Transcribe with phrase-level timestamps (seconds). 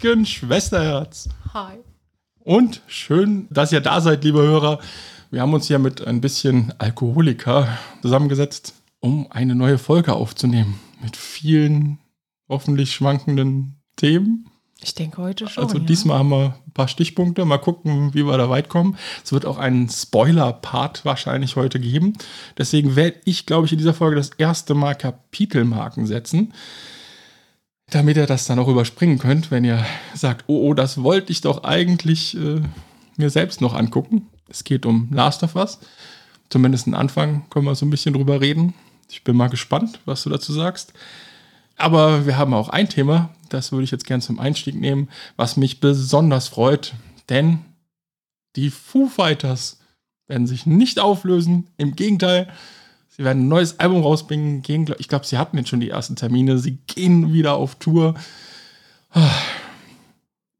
[0.00, 1.28] Stößchen, Schwesterherz.
[1.52, 1.76] Hi.
[2.38, 4.80] Und schön, dass ihr da seid, liebe Hörer.
[5.30, 7.68] Wir haben uns hier mit ein bisschen Alkoholiker
[8.00, 10.80] zusammengesetzt, um eine neue Folge aufzunehmen.
[11.02, 11.98] Mit vielen
[12.48, 14.48] hoffentlich schwankenden Themen.
[14.82, 15.64] Ich denke heute schon.
[15.64, 15.84] Also ja.
[15.84, 17.44] diesmal haben wir ein paar Stichpunkte.
[17.44, 18.96] Mal gucken, wie wir da weit kommen.
[19.22, 22.14] Es wird auch einen Spoiler-Part wahrscheinlich heute geben.
[22.56, 26.54] Deswegen werde ich, glaube ich, in dieser Folge das erste Mal Kapitelmarken setzen.
[27.90, 31.40] Damit ihr das dann auch überspringen könnt, wenn ihr sagt, oh, oh, das wollte ich
[31.40, 32.60] doch eigentlich äh,
[33.16, 34.28] mir selbst noch angucken.
[34.48, 35.78] Es geht um Last of Us.
[36.50, 38.74] Zumindest einen Anfang können wir so ein bisschen drüber reden.
[39.08, 40.92] Ich bin mal gespannt, was du dazu sagst.
[41.76, 45.56] Aber wir haben auch ein Thema, das würde ich jetzt gern zum Einstieg nehmen, was
[45.56, 46.94] mich besonders freut,
[47.28, 47.60] denn
[48.56, 49.78] die Foo Fighters
[50.26, 51.68] werden sich nicht auflösen.
[51.76, 52.48] Im Gegenteil,
[53.20, 54.62] sie werden ein neues Album rausbringen.
[54.62, 56.56] Gehen, ich glaube, sie hatten jetzt schon die ersten Termine.
[56.56, 58.14] Sie gehen wieder auf Tour.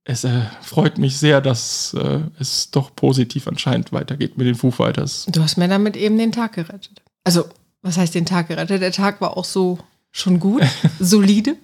[0.04, 4.70] Es äh, freut mich sehr, dass äh, es doch positiv anscheinend weitergeht mit den Foo
[4.70, 5.26] Fighters.
[5.30, 7.00] Du hast mir damit eben den Tag gerettet.
[7.24, 7.46] Also,
[7.80, 8.82] was heißt den Tag gerettet?
[8.82, 9.78] Der Tag war auch so
[10.10, 10.62] schon gut,
[11.00, 11.56] solide.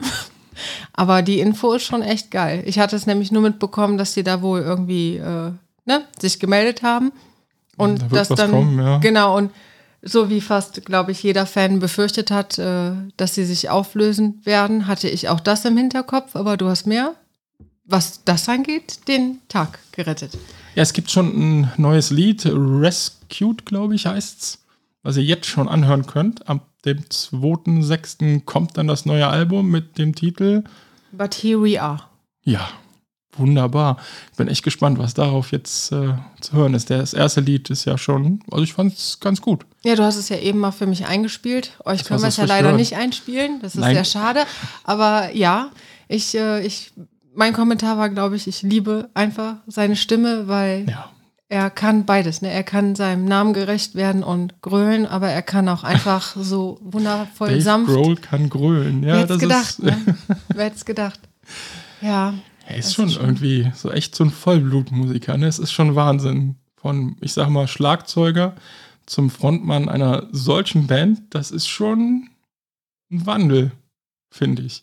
[0.94, 2.62] Aber die Info ist schon echt geil.
[2.64, 5.52] Ich hatte es nämlich nur mitbekommen, dass sie da wohl irgendwie äh,
[5.84, 7.12] ne, sich gemeldet haben.
[7.77, 8.50] Und Da wird das was dann.
[8.50, 8.97] kommen, ja.
[8.98, 9.50] Genau, und
[10.02, 14.86] so wie fast, glaube ich, jeder Fan befürchtet hat, äh, dass sie sich auflösen werden,
[14.86, 17.14] hatte ich auch das im Hinterkopf, aber du hast mehr,
[17.84, 20.36] was das angeht, den Tag gerettet.
[20.74, 21.28] Ja, es gibt schon
[21.62, 24.64] ein neues Lied, Rescued, glaube ich, heißt's,
[25.02, 26.48] was ihr jetzt schon anhören könnt.
[26.48, 28.45] Am dem 2.6.
[28.45, 30.63] kommt dann das neue Album mit dem Titel.
[31.13, 32.01] But here we are.
[32.45, 32.68] Ja,
[33.39, 33.97] wunderbar.
[34.33, 36.91] Ich bin echt gespannt, was darauf jetzt äh, zu hören ist.
[36.91, 39.64] Das erste Lied ist ja schon, also ich fand es ganz gut.
[39.85, 41.73] Ja, du hast es ja eben mal für mich eingespielt.
[41.85, 42.80] Euch Das können wir es ja leider gehört.
[42.80, 43.61] nicht einspielen.
[43.63, 43.95] Das ist Nein.
[43.95, 44.41] sehr schade.
[44.85, 45.70] Aber ja,
[46.08, 46.92] ich, äh, ich,
[47.35, 51.11] mein Kommentar war, glaube ich, ich liebe einfach seine Stimme, weil Ja.
[51.48, 52.42] er kann beides.
[52.42, 52.51] Ne?
[52.51, 57.51] Er kann seinem Namen gerecht werden und grölen, aber er kann auch einfach so wundervoll
[57.51, 57.92] Dave sanft.
[57.92, 59.02] Grohl kann grölen.
[59.02, 59.64] Ja, Wer hätte es gedacht?
[59.69, 59.96] ist, ne?
[60.48, 61.20] Wer hätte es gedacht?
[62.01, 62.35] Ja.
[62.66, 65.36] Er ist das schon schon- irgendwie so echt so ein Vollblutmusiker.
[65.38, 65.46] Ne?
[65.46, 66.56] Es ist schon Wahnsinn.
[66.77, 68.54] Von, ich sag mal, Schlagzeuger
[69.06, 72.28] zum Frontmann einer solchen Band, das ist schon
[73.10, 73.72] ein Wandel,
[74.30, 74.82] finde ich.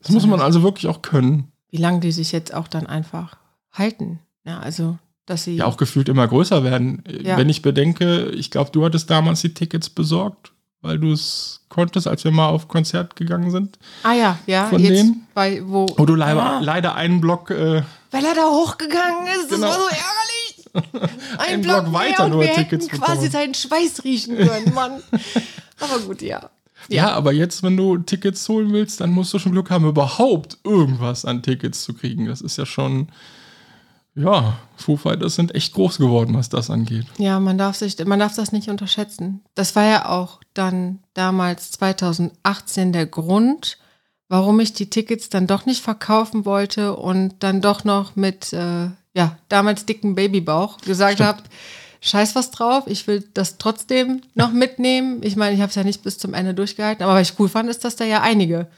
[0.00, 1.48] Das muss man also wirklich auch können.
[1.70, 3.36] Wie lange die sich jetzt auch dann einfach
[3.72, 4.20] halten.
[4.46, 5.56] Ja, also, dass sie.
[5.56, 7.02] Ja, auch gefühlt immer größer werden.
[7.22, 7.36] Ja.
[7.36, 10.52] Wenn ich bedenke, ich glaube, du hattest damals die Tickets besorgt,
[10.84, 13.78] weil du es konntest, als wir mal auf Konzert gegangen sind.
[14.04, 14.66] ah ja, ja.
[14.66, 15.26] von jetzt denen?
[15.34, 16.60] Bei, wo, Wo du leider, Ah.
[16.60, 19.50] leider einen Block, äh, Weil er da hochgegangen ist.
[19.50, 19.66] Das Genau.
[19.68, 21.10] war so ärgerlich.
[21.38, 23.30] Ein Einen Block, Block weiter nur wir Tickets hätten quasi bekommen.
[23.32, 25.02] seinen Schweiß riechen können, Mann.
[25.80, 26.48] Aber gut, ja.
[26.88, 27.10] ja.
[27.12, 31.24] aber jetzt, wenn du Tickets holen willst, dann musst du schon Glück haben, überhaupt irgendwas
[31.24, 32.26] an Tickets zu kriegen.
[32.26, 33.08] Das ist ja schon,
[34.14, 37.06] ja, Foo Fighters sind echt groß geworden, was das angeht.
[37.18, 39.42] Ja, man darf sich, man darf das nicht unterschätzen.
[39.54, 43.78] Das war ja auch dann damals 2018 der Grund,
[44.28, 48.88] warum ich die Tickets dann doch nicht verkaufen wollte und dann doch noch mit, äh,
[49.14, 51.42] ja, damals dicken Babybauch gesagt habe,
[52.00, 55.22] scheiß was drauf, ich will das trotzdem noch mitnehmen.
[55.22, 57.48] Ich meine, ich habe es ja nicht bis zum Ende durchgehalten, aber was ich cool
[57.48, 58.68] fand, ist, dass da ja einige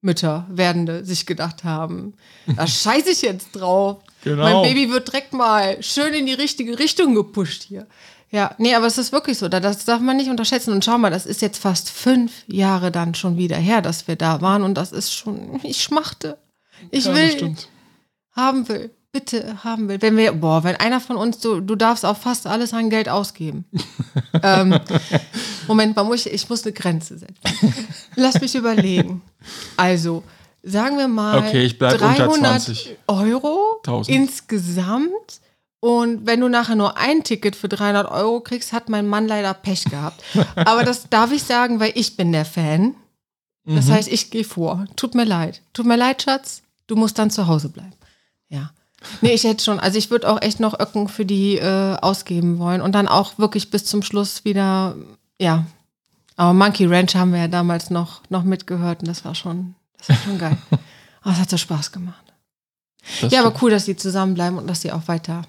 [0.00, 2.14] Mütter, Werdende, sich gedacht haben,
[2.56, 4.02] da scheiße ich jetzt drauf.
[4.24, 4.42] Genau.
[4.62, 7.86] Mein Baby wird direkt mal schön in die richtige Richtung gepusht hier.
[8.32, 9.48] Ja, nee, aber es ist wirklich so.
[9.48, 10.72] da- Das darf man nicht unterschätzen.
[10.72, 14.14] Und schau mal, das ist jetzt fast fünf Jahre dann schon wieder her, dass wir
[14.16, 14.62] da waren.
[14.62, 16.38] Und das ist schon, ich schmachte.
[16.92, 17.56] Ich ja, will,
[18.36, 20.00] haben will, bitte haben will.
[20.00, 23.08] Wenn wir, boah, wenn einer von uns, du, du darfst auf fast alles an Geld
[23.08, 23.64] ausgeben.
[24.44, 24.78] ähm,
[25.66, 27.34] Moment mal, muss ich muss eine Grenze setzen.
[28.14, 29.22] Lass mich überlegen.
[29.76, 30.22] Also,
[30.62, 32.96] sagen wir mal, Okay, ich bleib unter 300 20.
[33.06, 34.16] Euro 1000.
[34.16, 35.40] insgesamt.
[35.82, 39.54] Und wenn du nachher nur ein Ticket für 300 Euro kriegst, hat mein Mann leider
[39.54, 40.22] Pech gehabt.
[40.54, 42.94] Aber das darf ich sagen, weil ich bin der Fan.
[43.64, 43.92] Das Mhm.
[43.92, 44.84] heißt, ich gehe vor.
[44.96, 45.62] Tut mir leid.
[45.72, 46.62] Tut mir leid, Schatz.
[46.86, 47.92] Du musst dann zu Hause bleiben.
[48.48, 48.70] Ja.
[49.22, 52.58] Nee, ich hätte schon, also ich würde auch echt noch Öcken für die äh, ausgeben
[52.58, 54.94] wollen und dann auch wirklich bis zum Schluss wieder,
[55.40, 55.64] ja.
[56.36, 60.08] Aber Monkey Ranch haben wir ja damals noch, noch mitgehört und das war schon, das
[60.10, 60.56] war schon geil.
[61.22, 62.24] Aber es hat so Spaß gemacht.
[63.20, 65.42] Das ja, aber cool, dass sie zusammenbleiben und dass sie auch weiter,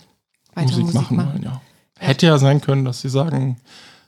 [0.54, 1.62] weiter Musik, machen wollen, ja.
[1.98, 3.58] Hätte ja sein können, dass sie sagen,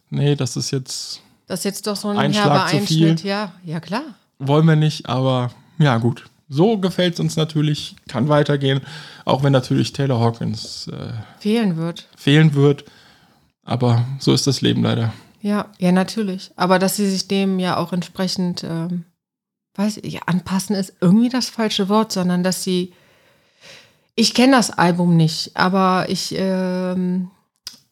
[0.10, 2.64] nee, das ist jetzt, Das ist jetzt doch so ein Ein herber.
[2.66, 3.24] Einschnitt.
[3.24, 4.04] Ja, ja klar.
[4.40, 6.26] wollen wir nicht, aber ja, gut.
[6.50, 8.82] So gefällt es uns natürlich, kann weitergehen,
[9.26, 12.08] auch wenn natürlich Taylor Hawkins äh, Fehlen wird.
[12.18, 12.86] fehlen wird.
[13.64, 15.14] Aber so ist das Leben leider.
[15.42, 16.52] Ja, ja, natürlich.
[16.56, 19.04] Aber dass sie sich dem ja auch entsprechend, ähm,
[19.76, 22.94] weiß ich, anpassen ist irgendwie das falsche Wort, sondern dass sie
[24.16, 27.32] Ich kenne das Album nicht, aber ich, ähm,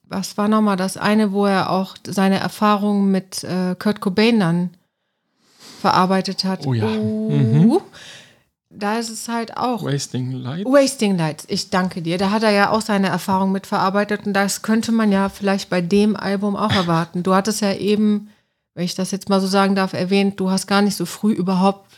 [0.03, 4.69] was war nochmal das eine, wo er auch seine Erfahrungen mit äh, Kurt Cobain dann
[5.79, 6.67] verarbeitet hat?
[6.67, 6.85] Oh ja.
[6.85, 7.81] Uh,
[8.69, 9.83] Da ist es halt auch.
[9.83, 10.65] Wasting Light.
[10.65, 12.17] Wasting Lights, ich danke dir.
[12.17, 15.69] Da hat er ja auch seine Erfahrung mit verarbeitet und das könnte man ja vielleicht
[15.69, 17.23] bei dem Album auch erwarten.
[17.23, 18.29] Du hattest ja eben,
[18.73, 21.33] wenn ich das jetzt mal so sagen darf, erwähnt, du hast gar nicht so früh
[21.33, 21.89] überhaupt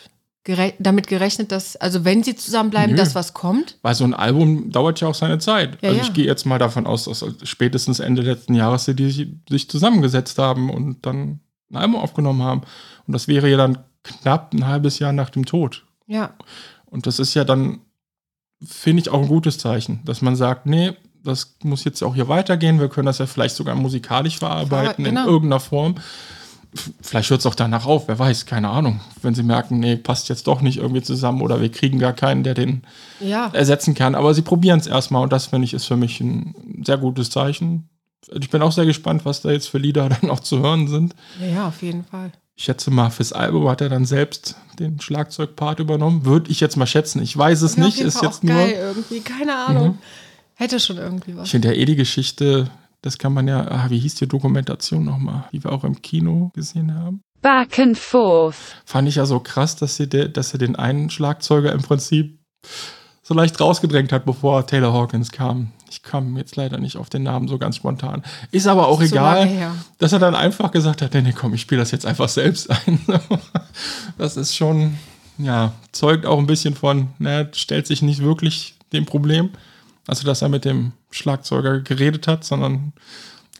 [0.44, 2.98] gere damit gerechnet, dass, also wenn sie zusammenbleiben, Nö.
[2.98, 3.78] dass was kommt.
[3.82, 5.78] Weil so ein Album dauert ja auch seine Zeit.
[5.82, 6.08] Ja, also ja.
[6.08, 9.70] ich gehe jetzt mal davon aus, dass spätestens Ende letzten Jahres sie die sich, sich
[9.70, 11.40] zusammengesetzt haben und dann
[11.72, 12.62] ein Album aufgenommen haben.
[13.08, 15.86] Und das wäre ja dann knapp ein halbes Jahr nach dem Tod.
[16.08, 16.34] Ja,
[16.86, 17.80] Und das ist ja dann,
[18.62, 20.92] finde ich, auch ein gutes Zeichen, dass man sagt, nee,
[21.24, 22.82] das muss jetzt auch hier weitergehen.
[22.82, 25.22] Wir können das ja vielleicht sogar musikalisch verarbeiten Genau.
[25.22, 25.96] in irgendeiner Form.
[27.02, 29.00] Vielleicht hört es auch danach auf, wer weiß, keine Ahnung.
[29.22, 32.44] Wenn sie merken, nee, passt jetzt doch nicht irgendwie zusammen oder wir kriegen gar keinen,
[32.44, 32.84] der den
[33.20, 33.50] ja.
[33.54, 34.16] ersetzen kann.
[34.16, 37.30] Aber sie probieren es erstmal und das finde ich ist für mich ein sehr gutes
[37.30, 37.90] Zeichen.
[38.40, 41.16] Ich bin auch sehr gespannt, was da jetzt für Lieder dann auch zu hören sind.
[41.40, 42.32] Ja, ja, auf jeden Fall.
[42.56, 46.26] Ich schätze mal, fürs Album hat er dann selbst den Schlagzeugpart übernommen.
[46.26, 47.22] Würde ich jetzt mal schätzen.
[47.22, 48.54] Ich weiß es auf nicht, ist Fall jetzt nur.
[48.54, 48.58] Mhm.
[48.58, 49.98] geil irgendwie, keine Ahnung.
[50.56, 51.46] Hätte schon irgendwie was.
[51.46, 52.70] Ich finde ja eh die Geschichte,
[53.04, 56.52] das kann man ja, ah, wie hieß die Dokumentation nochmal, die wir auch im Kino
[56.56, 57.22] gesehen haben.
[57.42, 58.56] Back and forth.
[58.86, 62.40] Fand ich ja so krass, dass sie, de, dass sie den einen Schlagzeuger im Prinzip
[63.22, 65.72] so leicht rausgedrängt hat, bevor Taylor Hawkins kam.
[65.90, 68.24] Ich kam jetzt leider nicht auf den Namen so ganz spontan.
[68.52, 69.76] Ist aber auch Ist so egal, her.
[69.98, 72.72] dass er dann einfach gesagt hat, nee, nee, komm, ich spiele das jetzt einfach selbst
[72.72, 73.00] ein.
[74.18, 74.98] das ist schon,
[75.38, 79.50] ja, zeugt auch ein bisschen von, ne, stellt sich nicht wirklich dem Problem.
[80.08, 82.94] Also, dass er mit dem Schlagzeuger geredet hat, sondern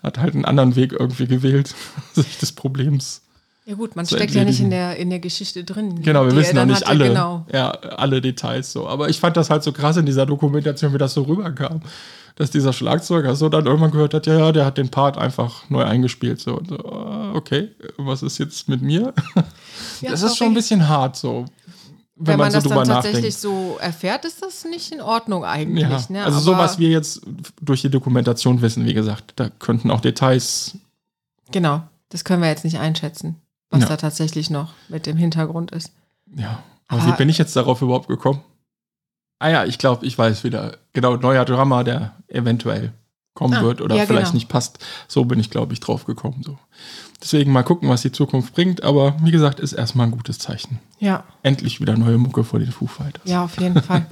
[0.04, 1.74] hat halt einen anderen Weg irgendwie gewählt,
[2.14, 3.22] sich des Problems
[3.66, 6.02] Ja gut, man steckt ja nicht in der, in der Geschichte drin.
[6.02, 7.46] Genau, wir wissen dann nicht hatte, alle, Genau.
[7.52, 8.88] ja, alle Details so.
[8.88, 11.82] Aber ich fand das halt so krass in dieser Dokumentation, wie das so rüberkam.
[12.36, 15.70] Dass dieser Schlagzeuger so dann irgendwann gehört hat, ja, ja, der hat den Part einfach
[15.70, 16.40] neu eingespielt.
[16.42, 19.14] So, so ah, okay, was ist jetzt mit mir?
[20.02, 21.46] Ja, das ist schon ein bisschen hart so,
[22.26, 23.40] wenn, Wenn man, so das dann tatsächlich nachdenkt.
[23.40, 25.84] so erfährt, ist das nicht in Ordnung eigentlich.
[25.90, 26.24] Ja, ne?
[26.26, 27.22] also so Aber- was wir jetzt
[27.62, 30.78] durch die Dokumentation wissen, wie gesagt, da könnten auch Details,
[31.52, 33.36] Genau, das können wir jetzt nicht einschätzen,
[33.70, 33.88] was Ja.
[33.90, 35.92] da tatsächlich noch mit dem Hintergrund ist.
[36.36, 36.64] ja.
[36.88, 38.42] Aber Aber- wie bin ich jetzt darauf überhaupt gekommen?
[39.40, 40.78] Ah ja, ich glaube, ich weiß wieder.
[40.94, 42.94] Genau, neuer Drama, der eventuell
[43.34, 44.36] kommen Ah, wird oder ja, vielleicht genau.
[44.36, 44.80] nicht passt.
[45.08, 46.44] So bin ich, glaube ich, drauf gekommen.
[46.44, 46.58] So.
[47.22, 48.84] Deswegen mal gucken, was die Zukunft bringt.
[48.84, 50.80] Aber wie gesagt, ist erstmal ein gutes Zeichen.
[51.00, 53.24] Ja, Endlich wieder neue Mucke vor den Foo Fighters.
[53.26, 54.06] ja, auf jeden Fall.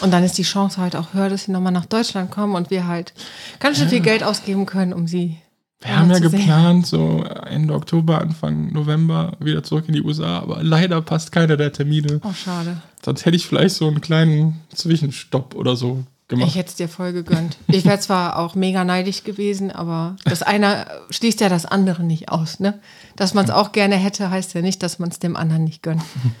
[0.00, 2.70] Und dann ist die Chance halt auch höher, dass sie nochmal nach Deutschland kommen und
[2.70, 3.14] wir halt
[3.60, 5.36] ganz schön viel Geld ausgeben können, um sie.
[5.80, 6.40] Wir haben ja zu sehen.
[6.40, 10.40] geplant, so Ende Oktober, Anfang November wieder zurück in die USA.
[10.40, 12.20] Aber leider passt keiner der Termine.
[12.24, 12.82] Oh, schade.
[13.04, 16.48] Sonst hätte ich vielleicht so einen kleinen Zwischenstopp oder so gemacht.
[16.48, 17.58] Ich hätte es dir voll gegönnt.
[17.68, 22.30] Ich wäre zwar auch mega neidisch gewesen, aber das eine schließt ja das andere nicht
[22.30, 22.58] aus.
[22.60, 22.80] Ne?
[23.16, 25.82] Dass man es auch gerne hätte, heißt ja nicht, dass man es dem anderen nicht
[25.82, 26.02] gönnt.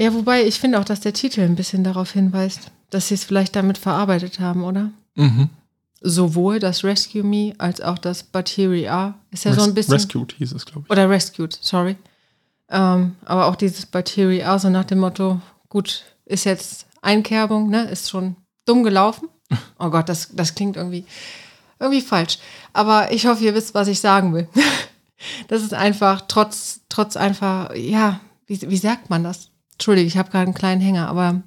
[0.00, 3.24] Ja, wobei ich finde auch, dass der Titel ein bisschen darauf hinweist, dass sie es
[3.24, 4.92] vielleicht damit verarbeitet haben, oder?
[5.16, 5.50] mhm.
[6.00, 9.70] Sowohl das Rescue Me als auch das But Here We Are ist ja so ein
[9.70, 9.94] Res- bisschen.
[9.94, 10.90] Rescued hieß es, glaube ich.
[10.92, 11.96] Oder Rescued, sorry.
[12.70, 16.86] Ähm, aber auch dieses But Here We Are, so nach dem Motto, gut, ist jetzt
[17.02, 17.82] Einkerbung, ne?
[17.90, 18.36] Ist schon
[18.68, 19.28] dumm gelaufen.
[19.78, 21.04] Oh Gott, das, das klingt irgendwie,
[21.80, 22.38] irgendwie falsch.
[22.72, 24.48] Aber ich hoffe, ihr wisst, was ich sagen will.
[25.48, 29.48] Das ist einfach, trotz, trotz einfach, ja, wie, wie sagt man das?
[29.72, 31.42] Entschuldige, ich habe gerade einen kleinen Hänger, aber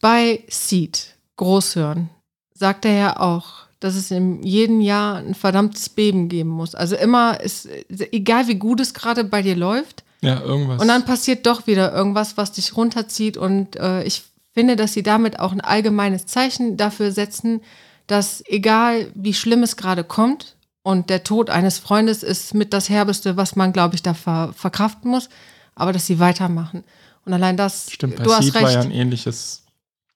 [0.00, 2.10] bei Seed, Großhören,
[2.54, 6.74] sagt er ja auch, dass es in jedem Jahr ein verdammtes Beben geben muss.
[6.74, 7.68] Also immer ist,
[8.10, 10.80] egal wie gut es gerade bei dir läuft, Ja, irgendwas.
[10.82, 13.36] und dann passiert doch wieder irgendwas, was dich runterzieht.
[13.36, 14.24] Und äh, ich
[14.56, 17.60] finde, dass sie damit auch ein allgemeines Zeichen dafür setzen,
[18.06, 22.88] dass egal wie schlimm es gerade kommt, und der Tod eines Freundes ist mit das
[22.88, 25.28] Herbeste, was man, glaube ich, da ver verkraften muss,
[25.74, 26.84] aber dass sie weitermachen.
[27.24, 28.62] Und allein das, Stimmt, du hast recht.
[28.62, 29.64] war ja ein ähnliches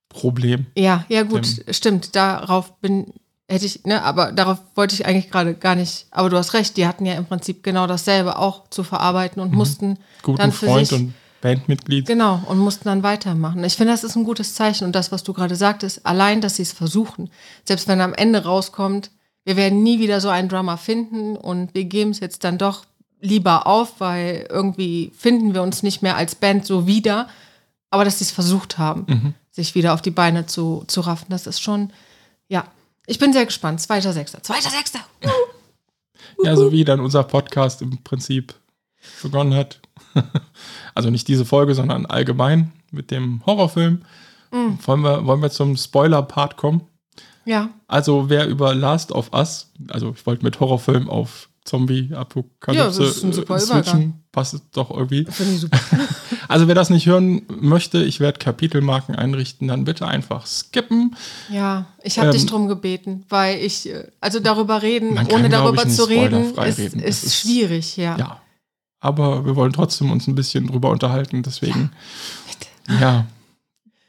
[0.08, 0.66] Problem.
[0.76, 2.14] Ja, ja gut, stimmt.
[2.14, 3.12] Darauf bin
[3.48, 6.06] hätte ich, ne, aber darauf wollte ich eigentlich gerade gar nicht.
[6.12, 9.52] Aber du hast recht, die hatten ja im Prinzip genau dasselbe auch zu verarbeiten und
[9.52, 9.96] mussten Mhm.
[10.22, 12.06] Guten dann für Freund sich und Bandmitglied.
[12.06, 13.62] genau und mussten dann weitermachen.
[13.64, 16.56] Ich finde, das ist ein gutes Zeichen und das, was du gerade sagtest, allein, dass
[16.56, 17.30] sie es versuchen,
[17.64, 19.10] selbst wenn am Ende rauskommt,
[19.44, 22.84] wir werden nie wieder so einen Drummer finden und wir geben es jetzt dann doch
[23.20, 27.28] lieber auf, weil irgendwie finden wir uns nicht mehr als Band so wieder.
[27.90, 29.34] Aber dass sie es versucht haben, Mhm.
[29.50, 31.92] sich wieder auf die Beine zu, zu raffen, das ist schon,
[32.48, 32.64] ja.
[33.06, 33.80] Ich bin sehr gespannt.
[33.80, 34.42] Zweiter Sechster.
[34.42, 35.00] Zweiter Sechster.
[36.44, 38.54] Ja, so wie dann unser Podcast im Prinzip
[39.22, 39.80] begonnen hat.
[40.94, 44.02] Also nicht diese Folge, sondern allgemein mit dem Horrorfilm
[44.50, 46.82] Wollen, wir, wollen wir zum Spoiler-Part kommen?
[47.44, 47.70] Ja.
[47.86, 53.62] Also, wer über Last of Us, also ich wollte mit Horrorfilm auf Zombie-Apokalypse Ja, äh,
[53.62, 54.14] Übergang.
[54.32, 55.26] passt es doch irgendwie.
[56.48, 61.14] Also, wer das nicht hören möchte, ich werde Kapitelmarken einrichten, dann bitte einfach skippen.
[61.48, 65.86] Ja, ich habe Ähm, dich drum gebeten, weil ich, äh, also darüber reden, ohne darüber
[65.88, 68.16] zu reden, ist, ist, ist- schwierig, ja.
[68.18, 68.40] Ja.
[69.00, 71.90] Aber wir wollen trotzdem uns ein bisschen drüber unterhalten, deswegen.
[73.00, 73.26] Ja.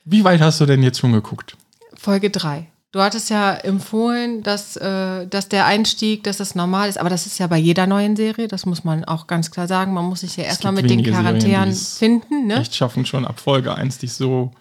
[0.06, 1.56] Wie weit hast du denn jetzt schon geguckt?
[1.94, 2.68] Folge 3.
[2.92, 7.26] Du hattest ja empfohlen, dass, äh, dass der Einstieg, dass das normal ist, aber das
[7.26, 9.94] ist ja bei jeder neuen Serie, das muss man auch ganz klar sagen.
[9.94, 12.56] Man muss sich ja erstmal mit den Serien, Charakteren es finden, ne?
[12.56, 14.52] Echt schaffen schon ab Folge 1 dich so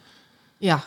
[0.60, 0.84] Ja,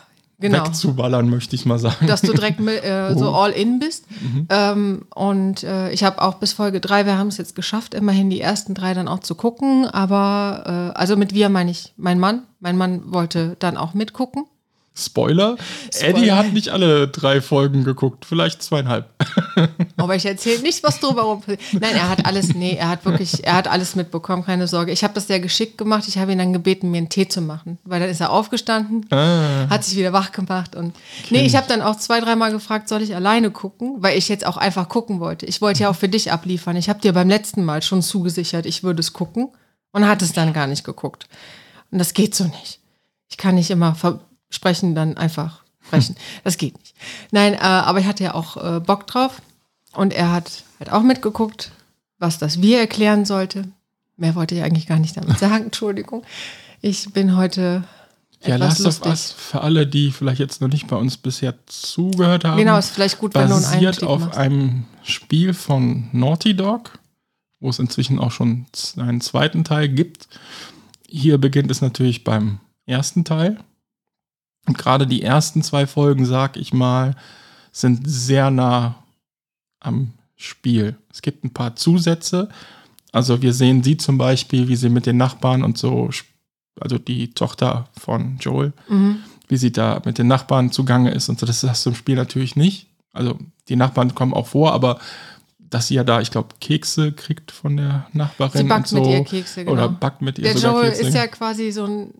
[0.50, 0.66] genau.
[0.66, 2.06] wegzuballern, möchte ich mal sagen.
[2.06, 3.34] dass du direkt äh, so Oh.
[3.34, 4.06] all in bist.
[4.48, 8.30] Ähm, und äh, ich habe auch bis Folge drei, wir haben es jetzt geschafft, immerhin
[8.30, 9.86] die ersten drei dann auch zu gucken.
[9.86, 12.42] Aber äh, also mit wir meine ich mein Mann.
[12.60, 14.44] Mein Mann wollte dann auch mitgucken.
[14.96, 15.56] Spoiler,
[15.92, 16.18] Spoiler.
[16.18, 19.08] Eddie hat nicht alle drei Folgen geguckt, vielleicht zweieinhalb.
[19.96, 21.60] Aber ich erzähle nicht, was drüber rum passiert.
[21.72, 24.92] Nein, er hat alles, nee, er hat wirklich, er hat alles mitbekommen, keine Sorge.
[24.92, 26.04] Ich habe das sehr geschickt gemacht.
[26.06, 27.78] Ich habe ihn dann gebeten, mir einen Tee zu machen.
[27.82, 30.94] Weil dann ist er aufgestanden, Ah, hat sich wieder wach gemacht und
[31.30, 34.46] nee, ich habe dann auch zwei, dreimal gefragt, soll ich alleine gucken, weil ich jetzt
[34.46, 35.44] auch einfach gucken wollte.
[35.46, 36.76] Ich wollte ja auch für dich abliefern.
[36.76, 39.48] Ich habe dir beim letzten Mal schon zugesichert, ich würde es gucken
[39.90, 41.26] und hat es dann gar nicht geguckt.
[41.90, 42.78] Und das geht so nicht.
[43.28, 43.96] Ich kann nicht immer
[44.48, 46.16] versprechen, dann einfach sprechen.
[46.44, 46.94] Das geht nicht.
[47.30, 49.42] Nein, äh, aber ich hatte ja auch äh, Bock drauf
[49.92, 51.70] und er hat halt auch mitgeguckt,
[52.18, 53.68] was das wir erklären sollte.
[54.16, 56.22] Mehr wollte ich eigentlich gar nicht damit sagen, Entschuldigung.
[56.80, 57.84] Ich bin heute
[58.42, 59.10] ja, etwas Last of lustig.
[59.10, 62.90] Us, für alle, die vielleicht jetzt noch nicht bei uns bisher zugehört haben, Genau, ist
[62.90, 64.38] vielleicht gut, wenn du einen basiert auf machst.
[64.38, 66.98] einem Spiel von Naughty Dog,
[67.60, 70.28] wo es inzwischen auch schon einen zweiten Teil gibt.
[71.08, 73.58] Hier beginnt es natürlich beim ersten Teil.
[74.66, 77.16] Und gerade die ersten zwei Folgen, sag ich mal,
[77.72, 78.94] sind sehr nah
[79.80, 80.96] am Spiel.
[81.12, 82.48] Es gibt ein paar Zusätze.
[83.12, 86.10] Also wir sehen sie zum Beispiel, wie sie mit den Nachbarn und so,
[86.80, 89.18] also die Tochter von Joel, Mhm.
[89.48, 91.46] wie sie da mit den Nachbarn zugange ist und so.
[91.46, 92.88] Das hast du im Spiel natürlich nicht.
[93.12, 94.98] Also die Nachbarn kommen auch vor, aber
[95.58, 98.62] dass sie ja da, ich glaube, Kekse kriegt von der Nachbarin.
[98.62, 99.00] Sie backt und so.
[99.02, 99.72] mit ihr Kekse, genau.
[99.72, 101.02] Oder backt mit ihr Der Joel Kekse.
[101.08, 102.14] ist ja quasi so ein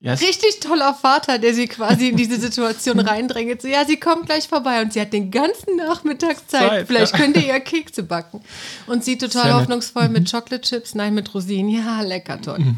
[0.00, 3.62] Ja, es- richtig toller Vater, der sie quasi in diese Situation reindrängt.
[3.62, 6.68] So, ja, sie kommt gleich vorbei und sie hat den ganzen Nachmittag Zeit.
[6.68, 7.18] Zeit, Vielleicht ja.
[7.18, 8.42] könnt ihr ihr Kekse backen.
[8.86, 9.60] Und sie total Sehr nett.
[9.62, 11.70] hoffnungsvoll mit Chocolate Chips, nein, mit Rosinen.
[11.70, 12.58] Ja, lecker, toll.
[12.58, 12.76] Mm.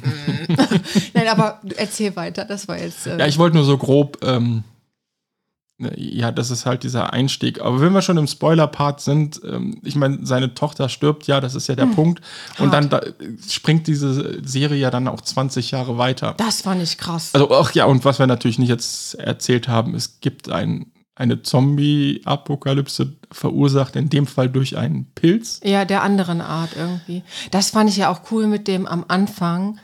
[1.15, 3.07] nein, aber erzähl weiter, das war jetzt.
[3.07, 4.63] Äh, Ja, ich wollte nur so grob, ähm,
[5.79, 7.61] ja, das ist halt dieser Einstieg.
[7.61, 11.55] Aber wenn wir schon im Spoiler-Part sind, ähm, ich meine, seine Tochter stirbt ja, das
[11.55, 12.21] ist ja der Punkt.
[12.59, 13.01] Und dann da,
[13.49, 16.35] springt diese Serie ja dann auch 20 Jahre weiter.
[16.37, 17.31] das fand ich krass.
[17.33, 21.43] Also, ach ja, und was wir natürlich nicht jetzt erzählt haben, es gibt ein, eine
[21.43, 25.61] Zombie-Apokalypse verursacht, in dem Fall durch einen Pilz.
[25.63, 27.23] Ja, der anderen Art irgendwie.
[27.53, 29.79] Das fand ich ja auch cool mit dem am Anfang,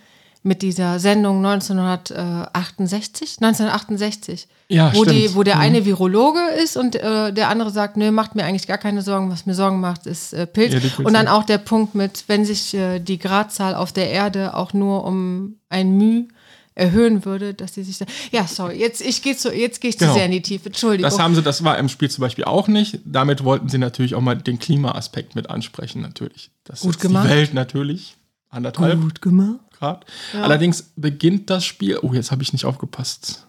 [0.45, 4.47] mit dieser Sendung 1968, 1968.
[4.69, 5.17] Ja, wo, stimmt.
[5.17, 8.67] die, wo der eine Virologe ist und äh, der andere sagt, nö, macht mir eigentlich
[8.67, 10.75] gar keine Sorgen, was mir Sorgen macht, ist äh, Pilz.
[10.75, 14.55] Ja, und dann auch der Punkt mit, wenn sich äh, die Gradzahl auf der Erde
[14.55, 16.29] auch nur um ein Müh
[16.75, 18.05] erhöhen würde, dass sie sich da.
[18.31, 20.13] Ja, sorry, jetzt, ich gehe zu, jetzt gehe ich Genau.
[20.13, 20.67] zu sehr in die Tiefe.
[20.67, 21.11] Entschuldigung.
[21.11, 23.01] Das haben sie, das war im Spiel zum Beispiel auch nicht.
[23.07, 26.51] Damit wollten sie natürlich auch mal den Klimaaspekt mit ansprechen, natürlich.
[26.65, 27.27] Das Gut ist gemacht.
[27.27, 28.17] Die Welt natürlich.
[28.51, 29.61] Anderthalb gemacht.
[29.85, 30.07] Grad.
[30.43, 33.47] Allerdings beginnt das Spiel, oh, jetzt habe ich nicht aufgepasst,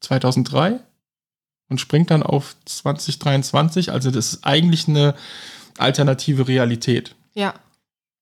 [0.00, 0.80] 2003
[1.70, 3.92] und springt dann auf 2023.
[3.92, 5.14] Also das ist eigentlich eine
[5.78, 7.14] alternative Realität.
[7.32, 7.54] Ja.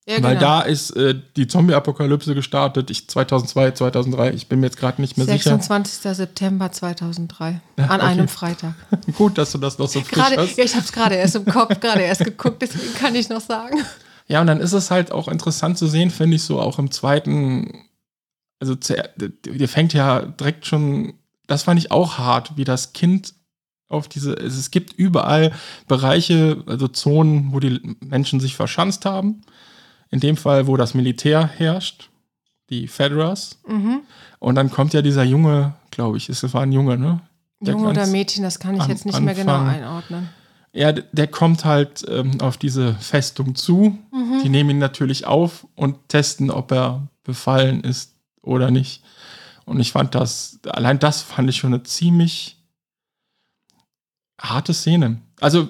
[0.07, 0.41] ja Weil genau.
[0.41, 5.17] da ist äh, die Zombie-Apokalypse gestartet, ich 2002, 2003, ich bin mir jetzt gerade nicht
[5.17, 5.51] mehr sicher.
[5.51, 6.17] 26.
[6.17, 7.61] September 2003.
[7.77, 8.01] An okay.
[8.01, 8.75] einem Freitag.
[9.17, 10.57] Gut, dass du das noch so frisch Gerade, hast.
[10.57, 13.41] ja, ich habe es gerade erst im Kopf, gerade erst geguckt, deswegen kann ich noch
[13.41, 13.83] sagen.
[14.29, 16.91] Ja, und dann ist es halt auch interessant zu sehen, finde ich, so auch im
[16.91, 17.85] zweiten,
[18.61, 21.15] also der fängt ja direkt schon,
[21.47, 23.35] das fand ich auch hart, wie das Kind
[23.89, 25.53] auf diese, es gibt überall
[25.87, 29.41] Bereiche, also Zonen, wo die Menschen sich verschanzt haben.
[30.11, 32.11] In dem Fall, wo das Militär herrscht,
[32.71, 33.59] die Federers.
[33.67, 34.01] Mhm.
[34.39, 37.21] Und dann kommt ja dieser Junge, glaube ich, es war ein Junge, ne?
[37.61, 40.29] Der Junge oder Mädchen, das kann ich jetzt nicht mehr genau Anfang- einordnen.
[40.73, 43.99] Ja, der kommt halt ähm, auf diese Festung zu.
[44.13, 44.43] Mhm.
[44.43, 49.03] Die nehmen ihn natürlich auf und testen, ob er befallen ist oder nicht.
[49.65, 52.57] Und ich fand das, allein das fand ich schon eine ziemlich
[54.41, 55.21] harte Szene.
[55.41, 55.69] Also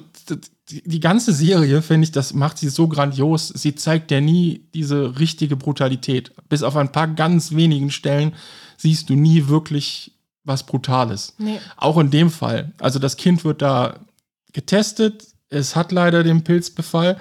[0.70, 3.48] die, die ganze Serie, finde ich, das macht sie so grandios.
[3.48, 6.32] Sie zeigt ja nie diese richtige Brutalität.
[6.48, 8.34] Bis auf ein paar ganz wenigen Stellen
[8.76, 10.12] siehst du nie wirklich,
[10.44, 11.34] was Brutales.
[11.38, 11.58] Nee.
[11.76, 12.72] Auch in dem Fall.
[12.78, 13.98] Also das Kind wird da
[14.52, 17.18] getestet, es hat leider den Pilzbefall,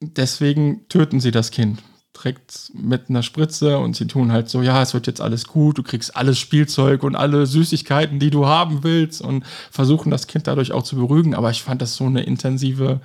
[0.00, 1.82] deswegen töten sie das Kind.
[2.16, 5.78] Direkt mit einer Spritze und sie tun halt so, ja, es wird jetzt alles gut,
[5.78, 10.46] du kriegst alles Spielzeug und alle Süßigkeiten, die du haben willst und versuchen das Kind
[10.46, 11.34] dadurch auch zu beruhigen.
[11.34, 13.00] Aber ich fand das so eine intensive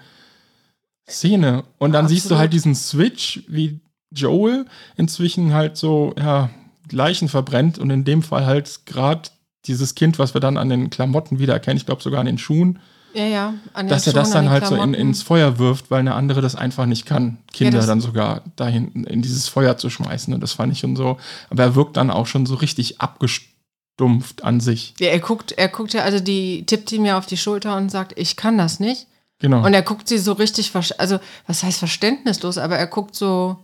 [1.08, 1.64] Szene.
[1.78, 2.40] Und dann siehst du Absolut.
[2.40, 3.80] halt diesen Switch, wie
[4.12, 4.66] Joel
[4.98, 6.50] inzwischen halt so, ja,
[6.92, 9.30] Leichen verbrennt und in dem Fall halt gerade
[9.66, 12.80] dieses Kind, was wir dann an den Klamotten wiedererkennen, ich glaube sogar an den Schuhen,
[13.16, 13.54] Ja, ja.
[13.74, 15.00] An dass er das dann halt so in, Klamotten.
[15.02, 19.06] ins Feuer wirft, weil eine andere das einfach nicht kann, Kinder das- dann sogar dahin
[19.06, 20.34] in dieses Feuer zu schmeißen.
[20.34, 21.18] Und das fand ich schon so.
[21.50, 24.94] Aber er wirkt dann auch schon so richtig abgestumpft an sich.
[25.00, 27.90] Ja, er guckt, er guckt ja, also die tippt ihm ja auf die Schulter und
[27.90, 29.08] sagt, ich kann das nicht.
[29.40, 29.66] Genau.
[29.66, 33.58] Und er guckt sie so richtig, also was heißt verständnislos, aber er guckt so,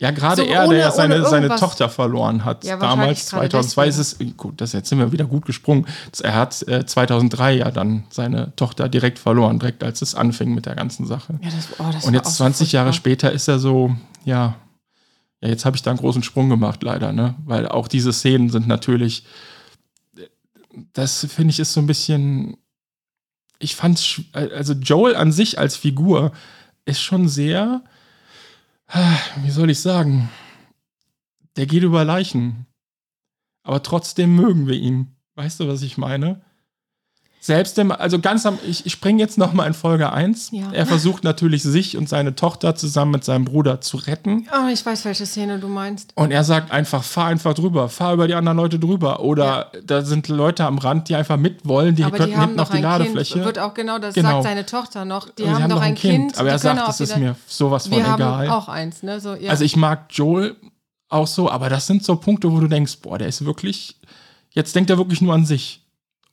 [0.00, 3.48] ja, gerade so er, ohne- der ja seine, seine Tochter verloren hat, Ja, damals, gerade
[3.50, 5.86] 2002 ist es, gut, das jetzt sind wir wieder gut gesprungen.
[6.22, 10.66] Er hat äh, 2003 ja dann seine Tochter direkt verloren, direkt als es anfing mit
[10.66, 11.38] der ganzen Sache.
[11.40, 12.96] ja, das, oh, das Und jetzt so 20 Jahre furchtbar.
[13.10, 13.94] später ist er so,
[14.24, 14.56] ja,
[15.40, 17.34] ja, jetzt habe ich da einen großen Sprung gemacht, leider, ne?
[17.44, 19.24] Weil auch diese Szenen sind natürlich,
[20.92, 22.56] das finde ich ist so ein bisschen,
[23.58, 26.32] ich fand, also Joel an sich als Figur
[26.84, 27.82] ist schon sehr,
[29.42, 30.28] wie soll ich sagen,
[31.56, 32.66] der geht über Leichen.
[33.62, 35.16] Aber trotzdem mögen wir ihn.
[35.34, 36.42] Weißt du, was ich meine?
[37.44, 40.52] Selbst im, also ganz am, ich, ich springe jetzt nochmal in Folge 1.
[40.52, 40.70] Ja.
[40.70, 44.46] Er versucht natürlich, sich und seine Tochter zusammen mit seinem Bruder zu retten.
[44.52, 46.12] Oh, ich weiß, welche Szene du meinst.
[46.14, 49.18] Und er sagt einfach, fahr einfach drüber, fahr über die anderen Leute drüber.
[49.24, 52.44] Oder da sind Leute am Rand, die einfach mit wollen, die aber könnten die haben
[52.50, 53.32] hinten auf doch die Ladefläche.
[53.34, 54.30] Kind, wird auch genau, das Genau.
[54.30, 56.38] sagt seine Tochter noch, die sie haben doch ein Kind.
[56.38, 58.50] Aber er sagt, das ist mir sowas von Wir haben egal.
[58.50, 59.18] auch eins, ne?
[59.18, 59.50] So, ja.
[59.50, 60.54] Also ich mag Joel
[61.08, 63.96] auch so, aber das sind so Punkte, wo du denkst, boah, der ist wirklich,
[64.50, 65.81] jetzt denkt er wirklich nur an sich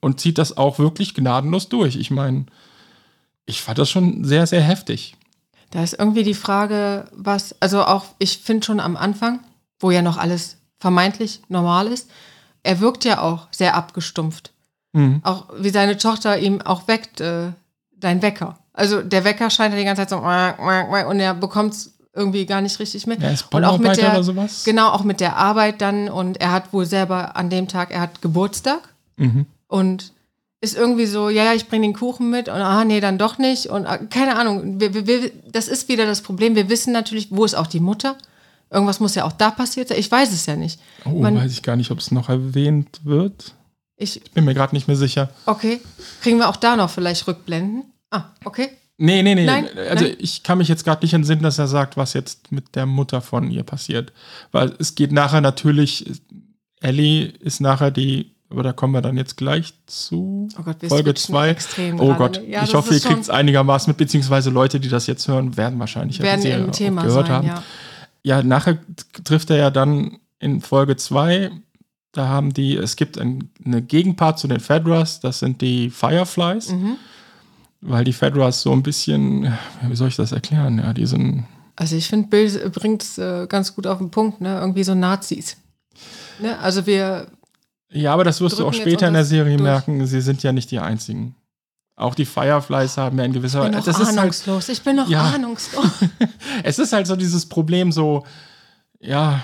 [0.02, 1.96] und zieht das auch wirklich gnadenlos durch.
[1.96, 2.46] Ich meine,
[3.46, 5.16] ich fand das schon sehr, sehr heftig.
[5.72, 9.40] Da ist irgendwie die Frage, was, also auch, ich finde schon am Anfang,
[9.80, 12.10] wo ja noch alles vermeintlich normal ist,
[12.64, 14.52] er wirkt ja auch sehr abgestumpft.
[14.94, 15.22] Mhm.
[15.24, 17.52] Auch wie seine Tochter ihm auch weckt, äh,
[17.96, 18.58] dein Wecker.
[18.74, 22.62] Also der Wecker scheint ja die ganze Zeit so und er bekommt es irgendwie gar
[22.62, 23.22] nicht richtig mit.
[23.22, 24.64] Er ist und auch mit der, oder sowas?
[24.64, 28.02] Genau, auch mit der Arbeit dann und er hat wohl selber an dem Tag, er
[28.02, 29.46] hat Geburtstag Mhm.
[29.70, 30.12] Und
[30.62, 33.38] ist irgendwie so, ja, ja, ich bringe den Kuchen mit und ah, nee, dann doch
[33.38, 34.82] nicht und ah, keine Ahnung.
[34.82, 36.56] Wir, wir, das ist wieder das Problem.
[36.56, 38.18] Wir wissen natürlich, wo ist auch die Mutter?
[38.70, 39.98] Irgendwas muss ja auch da passiert sein.
[39.98, 40.80] Ich weiß es ja nicht.
[41.06, 43.56] Oh, Man- weiß ich gar nicht, ob es noch erwähnt wird.
[43.96, 45.30] Ich, Bin mir gerade nicht mehr sicher.
[45.46, 45.82] okay.
[46.22, 47.86] Kriegen wir auch da noch vielleicht Rückblenden?
[48.12, 48.70] Ah, okay.
[48.98, 49.46] Nee, nee, nee.
[49.46, 50.16] Nein, also nein.
[50.20, 53.22] ich kann mich jetzt gerade nicht entsinnen, dass er sagt, was jetzt mit der Mutter
[53.22, 54.12] von ihr passiert.
[54.52, 56.22] Weil es geht nachher natürlich,
[56.82, 60.48] Ellie ist nachher die, aber da kommen wir dann jetzt gleich zu.
[60.58, 61.50] Oh Gott, wir Folge switchen 2.
[61.50, 62.42] extrem Oh Gott?
[62.48, 65.80] Ja, ich hoffe, ihr kriegt es einigermaßen mit, beziehungsweise Leute, die das jetzt hören, werden
[65.80, 67.48] wahrscheinlich Werden im Thema gehört sein, haben.
[67.48, 67.64] ja.
[68.24, 68.80] Ja, nachher
[69.24, 71.52] trifft er ja dann in Folge 2,
[72.12, 76.70] da haben die, es gibt ein, eine Gegenpart zu den Fedras, das sind die Fireflies,
[76.72, 76.96] Mhm.
[77.82, 79.54] weil die Fedras so ein bisschen,
[79.88, 80.80] wie soll ich das erklären?
[80.80, 81.46] Ja, die sind,
[81.78, 84.60] Also ich finde, Bill bringt es äh, ganz gut auf den Punkt, ne?
[84.60, 85.56] Irgendwie so Nazis.
[86.42, 86.58] Ne?
[86.60, 87.28] Also wir,
[87.92, 89.64] ja, aber das wirst du auch später in der Serie durch.
[89.64, 91.36] merken, sie sind ja nicht die einzigen.
[91.96, 94.70] Auch die Fireflies haben ja in gewisser ich bin Weise, noch das ist halt, ahnungslos.
[94.70, 95.24] ich bin noch Ja.
[95.32, 95.86] ahnungslos.
[96.64, 98.24] es ist halt so dieses Problem so,
[99.02, 99.44] ja,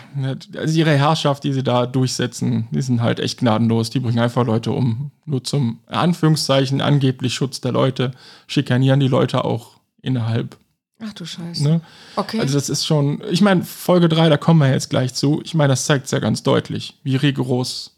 [0.58, 3.90] also ihre Herrschaft, die sie da durchsetzen, die sind halt echt gnadenlos.
[3.90, 5.12] Die bringen einfach Leute um.
[5.26, 8.12] Nur zum Anführungszeichen angeblich Schutz der Leute,
[8.48, 10.58] schikanieren die Leute auch innerhalb.
[11.04, 11.64] Ach du Scheiße.
[11.64, 11.82] Ne?
[12.16, 12.40] Okay.
[12.40, 15.42] Also das ist schon, ich meine, Folge 3, da kommen wir jetzt gleich zu.
[15.44, 17.95] Ich meine, das zeigt es ja ganz deutlich, wie rigoros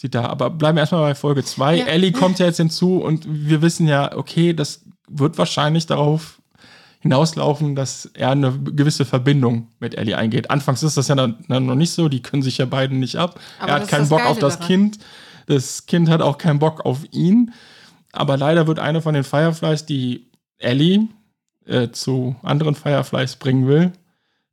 [0.00, 0.26] sie da.
[0.26, 1.76] Aber bleiben wir erstmal bei Folge 2.
[1.76, 1.84] Ja.
[1.86, 6.40] Ellie kommt ja jetzt hinzu und wir wissen ja, okay, das wird wahrscheinlich darauf
[7.00, 10.50] hinauslaufen, dass er eine gewisse Verbindung mit Ellie eingeht.
[10.50, 13.16] Anfangs ist das ja dann, dann noch nicht so, die können sich ja beiden nicht
[13.16, 13.40] ab.
[13.58, 14.68] Aber er hat keinen Bock Geile auf das daran.
[14.68, 14.98] Kind.
[15.46, 17.52] Das Kind hat auch keinen Bock auf ihn.
[18.12, 21.08] Aber leider wird eine von den Fireflies, die Ellie
[21.66, 23.92] äh, zu anderen Fireflies bringen will,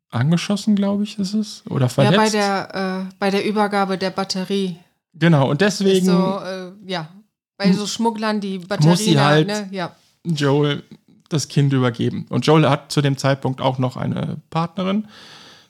[0.09, 1.63] angeschossen, glaube ich, ist es.
[1.69, 2.17] Oder ja, verletzt.
[2.17, 4.77] bei der, äh, bei der Übergabe der Batterie.
[5.19, 7.09] Genau, und deswegen so, äh, ja.
[7.57, 8.87] Bei so Schmugglern die Batterie.
[8.89, 9.67] Muss sie halt- ne?
[9.71, 9.95] Ja.
[10.23, 10.83] Joel
[11.29, 12.25] das Kind übergeben.
[12.29, 15.07] Und Joel hat zu dem Zeitpunkt auch noch eine Partnerin.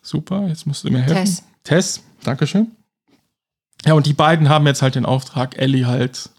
[0.02, 1.16] Super, jetzt musst du mir helfen.
[1.16, 1.44] Tess.
[1.64, 2.72] Tess, Dankeschön.
[3.86, 6.30] Ja, und die beiden haben jetzt halt den Auftrag, Ellie halt,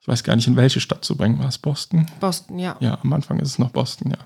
[0.00, 1.38] ich weiß gar nicht, in welche Stadt zu bringen.
[1.40, 2.06] War es Boston?
[2.20, 2.76] Boston, ja.
[2.80, 4.18] Ja, am Anfang ist es noch Boston, ja.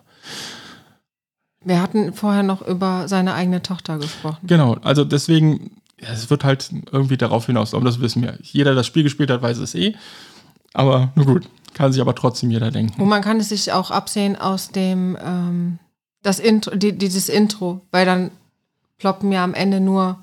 [1.64, 4.46] Wir hatten vorher noch über seine eigene Tochter gesprochen.
[4.46, 8.38] Genau, also deswegen ja, es wird halt irgendwie darauf hinauslaufen, das wissen wir.
[8.42, 9.94] Jeder, der das Spiel gespielt hat, weiß es eh.
[10.74, 13.00] Aber nur gut, kann sich aber trotzdem jeder denken.
[13.00, 15.78] Und man kann es sich auch absehen aus dem, ähm,
[16.22, 18.30] das Intro, die, dieses Intro, weil dann
[18.98, 20.18] ploppen ja am Ende nur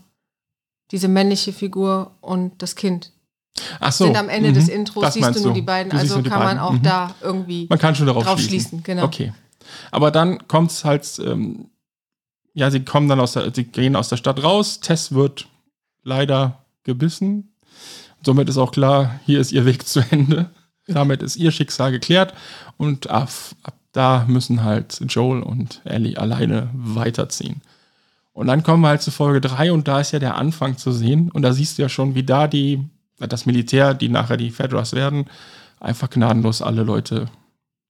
[0.91, 3.11] diese männliche Figur und das Kind.
[3.79, 4.05] Ach so.
[4.05, 4.53] Sind am Ende mhm.
[4.55, 6.59] des Intros Das siehst du nur die beiden, Du also kann man beiden.
[6.59, 6.83] auch Mhm.
[6.83, 8.49] da irgendwie Man kann schon darauf, drauf schließen.
[8.69, 9.05] schließen, genau.
[9.05, 9.33] Okay.
[9.91, 11.67] Aber dann kommt es halt, ähm,
[12.53, 14.79] ja, sie kommen dann aus der, sie gehen aus der Stadt raus.
[14.79, 15.47] Tess wird
[16.03, 17.53] leider gebissen.
[18.25, 20.49] Somit ist auch klar, hier ist ihr Weg zu Ende.
[20.87, 22.33] Damit ist ihr Schicksal geklärt
[22.77, 23.29] und ab,
[23.63, 27.61] ab da müssen halt Joel und Ellie alleine weiterziehen.
[28.33, 30.91] Und dann kommen wir halt zu Folge 3 und da ist ja der Anfang zu
[30.91, 31.29] sehen.
[31.31, 32.83] Und da siehst du ja schon, wie da die,
[33.19, 35.25] das Militär, die nachher die Fedras werden,
[35.79, 37.29] einfach gnadenlos alle Leute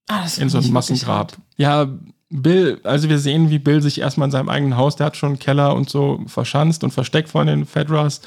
[0.08, 1.36] Ah, in so wirklich Massengrab.
[1.56, 1.88] Ja,
[2.42, 5.30] Bill, also wir sehen, wie Bill sich erstmal in seinem eigenen Haus, der hat schon
[5.30, 8.22] einen Keller und so verschanzt und versteckt von den Fedras.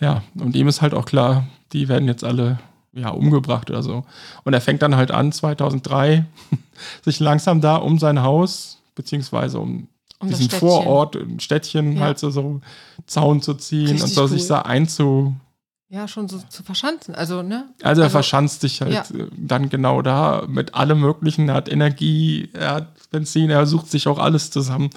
[0.00, 2.58] Ja, und ihm ist halt auch klar, die werden jetzt alle
[2.94, 4.04] ja, umgebracht oder so.
[4.44, 6.24] Und er fängt dann halt an, 2003,
[7.02, 9.86] sich langsam da um sein Haus, beziehungsweise um,
[10.18, 10.48] Um diesen.
[10.50, 12.02] Vorort, ein Städtchen Ja.
[12.04, 12.60] halt so, so
[13.06, 14.48] Zaun zu ziehen und Richtig so sich cool.
[14.48, 15.34] da einzu,
[15.92, 17.14] Ja, schon so zu verschanzen.
[17.14, 17.66] Also, ne?
[17.82, 19.02] also er Also, verschanzt sich halt ja.
[19.14, 21.50] äh, dann genau da mit allem Möglichen.
[21.50, 24.88] Er hat Energie, er hat Benzin, er sucht sich auch alles zusammen.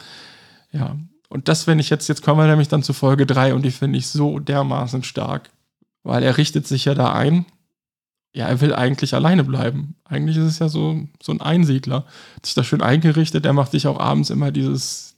[0.71, 0.95] Ja,
[1.27, 3.71] und das finde ich jetzt, jetzt kommen wir nämlich dann zu Folge 3 und die
[3.71, 5.49] finde ich so dermaßen stark,
[6.03, 7.45] weil er richtet sich ja da ein.
[8.34, 9.95] Ja, er will eigentlich alleine bleiben.
[10.05, 12.05] Eigentlich ist es ja so, so ein Einsiedler.
[12.38, 15.17] Hat sich da schön eingerichtet, er macht sich auch abends immer dieses,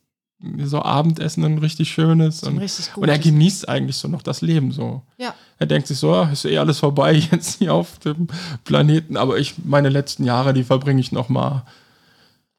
[0.63, 2.41] so Abendessen, ein richtig schönes.
[2.41, 5.03] Und, richtig und er genießt eigentlich so noch das Leben so.
[5.17, 5.35] Ja.
[5.59, 8.27] Er denkt sich so, ah, ist eh alles vorbei jetzt hier auf dem
[8.63, 11.63] Planeten, aber ich, meine letzten Jahre, die verbringe ich noch mal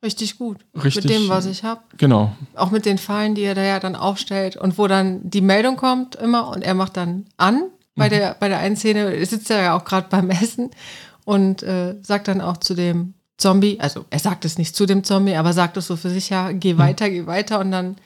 [0.03, 0.59] Richtig gut.
[0.77, 1.05] richtig.
[1.05, 1.81] Mit dem, was ich habe.
[1.97, 2.33] Genau.
[2.55, 5.77] Auch mit den Fallen, die er da ja dann aufstellt und wo dann die Meldung
[5.77, 8.01] kommt immer und er macht dann an Mhm.
[8.01, 10.71] bei, der, bei der einen Szene, sitzt er ja auch gerade beim Essen
[11.25, 15.03] und äh, sagt dann auch zu dem Zombie, also er sagt es nicht zu dem
[15.03, 16.79] Zombie, aber sagt es so für sich, ja, geh Mhm.
[16.79, 17.97] weiter, geh weiter und dann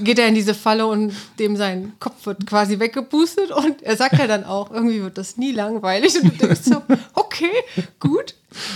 [0.00, 4.18] geht er in diese Falle und dem sein Kopf wird quasi weggepustet und er sagt
[4.18, 6.82] ja dann auch, irgendwie wird das nie langweilig und du denkst so,
[7.14, 7.52] okay,
[8.00, 8.34] gut.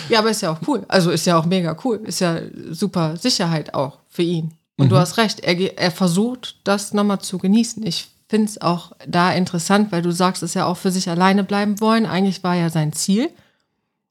[0.08, 0.84] Ja, aber ist ja auch cool.
[0.88, 2.00] Also ist ja auch mega cool.
[2.04, 4.52] Ist ja super Sicherheit auch für ihn.
[4.78, 7.86] Und du hast recht, er, er versucht, das nochmal zu genießen.
[7.86, 11.44] Ich finde es auch da interessant, weil du sagst, es ja auch für sich alleine
[11.44, 12.06] bleiben wollen.
[12.06, 13.26] Eigentlich war ja sein Ziel.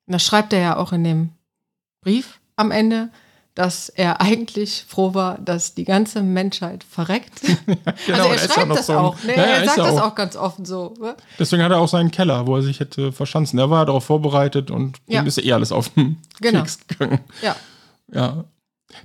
[0.08, 1.30] Und das schreibt er ja auch in dem
[2.02, 3.10] Brief am Ende,
[3.56, 7.41] dass er eigentlich froh war, dass die ganze Menschheit verreckt.
[8.06, 9.24] Genau, also er ja schreibt das so auch.
[9.24, 9.32] Ne?
[9.36, 10.12] Ja, ja, er ist sagt ja das auch.
[10.12, 10.94] auch ganz offen so.
[11.00, 11.15] Ne?
[11.39, 13.58] Deswegen hat er auch seinen Keller, wo er sich hätte verschanzen.
[13.58, 15.22] Er war darauf vorbereitet und Ja.
[15.22, 16.60] ihm ist eh alles auf den Genau.
[16.60, 17.20] Keks gegangen.
[17.41, 17.56] Ja.
[18.13, 18.44] Ja.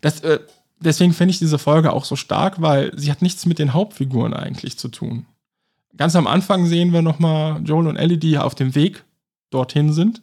[0.02, 0.40] Das, äh,
[0.80, 4.34] deswegen finde ich diese Folge auch so stark, weil sie hat nichts mit den Hauptfiguren
[4.34, 5.26] eigentlich zu tun.
[5.96, 9.04] Ganz am Anfang sehen wir nochmal Joel und Ellie, die auf dem Weg
[9.50, 10.22] dorthin sind.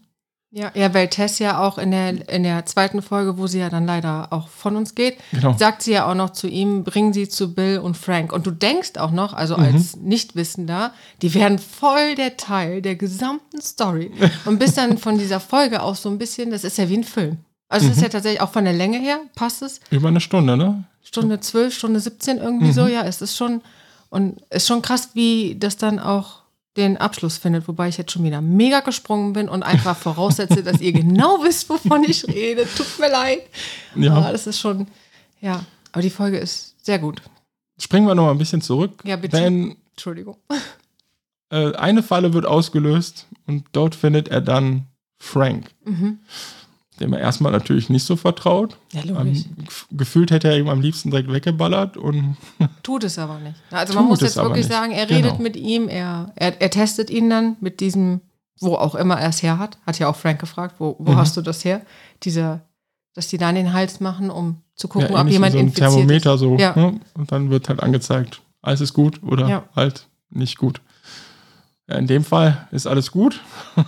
[0.57, 3.69] Ja, ja, weil Tess ja auch in der, in der zweiten Folge, wo sie ja
[3.69, 5.55] dann leider auch von uns geht, Genau.
[5.55, 8.33] sagt sie ja auch noch zu ihm, bring sie zu Bill und Frank.
[8.33, 9.63] Und du denkst auch noch, also Mhm.
[9.63, 14.11] als Nichtwissender, die werden voll der Teil der gesamten Story.
[14.45, 17.03] Und bist dann von dieser Folge auch so ein bisschen, das ist ja wie ein
[17.03, 17.37] Film.
[17.69, 17.91] Also Mhm.
[17.91, 19.79] es ist ja tatsächlich auch von der Länge her, passt es.
[19.91, 20.85] Über eine Stunde, ne?
[21.03, 22.73] Stunde 12, Stunde 17 irgendwie Mhm.
[22.73, 23.61] so, ja, es ist schon,
[24.09, 26.41] und es ist schon krass, wie das dann auch
[26.77, 30.79] den Abschluss findet, wobei ich jetzt schon wieder mega gesprungen bin und einfach voraussetze, dass
[30.79, 32.65] ihr genau wisst, wovon ich rede.
[32.77, 33.41] Tut mir leid.
[33.95, 34.13] Ja.
[34.13, 34.87] Aber das ist schon,
[35.41, 37.21] ja, aber die Folge ist sehr gut.
[37.79, 38.91] Springen wir noch mal ein bisschen zurück.
[39.03, 39.37] Ja, bitte.
[39.37, 40.37] Denn Entschuldigung.
[41.49, 44.85] äh, eine Falle wird ausgelöst und dort findet er dann
[45.19, 46.19] Frank, Mhm.
[46.99, 48.77] Dem er erstmal natürlich nicht so vertraut.
[48.91, 49.43] Ja, Am, logisch.
[49.65, 52.37] gef- gefühlt hätte er ihm am liebsten direkt weggeballert und
[52.83, 53.55] Tut es aber nicht.
[53.71, 54.71] Also man muss jetzt wirklich nicht.
[54.71, 55.19] sagen, er Genau.
[55.27, 58.21] redet mit ihm, er, er, er testet ihn dann mit diesem,
[58.59, 59.77] wo auch immer er es her hat.
[59.85, 61.17] Hat ja auch Frank gefragt, wo, wo Mhm.
[61.17, 61.81] hast du das her?
[62.23, 62.61] Dieser,
[63.13, 65.89] dass die dann den Hals machen, um zu gucken, ja, ob jemand so ein infiziert
[65.91, 66.39] Thermometer ist.
[66.39, 66.55] so.
[66.57, 66.75] Ja.
[66.75, 66.99] Ne?
[67.15, 69.63] Und dann wird halt angezeigt, alles ist gut oder Ja.
[69.75, 70.81] halt nicht gut.
[71.87, 73.39] In dem Fall ist alles gut.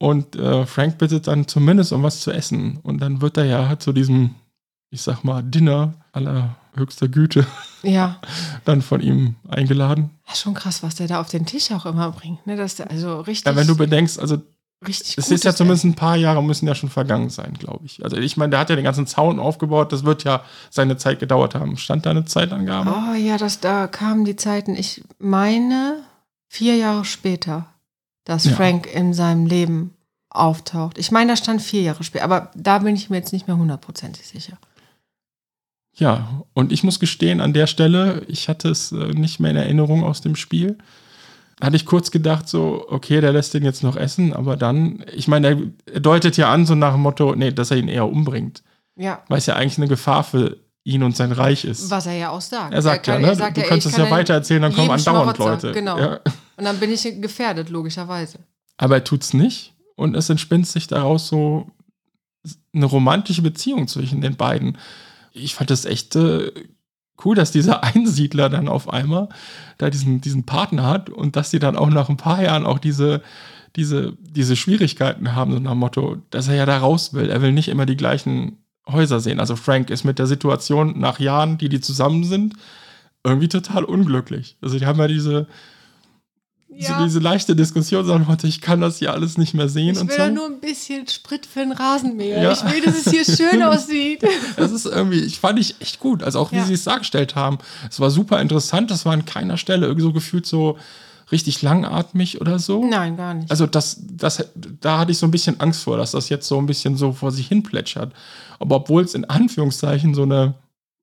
[0.00, 2.78] Und äh, Frank bittet dann zumindest um was zu essen.
[2.82, 4.34] Und dann wird er ja zu diesem,
[4.90, 7.46] ich sag mal, Dinner allerhöchster Güte
[7.82, 8.18] Ja,
[8.64, 10.08] dann von ihm eingeladen.
[10.32, 12.46] ist schon krass, was der da auf den Tisch auch immer bringt.
[12.46, 12.56] Ne?
[12.56, 14.38] Dass der also richtig, Ja, wenn du bedenkst, also
[14.86, 18.02] richtig es ist ja zumindest ein paar Jahre müssen ja schon vergangen sein, glaube ich.
[18.02, 21.20] Also ich meine, der hat ja den ganzen Zaun aufgebaut, das wird ja seine Zeit
[21.20, 21.76] gedauert haben.
[21.76, 22.90] Stand da eine Zeitangabe?
[22.90, 25.98] Oh ja, das, da kamen die Zeiten, ich meine,
[26.48, 27.66] vier Jahre später,
[28.24, 28.52] dass Ja.
[28.52, 29.94] Frank in seinem Leben
[30.30, 30.98] auftaucht.
[30.98, 33.56] Ich meine, da stand vier Jahre später, aber da bin ich mir jetzt nicht mehr
[33.56, 34.58] hundertprozentig sicher.
[35.96, 39.56] Ja, und ich muss gestehen, an der Stelle, ich hatte es äh, nicht mehr in
[39.56, 40.78] Erinnerung aus dem Spiel.
[41.60, 45.28] Hatte ich kurz gedacht, so, okay, der lässt den jetzt noch essen, aber dann, ich
[45.28, 48.62] meine, er deutet ja an, so nach dem Motto, nee, dass er ihn eher umbringt.
[48.96, 49.22] Ja.
[49.28, 51.90] Weil es ja eigentlich eine Gefahr für ihn und sein Reich ist.
[51.90, 52.72] Was er ja auch sagt.
[52.72, 53.26] Er sagt kann, ja, ne?
[53.28, 55.72] er sagt du ja, kannst es kann ja weiter erzählen, dann kommen andauernd Leute.
[55.72, 55.98] Genau.
[55.98, 56.20] Ja.
[56.60, 58.38] Und dann bin ich gefährdet, logischerweise.
[58.76, 61.70] Aber er tut's nicht und es entspinnt sich daraus so
[62.74, 64.76] eine romantische Beziehung zwischen den beiden.
[65.32, 66.52] Ich fand das echt äh,
[67.24, 69.30] cool, dass dieser Einsiedler dann auf einmal
[69.78, 72.78] da diesen, diesen Partner hat und dass sie dann auch nach ein paar Jahren auch
[72.78, 73.22] diese,
[73.74, 77.30] diese, diese Schwierigkeiten haben, so nach dem Motto, dass er ja da raus will.
[77.30, 79.40] Er will nicht immer die gleichen Häuser sehen.
[79.40, 82.52] Also Frank ist mit der Situation nach Jahren, die die zusammen sind,
[83.24, 84.58] irgendwie total unglücklich.
[84.60, 85.46] Also die haben ja diese,
[86.78, 90.00] so diese leichte Diskussion, sagen wir, ich kann das hier alles nicht mehr sehen Ich
[90.00, 90.30] und will so.
[90.30, 92.42] nur ein bisschen Sprit für den Rasenmäher.
[92.42, 92.52] Ja.
[92.52, 94.22] Ich will, dass es hier schön aussieht.
[94.56, 96.22] Das ist irgendwie, ich fand ich echt gut.
[96.22, 96.64] Also auch wie Ja.
[96.64, 97.58] sie es dargestellt haben.
[97.90, 98.90] Es war super interessant.
[98.90, 100.78] Das war an keiner Stelle irgendwie so gefühlt so
[101.32, 102.84] richtig langatmig oder so.
[102.84, 103.50] Nein, gar nicht.
[103.50, 106.58] Also das, das, da hatte ich so ein bisschen Angst vor, dass das jetzt so
[106.58, 108.12] ein bisschen so vor sich hin plätschert.
[108.58, 110.54] Aber obwohl es in Anführungszeichen so eine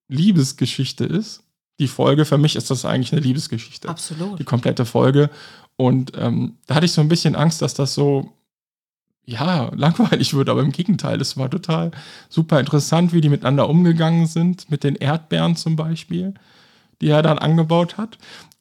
[0.09, 1.41] Liebesgeschichte ist,
[1.79, 3.87] die Folge, für mich ist das eigentlich eine Liebesgeschichte.
[3.89, 4.39] Absolut.
[4.39, 5.29] Die komplette Folge.
[5.75, 8.31] Und ähm, da hatte ich so ein bisschen Angst, dass das so,
[9.25, 11.91] ja, langweilig wird, aber im Gegenteil, es war total
[12.29, 16.33] super interessant, wie die miteinander umgegangen sind, mit den Erdbeeren zum Beispiel,
[17.01, 18.17] die er dann angebaut hat.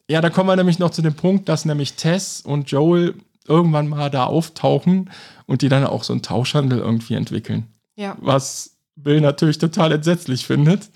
[0.09, 3.14] Ja, da kommen wir nämlich noch zu dem Punkt, dass nämlich Tess und Joel
[3.48, 5.11] irgendwann mal da auftauchen
[5.46, 7.68] und die dann auch so einen Tauschhandel irgendwie entwickeln.
[7.94, 8.16] Ja.
[8.20, 10.88] Was Bill natürlich total entsetzlich findet,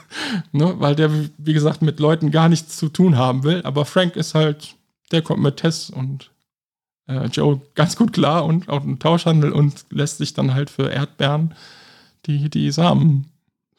[0.52, 0.74] ne?
[0.78, 3.62] weil der, wie gesagt, mit Leuten gar nichts zu tun haben will.
[3.64, 4.76] Aber Frank ist halt,
[5.10, 6.30] der kommt mit Tess und
[7.08, 10.88] äh, Joe ganz gut klar und auch einen Tauschhandel und lässt sich dann halt für
[10.90, 11.54] Erdbeeren
[12.26, 13.26] die, die Samen.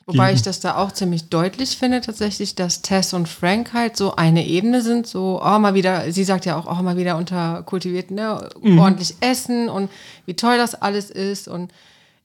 [0.05, 0.37] Wobei geben.
[0.37, 4.47] ich das da auch ziemlich deutlich finde, tatsächlich, dass Tess und Frank halt so eine
[4.47, 8.09] Ebene sind, so auch mal wieder, sie sagt ja auch, auch mal wieder unter kultiviert,
[8.09, 8.79] ne, Mhm.
[8.79, 9.89] ordentlich essen und
[10.25, 11.71] wie toll das alles ist und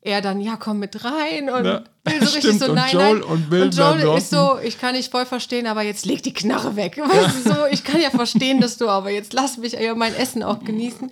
[0.05, 3.15] er dann, ja, komm mit rein und Ja, Bill so richtig so, und nein, Joel
[3.15, 3.23] nein.
[3.23, 6.35] und Bill und Joel ist so, ich kann nicht voll verstehen, aber jetzt leg die
[6.35, 6.99] Knarre weg.
[6.99, 10.15] Weißt du, so, ich kann ja verstehen, dass du, aber jetzt lass mich ja mein
[10.15, 11.09] Essen auch genießen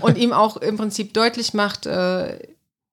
[0.00, 2.38] und ihm auch im Prinzip deutlich macht, äh,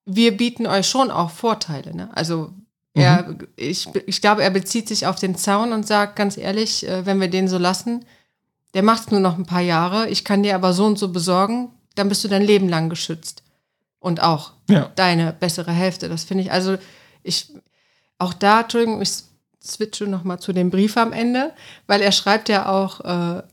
[0.05, 1.95] wir bieten euch schon auch Vorteile.
[1.95, 2.09] Ne?
[2.13, 2.51] Also
[2.93, 7.05] er, ich, ich glaube, er bezieht sich auf den Zaun und sagt ganz ehrlich, äh,
[7.05, 8.03] wenn wir den so lassen,
[8.73, 11.09] der macht es nur noch ein paar Jahre, ich kann dir aber so und so
[11.09, 13.43] besorgen, dann bist du dein Leben lang geschützt.
[13.99, 16.07] Und auch Ja, deine bessere Hälfte.
[16.09, 16.77] Das finde ich, also
[17.23, 17.51] ich,
[18.19, 19.23] auch da, Entschuldigung, ich
[19.63, 21.53] switche nochmal zu dem Brief am Ende,
[21.87, 23.43] weil er schreibt ja auch, äh,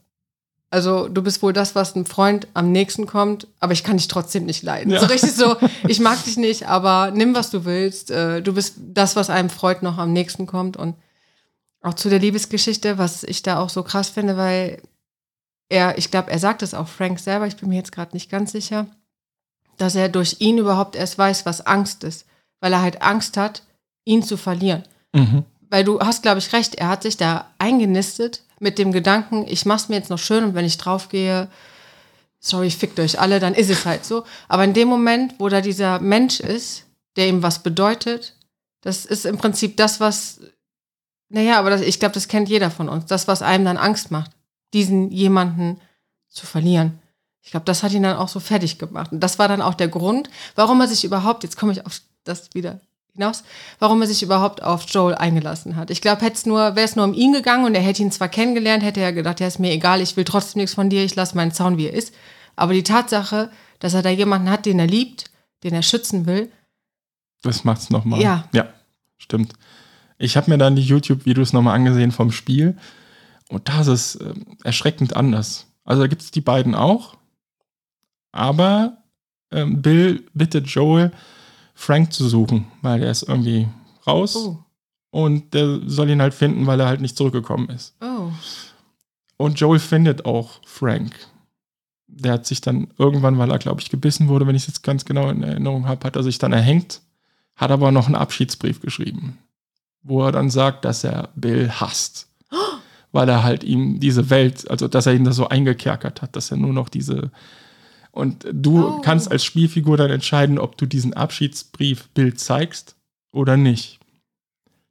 [0.71, 4.09] also du bist wohl das, was einem Freund am nächsten kommt, aber ich kann dich
[4.09, 4.93] trotzdem nicht leiden.
[4.93, 5.01] Ja.
[5.01, 5.57] So richtig so,
[5.89, 8.11] ich mag dich nicht, aber nimm, was du willst.
[8.11, 10.77] Äh, du bist das, was einem Freund noch am nächsten kommt.
[10.77, 10.97] Und
[11.81, 14.83] auch zu der Liebesgeschichte, was ich da auch so krass finde, weil
[15.69, 18.31] er, ich glaube, er sagt es auch Frank selber, ich bin mir jetzt gerade nicht
[18.31, 18.89] ganz sicher,
[19.77, 22.27] dass er durch ihn überhaupt erst weiß, was Angst ist,
[22.61, 23.63] weil er halt Angst hat,
[24.05, 24.85] ihn zu verlieren.
[25.13, 25.45] mhm.
[25.71, 29.67] Weil du hast, glaube ich, recht, er hat sich da eingenistet mit dem Gedanken, ich
[29.67, 31.49] mach's mir jetzt noch schön und wenn ich draufgehe,
[32.39, 34.25] sorry, fickt euch alle, dann ist es halt so.
[34.49, 36.85] Aber in dem Moment, wo da dieser Mensch ist,
[37.17, 38.35] der ihm was bedeutet,
[38.83, 40.41] das ist im Prinzip das, was,
[41.29, 44.11] naja, aber das, ich glaube, das kennt jeder von uns, das, was einem dann Angst
[44.11, 44.31] macht,
[44.75, 45.81] diesen jemanden
[46.29, 46.99] zu verlieren.
[47.45, 49.13] Ich glaube, das hat ihn dann auch so fertig gemacht.
[49.13, 52.01] Und das war dann auch der Grund, warum er sich überhaupt, jetzt komme ich auf
[52.25, 52.81] das wieder
[53.13, 53.45] hinaus,
[53.79, 55.91] warum er sich überhaupt auf Joel eingelassen hat.
[55.91, 58.11] Ich glaube, hätte es nur, wäre es nur um ihn gegangen und er hätte ihn
[58.11, 61.05] zwar kennengelernt, hätte er gedacht, ja, ist mir egal, ich will trotzdem nichts von dir,
[61.05, 62.15] ich lasse meinen Zaun, wie er ist.
[62.57, 65.31] Aber die Tatsache, dass er da jemanden hat, den er liebt,
[65.63, 66.51] den er schützen will,
[67.43, 68.21] Das macht's nochmal.
[68.23, 68.49] Ja.
[68.53, 68.69] Ja,
[69.19, 69.53] stimmt.
[70.17, 72.79] Ich habe mir dann die YouTube-Videos nochmal angesehen vom Spiel
[73.49, 75.67] und da ist es ähm, erschreckend anders.
[75.85, 77.17] Also da gibt es die beiden auch,
[78.35, 78.99] aber
[79.53, 81.13] ähm, Bill bittet Joel,
[81.75, 83.69] Frank zu suchen, weil er ist irgendwie
[84.07, 84.59] raus oh,
[85.11, 87.95] und der soll ihn halt finden, weil er halt nicht zurückgekommen ist.
[88.01, 88.31] oh,
[89.37, 91.15] Und Joel findet auch Frank.
[92.07, 94.83] Der hat sich dann irgendwann, weil er, glaube ich, gebissen wurde, wenn ich es jetzt
[94.83, 97.01] ganz genau in Erinnerung habe, hat er sich dann erhängt,
[97.57, 99.39] hat aber noch einen Abschiedsbrief geschrieben,
[100.03, 102.29] wo er dann sagt, dass er Bill hasst.
[103.13, 106.51] Weil er halt ihm diese Welt, also dass er ihn da so eingekerkert hat, dass
[106.51, 107.31] er nur noch diese.
[108.15, 109.01] Und du Oh.
[109.01, 112.95] kannst als Spielfigur dann entscheiden, ob du diesen Abschiedsbrief Bill zeigst
[113.33, 113.99] oder nicht.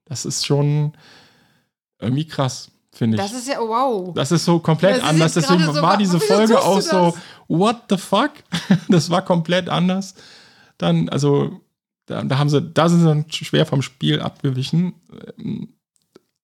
[0.05, 0.91] Das ist schon
[1.99, 3.23] irgendwie krass, finde ich.
[3.23, 4.13] das ist ja, wow.
[4.13, 5.33] Das ist so komplett Das anders.
[5.35, 7.15] Deswegen so, war diese Folge auch so,
[7.47, 8.31] what the fuck?
[8.89, 10.15] Das war komplett anders.
[10.77, 11.61] Dann, also,
[12.07, 14.95] da, da haben sie, da sind sie dann schwer vom Spiel abgewichen.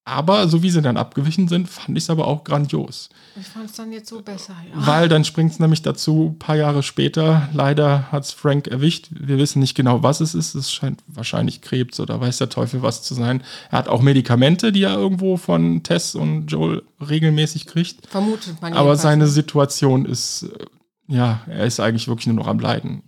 [0.09, 3.09] Aber so wie sie dann abgewichen sind, fand ich es aber auch grandios.
[3.39, 4.87] Ich fand es dann jetzt so besser, ja.
[4.87, 9.07] Weil dann springt es nämlich dazu, ein paar Jahre später, leider hat es Frank erwischt.
[9.11, 10.55] Wir wissen nicht genau, was es ist.
[10.55, 13.43] Es scheint wahrscheinlich Krebs oder weiß der Teufel was zu sein.
[13.69, 18.07] Er hat auch Medikamente, die er irgendwo von Tess und Joel regelmäßig kriegt.
[18.07, 20.65] Vermutet man Aber seine Situation ist, äh,
[21.07, 23.03] ja, er ist eigentlich wirklich nur noch am Leiden.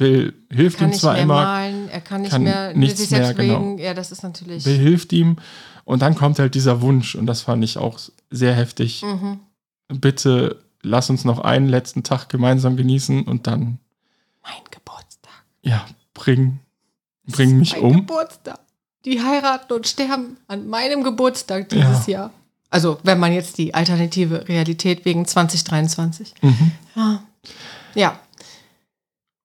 [0.00, 3.36] Bill hilft kann ihm zwar immer, malen, er kann nicht kann mehr nichts sich selbst
[3.36, 3.76] mehr, genau.
[3.78, 4.64] Ja, das ist natürlich.
[4.64, 5.36] Bill hilft ihm
[5.84, 7.98] und dann kommt halt dieser Wunsch und das fand ich auch
[8.30, 9.02] sehr heftig.
[9.02, 9.40] Mhm.
[9.88, 13.78] Bitte lass uns noch einen letzten Tag gemeinsam genießen und dann,
[14.42, 15.32] Mein Geburtstag.
[15.62, 16.60] ja, bring,
[17.26, 17.92] bring mich mein um.
[18.06, 18.60] Geburtstag.
[19.04, 22.30] Die heiraten und sterben an meinem Geburtstag dieses Jahr.
[22.68, 26.34] Also, wenn man jetzt die alternative Realität wegen 2023.
[26.42, 26.70] Mhm.
[26.94, 27.22] Ja.
[27.94, 28.20] Ja.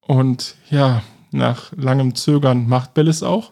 [0.01, 1.01] Und ja,
[1.35, 3.51] nach langem Zögern macht Bill es auch,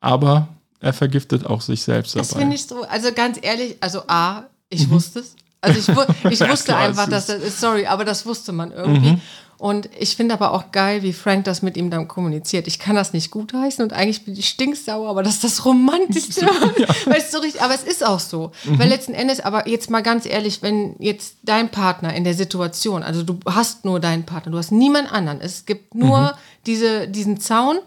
[0.00, 0.48] aber
[0.80, 2.40] er vergiftet auch sich selbst Das dabei.
[2.40, 5.34] finde ich so, also ganz ehrlich, also A, ich wusste es.
[5.60, 5.88] Also ich,
[6.30, 6.46] ich Mhm.
[6.46, 9.12] Ja, wusste klar, einfach, dass das ist, sorry, aber das wusste man irgendwie.
[9.12, 9.20] Mhm.
[9.58, 12.66] Und ich finde aber auch geil, wie Frank das mit ihm dann kommuniziert.
[12.66, 16.46] Ich kann das nicht gutheißen und eigentlich bin ich stinksauer, aber das ist das Romantischste.
[17.04, 18.52] weißt du, richtig, aber es ist auch so.
[18.64, 18.78] Mhm.
[18.78, 23.02] Weil letzten Endes, aber jetzt mal ganz ehrlich, wenn jetzt dein Partner in der Situation,
[23.02, 25.42] also du hast nur deinen Partner, du hast niemand anderen.
[25.42, 26.30] Es gibt nur Mhm.
[26.66, 27.78] Diese, diesen Zaun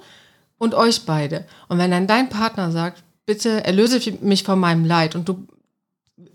[0.58, 1.46] und euch beide.
[1.68, 5.48] Und wenn dann dein Partner sagt, bitte erlöse mich von meinem Leid und du,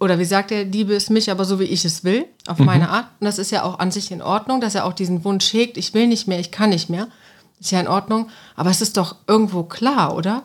[0.00, 2.88] oder wie sagt er, liebe es mich, aber so wie ich es will, auf meine
[2.90, 3.06] Art.
[3.20, 5.76] Und das ist ja auch an sich in Ordnung, dass er auch diesen Wunsch hegt,
[5.76, 7.08] ich will nicht mehr, ich kann nicht mehr.
[7.60, 8.28] Ist ja in Ordnung.
[8.54, 10.44] Aber es ist doch irgendwo klar, oder?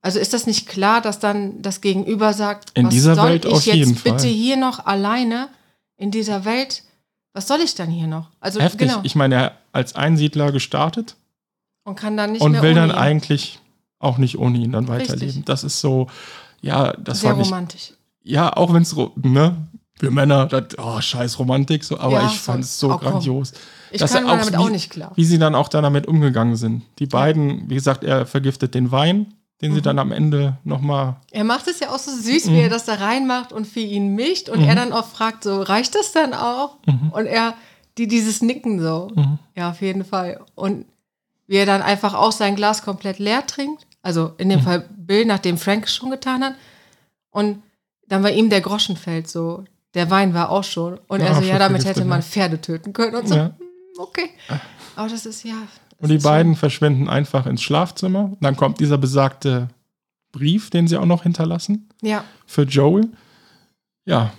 [0.00, 3.44] Also ist das nicht klar, dass dann das Gegenüber sagt, In was dieser soll Welt
[3.44, 4.28] ich jetzt bitte Fall.
[4.28, 5.48] hier noch alleine
[5.96, 6.82] in dieser Welt?
[7.32, 8.30] Was soll ich dann hier noch?
[8.40, 8.88] Also Heftig.
[8.88, 9.00] genau.
[9.02, 11.14] Ich meine, er als Einsiedler gestartet
[11.88, 12.94] und kann dann nicht und will dann ihn.
[12.96, 13.58] eigentlich
[13.98, 15.10] auch nicht ohne ihn dann Richtig.
[15.10, 15.44] weiterleben.
[15.44, 16.06] Das ist so,
[16.60, 17.92] ja, das sehr fand ich, romantisch.
[18.22, 19.56] ja, auch wenn es, ne,
[20.00, 23.00] wir Männer, das, oh, scheiß Romantik, so, aber Ja, ich fand es so komm.
[23.00, 23.52] grandios.
[23.90, 25.10] Ich Dass kann er damit wie, auch nicht klar.
[25.16, 26.82] Wie sie dann auch dann damit umgegangen sind.
[27.00, 29.74] Die beiden, wie gesagt, er vergiftet den Wein, den Mhm.
[29.76, 32.52] sie dann am Ende nochmal, Er macht es ja auch so süß, Mhm.
[32.52, 35.62] wie er das da reinmacht und für ihn mischt und er dann auch fragt, so
[35.62, 36.76] reicht das dann auch?
[36.86, 37.08] Mhm.
[37.10, 37.54] Und er,
[37.96, 39.10] die dieses Nicken so.
[39.56, 40.40] Ja, auf jeden Fall.
[40.54, 40.84] Und
[41.48, 43.84] wie er dann einfach auch sein Glas komplett leer trinkt.
[44.02, 44.52] Also in Mhm.
[44.52, 46.54] dem Fall Bill, nachdem Frank es schon getan hat.
[47.30, 47.62] Und
[48.06, 49.64] dann bei ihm der Groschen fällt so.
[49.94, 50.98] Der Wein war auch schon.
[51.08, 52.22] Und Ja, er so, ja, damit hätte man.
[52.22, 53.16] Pferde töten können.
[53.16, 53.44] Und so, Ja.
[53.46, 53.66] hm,
[53.98, 54.30] okay.
[54.94, 55.54] Aber das ist ja.
[55.54, 58.36] das und die beiden verschwinden einfach ins Schlafzimmer.
[58.40, 59.68] Dann kommt dieser besagte
[60.30, 61.88] Brief, den sie auch noch hinterlassen.
[62.02, 63.08] Ja, für Joel.
[64.04, 64.32] Ja,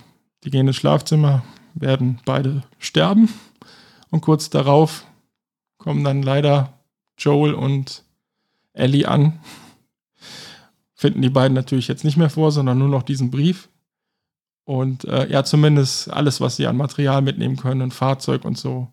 [0.44, 1.42] die gehen ins Schlafzimmer,
[1.74, 3.28] werden beide sterben.
[4.10, 5.04] Und kurz darauf
[5.78, 6.72] kommen dann leider
[7.20, 8.04] Joel und
[8.72, 9.38] Ellie an.
[10.94, 13.68] Finden die beiden natürlich jetzt nicht mehr vor, sondern nur noch diesen Brief.
[14.64, 18.88] Und äh, ja, zumindest alles, was sie an Material mitnehmen können, ein Fahrzeug und so,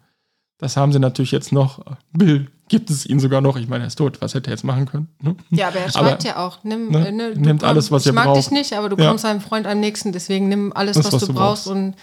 [0.58, 1.84] das haben sie natürlich jetzt noch.
[2.14, 3.58] Bill gibt es ihnen sogar noch.
[3.58, 4.22] Ich meine, er ist tot.
[4.22, 5.08] Was hätte er jetzt machen können?
[5.22, 5.36] Ne?
[5.52, 8.04] Ja, aber er Aber, schreibt ja auch, nimm, ne, äh, ne, nimmt komm, alles, was
[8.04, 8.38] ich ihr mag braucht.
[8.38, 9.10] dich nicht, aber du Ja.
[9.10, 11.78] kommst deinem Freund am nächsten, deswegen nimm alles, Das, was, was du du brauchst brauchst.
[11.78, 11.96] und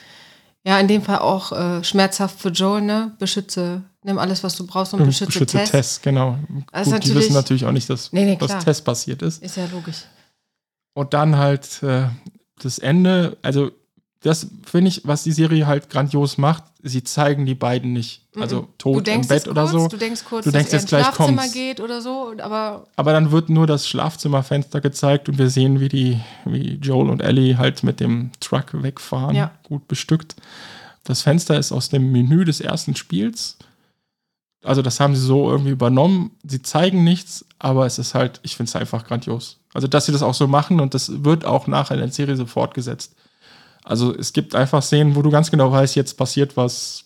[0.67, 3.13] ja, in dem Fall auch äh, schmerzhaft für Joel, ne?
[3.19, 5.71] Beschütze, nimm alles, was du brauchst und Und beschütze, beschütze Tess.
[5.71, 6.39] Tess, genau.
[6.73, 8.65] Ist Gut, die wissen natürlich auch nicht, dass, Nee, nee, was.
[8.65, 9.43] Tess passiert ist.
[9.43, 10.05] Ist ja logisch.
[10.95, 12.07] Und dann halt äh,
[12.63, 13.73] das Ende, also
[14.25, 18.23] das finde ich, was die Serie halt grandios macht, sie zeigen die beiden nicht.
[18.41, 19.89] Also du tot im Bett oder kurz, so.
[19.89, 21.53] Du denkst kurz, Du denkst dass jetzt gleich ins Schlafzimmer kommt's.
[21.55, 25.89] geht oder so, aber Aber dann wird nur das Schlafzimmerfenster gezeigt und wir sehen, wie
[25.91, 29.51] die, wie Joel und Ellie halt mit dem Truck wegfahren, Ja.
[29.63, 30.37] gut bestückt.
[31.05, 33.59] Das Fenster ist aus dem Menü des ersten Spiels.
[34.65, 36.31] Also das haben sie so irgendwie übernommen.
[36.43, 39.59] Sie zeigen nichts, aber es ist halt, ich finde es einfach grandios.
[39.75, 42.37] Also dass sie das auch so machen und das wird auch nachher in der Serie
[42.37, 43.15] so fortgesetzt.
[43.85, 47.05] Also es gibt einfach Szenen, wo du ganz genau weißt, jetzt passiert was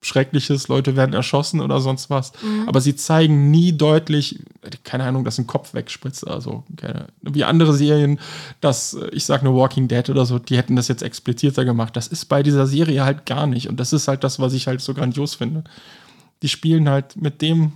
[0.00, 2.32] Schreckliches, Leute werden erschossen oder sonst was.
[2.66, 4.38] Aber sie zeigen nie deutlich,
[4.84, 6.28] keine Ahnung, dass ein Kopf wegspritzt.
[6.28, 8.20] Also keine, wie andere Serien,
[8.60, 11.96] dass äh, ich sag nur Walking Dead oder so, die hätten das jetzt expliziter gemacht.
[11.96, 13.68] Das ist bei dieser Serie halt gar nicht.
[13.68, 15.64] Und das ist halt das, was ich halt so grandios finde.
[16.42, 17.72] Die spielen halt mit dem,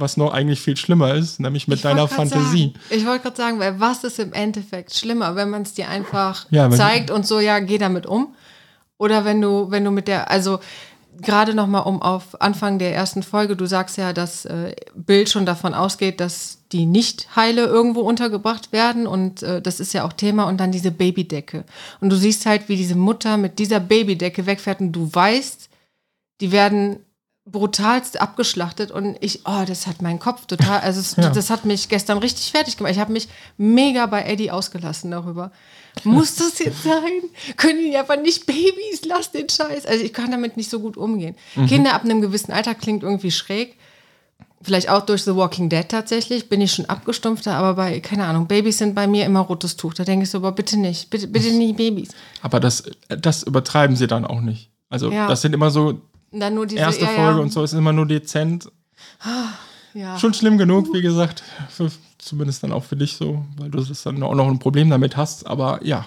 [0.00, 2.72] was noch eigentlich viel schlimmer ist, nämlich mit Ich deiner Fantasie.
[2.74, 5.88] Sagen, ich wollte gerade sagen, weil was ist im Endeffekt schlimmer, wenn man es dir
[5.88, 8.34] einfach Ja, zeigt und so, ja, geh damit um.
[8.98, 10.60] Oder wenn du, wenn du mit der, also
[11.20, 15.46] gerade nochmal um auf Anfang der ersten Folge, du sagst ja, dass äh, Bill schon
[15.46, 20.44] davon ausgeht, dass die Nicht-Heile irgendwo untergebracht werden und äh, das ist ja auch Thema
[20.44, 21.64] und dann diese Babydecke.
[22.00, 25.68] Und du siehst halt, wie diese Mutter mit dieser Babydecke wegfährt und du weißt,
[26.40, 27.00] die werden
[27.52, 31.30] brutalst abgeschlachtet und ich, oh, das hat meinen Kopf total, also es, Ja.
[31.30, 32.92] das hat mich gestern richtig fertig gemacht.
[32.92, 35.50] Ich habe mich mega bei Eddie ausgelassen darüber.
[36.04, 37.10] Muss das jetzt sein?
[37.56, 39.02] Können die einfach nicht Babys?
[39.06, 39.86] Lass den Scheiß.
[39.86, 41.34] Also ich kann damit nicht so gut umgehen.
[41.68, 43.76] Kinder ab einem gewissen Alter klingt irgendwie schräg.
[44.62, 48.46] Vielleicht auch durch The Walking Dead tatsächlich, bin ich schon abgestumpfter, aber bei, keine Ahnung,
[48.46, 49.94] Babys sind bei mir immer rotes Tuch.
[49.94, 52.10] Da denke ich so, aber bitte nicht, bitte, bitte nicht Babys.
[52.42, 54.68] Aber das, das übertreiben sie dann auch nicht.
[54.90, 55.26] Also Ja.
[55.28, 57.92] das sind immer so dann nur diese erste ja, Folge ja, und so ist immer
[57.92, 58.70] nur dezent.
[59.94, 60.18] Ja.
[60.18, 61.42] Schon schlimm genug, wie gesagt.
[61.68, 64.88] Für, zumindest dann auch für dich so, weil du das dann auch noch ein Problem
[64.90, 65.46] damit hast.
[65.46, 66.06] Aber ja,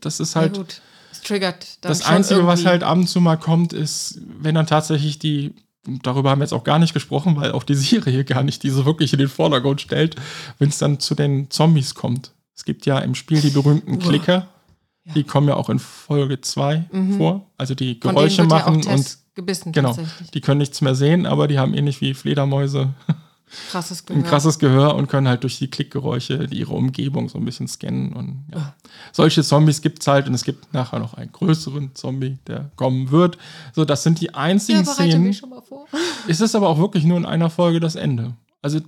[0.00, 0.56] das ist Ja, halt.
[0.56, 0.80] gut.
[1.10, 2.68] Es triggert dann Das Einzige, was irgendwie.
[2.70, 6.52] halt ab und zu mal kommt, ist, wenn dann tatsächlich die, darüber haben wir jetzt
[6.54, 9.80] auch gar nicht gesprochen, weil auch die Serie gar nicht diese wirklich in den Vordergrund
[9.80, 10.16] stellt,
[10.58, 12.32] wenn es dann zu den Zombies kommt.
[12.54, 14.46] Es gibt ja im Spiel die berühmten Klicker,
[15.16, 16.84] die kommen ja auch in Folge 2
[17.18, 18.00] vor, also die Mhm.
[18.00, 20.30] Geräusche machen ja und gebissen genau, tatsächlich.
[20.30, 22.92] die können nichts mehr sehen, aber die haben ähnlich wie Fledermäuse
[23.70, 24.22] Krasses ein Gehör.
[24.30, 28.14] krasses Gehör und können halt durch die Klickgeräusche ihre Umgebung so ein bisschen scannen.
[28.14, 28.74] Und ja.
[29.12, 33.10] Solche Zombies gibt es halt und es gibt nachher noch einen größeren Zombie, der kommen
[33.10, 33.36] wird.
[33.74, 35.22] So, das sind die Ja, einzigen bereite Szenen.
[35.24, 35.86] mich schon mal vor.
[36.28, 38.34] Es ist aber auch wirklich nur in einer Folge das Ende.
[38.62, 38.80] Also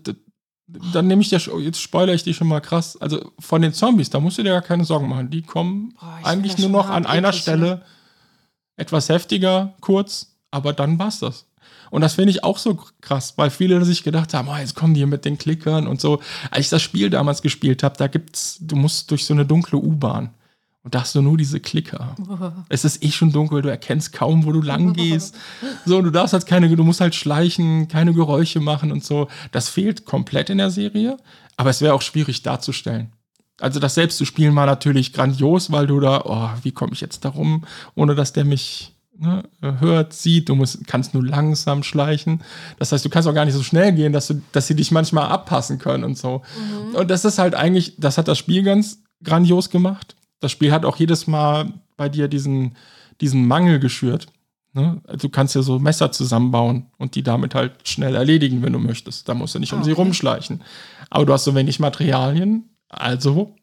[0.66, 2.96] dann nehme ich dir, jetzt spoilere ich die schon mal krass.
[3.02, 5.28] Also von den Zombies, da musst du dir gar keine Sorgen machen.
[5.28, 7.82] Die kommen Boah, ich eigentlich nur noch an einer eklig, Stelle
[8.76, 11.46] etwas heftiger, kurz, aber dann war's das.
[11.90, 14.94] Und das finde ich auch so krass, weil viele sich gedacht haben, oh, jetzt kommen
[14.94, 16.20] die hier mit den Klickern und so.
[16.50, 19.78] Als ich das Spiel damals gespielt habe, da gibt's, du musst durch so eine dunkle
[19.78, 20.30] U-Bahn.
[20.84, 22.14] Und da hast du nur diese Klicker.
[22.68, 25.34] Es ist eh schon dunkel, du erkennst kaum, wo du lang gehst.
[25.86, 29.28] So, du darfst halt keine, du musst halt schleichen, keine Geräusche machen und so.
[29.50, 31.16] Das fehlt komplett in der Serie,
[31.56, 33.12] aber es wäre auch schwierig darzustellen.
[33.60, 37.00] Also das selbst zu spielen war natürlich grandios, weil du da, oh, wie komme ich
[37.00, 40.48] jetzt da rum, ohne dass der mich ne, hört, sieht.
[40.48, 42.42] Du musst, kannst nur langsam schleichen.
[42.78, 44.90] Das heißt, du kannst auch gar nicht so schnell gehen, dass, du, dass sie dich
[44.90, 46.42] manchmal abpassen können und so.
[46.94, 50.16] Und das ist halt eigentlich, das hat das Spiel ganz grandios gemacht.
[50.40, 52.76] Das Spiel hat auch jedes Mal bei dir diesen,
[53.20, 54.26] diesen Mangel geschürt.
[54.72, 55.00] Ne?
[55.06, 58.78] Also Du kannst ja so Messer zusammenbauen und die damit halt schnell erledigen, wenn du
[58.78, 59.28] möchtest.
[59.28, 60.00] Da musst du nicht um sie Okay.
[60.02, 60.62] rumschleichen.
[61.10, 63.54] Aber du hast so wenig Materialien, also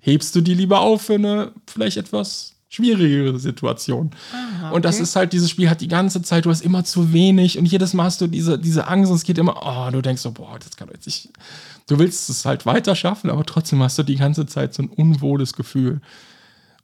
[0.00, 4.10] hebst du die lieber auf für eine vielleicht etwas schwierigere Situation.
[4.32, 5.02] Aha, Und das okay.
[5.02, 7.94] ist halt, dieses Spiel hat die ganze Zeit, du hast immer zu wenig und jedes
[7.94, 10.58] Mal hast du diese, diese Angst und es geht immer, oh, du denkst so, boah,
[10.58, 11.30] das kann doch jetzt nicht.
[11.88, 14.88] Du willst es halt weiter schaffen, aber trotzdem hast du die ganze Zeit so ein
[14.88, 16.00] unwohles Gefühl.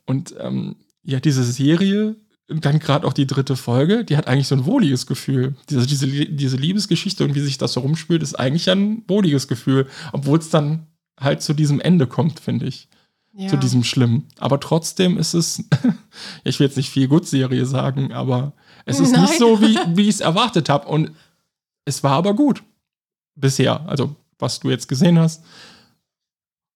[0.07, 2.16] Und ähm, ja, diese Serie,
[2.49, 5.55] dann gerade auch die dritte Folge, die hat eigentlich so ein wohliges Gefühl.
[5.68, 9.86] Diese, diese, diese Liebesgeschichte und wie sich das so rumspült, ist eigentlich ein wohliges Gefühl,
[10.12, 10.86] obwohl es dann
[11.18, 12.88] halt zu diesem Ende kommt, finde ich
[13.32, 13.48] ja.
[13.48, 14.26] zu diesem Schlimmen.
[14.38, 15.64] Aber trotzdem ist es,
[16.44, 18.52] ich will jetzt nicht viel Gut-Serie sagen, aber
[18.86, 19.22] es ist Nein.
[19.22, 20.88] nicht so, wie, wie ich es erwartet habe.
[20.88, 21.12] Und
[21.84, 22.62] es war aber gut.
[23.34, 23.88] Bisher.
[23.88, 25.44] Also, was du jetzt gesehen hast.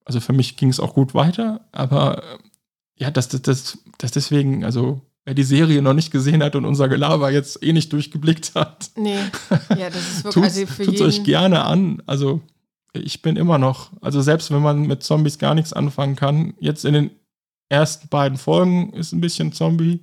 [0.05, 1.67] Also, für mich ging es auch gut weiter.
[1.73, 2.39] Aber äh,
[2.97, 6.65] ja, das, das, das, das deswegen, also, wer die Serie noch nicht gesehen hat und
[6.65, 9.19] unser Gelaber jetzt eh nicht durchgeblickt hat, Nee,
[9.77, 12.03] ja, das ist wirklich, Tut's, also für tut's jeden, euch gerne an.
[12.07, 12.41] Also,
[12.95, 16.85] ich bin immer noch, also selbst wenn man mit Zombies gar nichts anfangen kann, jetzt
[16.85, 17.11] in den
[17.69, 20.03] ersten beiden Folgen ist ein bisschen Zombie.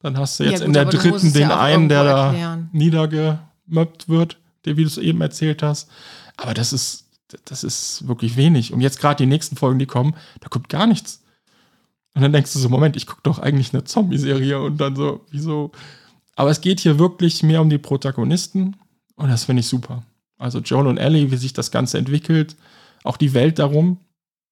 [0.00, 2.26] Dann hast du Ja jetzt gut, in der dritten den ja einen, der irgendwo da
[2.26, 2.70] erklären.
[2.72, 5.90] niedergemöppt wird, der, wie du es eben erzählt hast.
[6.36, 7.08] Aber das ist,
[7.44, 8.72] das ist wirklich wenig.
[8.72, 11.22] Und jetzt gerade die nächsten Folgen, die kommen, da kommt gar nichts.
[12.14, 15.24] Und dann denkst du so, Moment, ich gucke doch eigentlich eine Zombie-Serie und dann so,
[15.30, 15.72] wieso?
[16.36, 18.76] Aber es geht hier wirklich mehr um die Protagonisten
[19.16, 20.04] und das finde ich super.
[20.38, 22.56] Also Joel und Ellie, wie sich das Ganze entwickelt,
[23.04, 23.98] auch die Welt darum.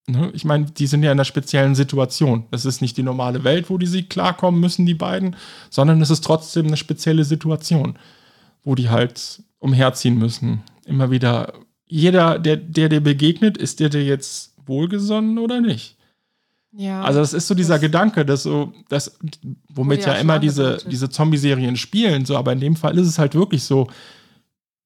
[0.08, 0.30] Ne?
[0.34, 2.44] Ich meine, die sind ja in einer speziellen Situation.
[2.50, 5.36] Das ist nicht die normale Welt, wo die sie klarkommen müssen, die beiden,
[5.70, 7.98] sondern es ist trotzdem eine spezielle Situation,
[8.62, 10.62] wo die halt umherziehen müssen.
[10.84, 11.54] Immer wieder,
[11.86, 15.96] jeder, der, der dir begegnet, ist der dir jetzt wohlgesonnen oder nicht?
[16.72, 19.18] Ja, Also das ist so dieser Das- Gedanke, dass so, das,
[19.72, 23.18] womit ja, ja immer diese, diese Zombie-Serien spielen, so, aber in dem Fall ist es
[23.18, 23.88] halt wirklich so,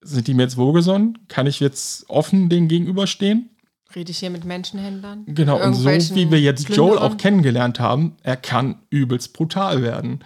[0.01, 1.19] sind die mir jetzt wohlgesonnen?
[1.29, 3.51] Kann ich jetzt offen denen gegenüberstehen?
[3.95, 5.25] rede ich hier mit Menschenhändlern?
[5.27, 10.21] Genau, und so wie wir jetzt Joel auch kennengelernt haben, er kann übelst brutal werden.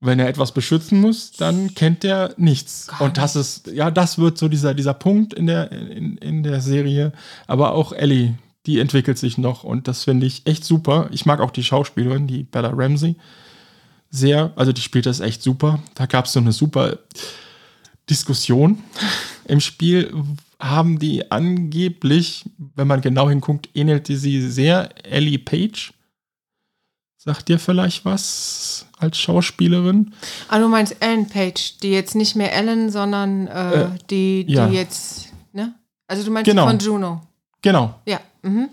[0.00, 2.86] Wenn er etwas beschützen muss, dann kennt er nichts.
[2.86, 6.42] Gar und das ist, ja, das wird so dieser, dieser Punkt in der, in, in
[6.42, 7.12] der Serie.
[7.46, 11.08] Aber auch Ellie, die entwickelt sich noch und das finde ich echt super.
[11.12, 13.16] Ich mag auch die Schauspielerin, die Bella Ramsey,
[14.08, 14.52] sehr.
[14.56, 15.80] Also die spielt das echt super.
[15.94, 16.98] Da gab es so eine super
[18.10, 18.78] Diskussion
[19.46, 20.12] im Spiel.
[20.58, 22.44] Haben die angeblich,
[22.74, 25.94] wenn man genau hinguckt, ähnelte sie sehr Ellie Page.
[27.16, 28.86] Sagt dir vielleicht was?
[28.98, 30.12] als Schauspielerin.
[30.48, 34.52] Ah, du meinst Ellen Page, die jetzt nicht mehr Ellen, sondern äh, Äh, die, die
[34.52, 34.68] ja.
[34.68, 35.72] jetzt, ne?
[36.06, 36.64] Also du meinst Genau.
[36.66, 37.22] die von Juno.
[37.62, 37.94] Genau.
[38.04, 38.20] Ja.
[38.42, 38.68] Mhm.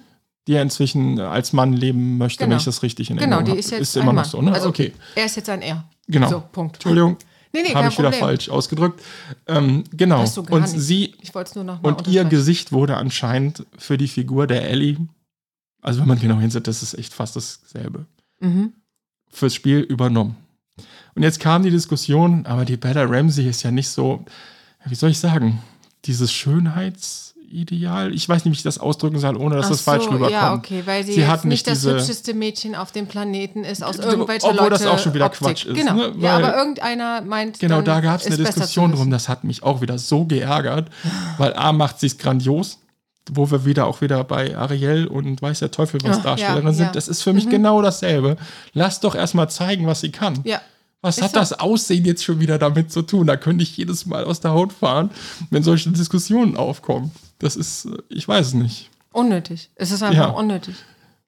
[0.48, 2.52] Die ja inzwischen als Mann leben möchte, Genau.
[2.52, 3.60] wenn ich das richtig in Genau, Erinnerung die habe.
[3.60, 4.52] ist jetzt Ist immer noch so, ne?
[4.52, 5.86] Also, okay, Er ist jetzt ein Er.
[6.08, 6.30] genau.
[6.30, 6.76] So, Punkt.
[6.76, 7.16] Entschuldigung,
[7.54, 8.26] Nee, nee, habe ich wieder Problem.
[8.28, 9.02] falsch ausgedrückt.
[9.48, 10.24] Ähm, genau.
[10.26, 10.80] Gar Und nicht.
[10.80, 11.14] sie
[11.82, 12.26] mal und ihr.
[12.26, 14.98] Gesicht wurde anscheinend für die Figur der Ellie,
[15.82, 18.06] also wenn man genau hinsieht, das ist echt fast dasselbe,
[18.40, 18.74] Mhm.
[19.30, 20.36] fürs Spiel übernommen.
[21.16, 24.24] Und jetzt kam die Diskussion, aber die Bella Ramsey ist ja nicht so,
[24.86, 25.62] wie soll ich sagen,
[26.06, 26.32] dieses
[27.50, 28.14] Schönheitsideal.
[28.14, 30.32] Ich weiß nicht, wie ich das ausdrücken soll, ohne dass Ach das falsch so, rüberkommt.
[30.32, 33.84] Ja, okay, weil sie, Sie hat nicht nicht das hübscheste Mädchen auf dem Planeten ist,
[33.84, 35.40] aus Obwohl irgendwelcher das Leute auch schon wieder Optik.
[35.48, 35.94] Quatsch ist, Genau.
[35.94, 36.14] ne?
[36.20, 39.64] ja, Weil- aber irgendeiner meint, Genau, da gab es eine Diskussion drum, das hat mich
[39.64, 40.90] auch wieder so geärgert,
[41.38, 42.80] weil A macht sie es grandios,
[43.32, 46.74] wo wir wieder auch wieder bei Ariel und weiß der Teufel was Ja, Darstellerin ja,
[46.74, 46.86] sind.
[46.88, 46.92] ja.
[46.92, 48.38] Das ist für mich genau dasselbe.
[48.74, 50.40] Lass doch erstmal zeigen, was sie kann.
[50.44, 50.62] Ja,
[51.02, 51.40] Was Ist hat so.
[51.40, 53.28] das Aussehen jetzt schon wieder damit zu tun?
[53.28, 55.12] Da könnte ich jedes Mal aus der Haut fahren,
[55.52, 57.12] wenn solche Diskussionen aufkommen.
[57.40, 58.90] Das ist, ich weiß es nicht.
[59.12, 59.70] unnötig.
[59.76, 60.30] Es ist einfach Ja.
[60.30, 60.76] unnötig.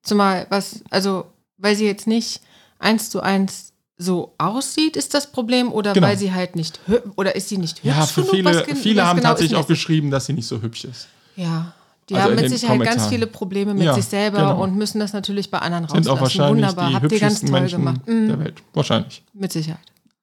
[0.04, 1.26] Zumal, was, also,
[1.58, 2.42] weil sie jetzt nicht
[2.78, 6.08] eins zu eins so aussieht, ist das Problem, oder Genau.
[6.08, 6.80] weil sie halt nicht
[7.18, 8.36] oder ist sie nicht hübsch Ja, für genug?
[8.36, 11.08] viele, viele haben genau tatsächlich auch geschrieben, dass sie nicht so hübsch ist.
[11.36, 11.74] Ja.
[12.08, 13.10] Die Also haben mit Sicherheit ganz Kommentaren.
[13.10, 14.64] viele Probleme mit Ja, sich selber genau.
[14.64, 16.40] und müssen das natürlich bei anderen Sind auch rauslassen.
[16.40, 18.08] wahrscheinlich Wunderbar, die habt ihr ganz toll Menschen gemacht.
[18.08, 18.64] Mhm, der Welt.
[18.74, 19.24] Wahrscheinlich.
[19.34, 19.80] mit Sicherheit.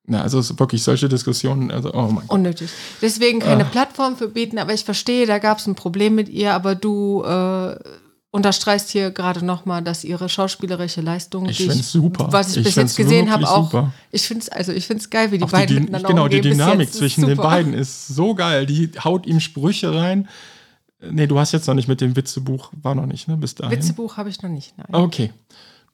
[0.09, 2.31] Na, also es wirklich solche Diskussionen, also oh mein Gott.
[2.39, 2.71] Unnötig.
[3.03, 3.69] Deswegen keine Ah.
[3.69, 7.25] Plattform für bieten, aber ich verstehe, da gab es ein Problem mit ihr, aber du
[7.25, 7.77] äh,
[8.31, 12.29] unterstreichst hier gerade nochmal, dass ihre schauspielerische Leistung, Ich die find's super.
[12.31, 13.65] was ich, Ich bis jetzt gesehen habe, auch.
[13.65, 13.93] super.
[14.13, 16.41] Ich finde es also, ich find's geil, wie die Auch beiden die, miteinander genau, die
[16.41, 18.67] Dynamik zwischen den beiden ist so geil.
[18.67, 20.29] Die haut ihm Sprüche rein.
[21.11, 23.37] Nee, du hast jetzt noch nicht mit dem Witzebuch, war noch nicht, ne?
[23.37, 23.77] Bis dahin.
[23.77, 24.87] Witzebuch habe ich noch nicht, nein.
[24.91, 25.33] Okay.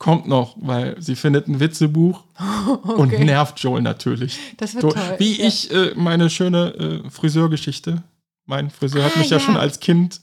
[0.03, 2.25] Kommt noch, weil sie findet ein Witzebuch
[2.83, 4.37] und nervt Joel natürlich.
[4.57, 5.15] Das wird So, toll.
[5.19, 5.47] Wie Ja.
[5.47, 8.03] ich äh, meine schöne äh, Friseurgeschichte.
[8.45, 9.37] Mein Friseur hat Ah, mich ja.
[9.37, 9.41] ja.
[9.45, 10.21] schon als Kind,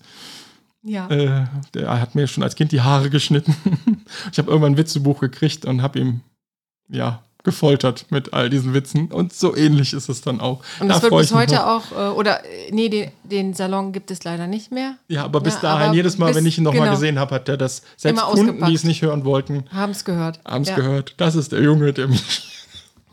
[0.83, 1.07] Ja.
[1.09, 3.55] äh, der hat mir schon als Kind die Haare geschnitten.
[4.33, 6.19] ich habe irgendwann ein Witzebuch gekriegt und habe ihm,
[6.89, 9.07] ja, gefoltert mit all diesen Witzen.
[9.11, 10.61] Und so ähnlich ist es dann auch.
[10.79, 11.65] Und Da es wird bis heute noch.
[11.65, 14.95] auch, äh, oder äh, nee, den, den Salon gibt es leider nicht mehr.
[15.07, 16.93] Ja, aber bis Ja, dahin, aber jedes Mal, bis- wenn ich ihn nochmal genau.
[16.95, 20.39] gesehen habe, hat er das, selbst Kunden, die es nicht hören wollten, Haben es gehört.
[20.45, 20.75] haben es ja.
[20.75, 21.13] gehört.
[21.17, 22.21] Das ist der Junge, der mich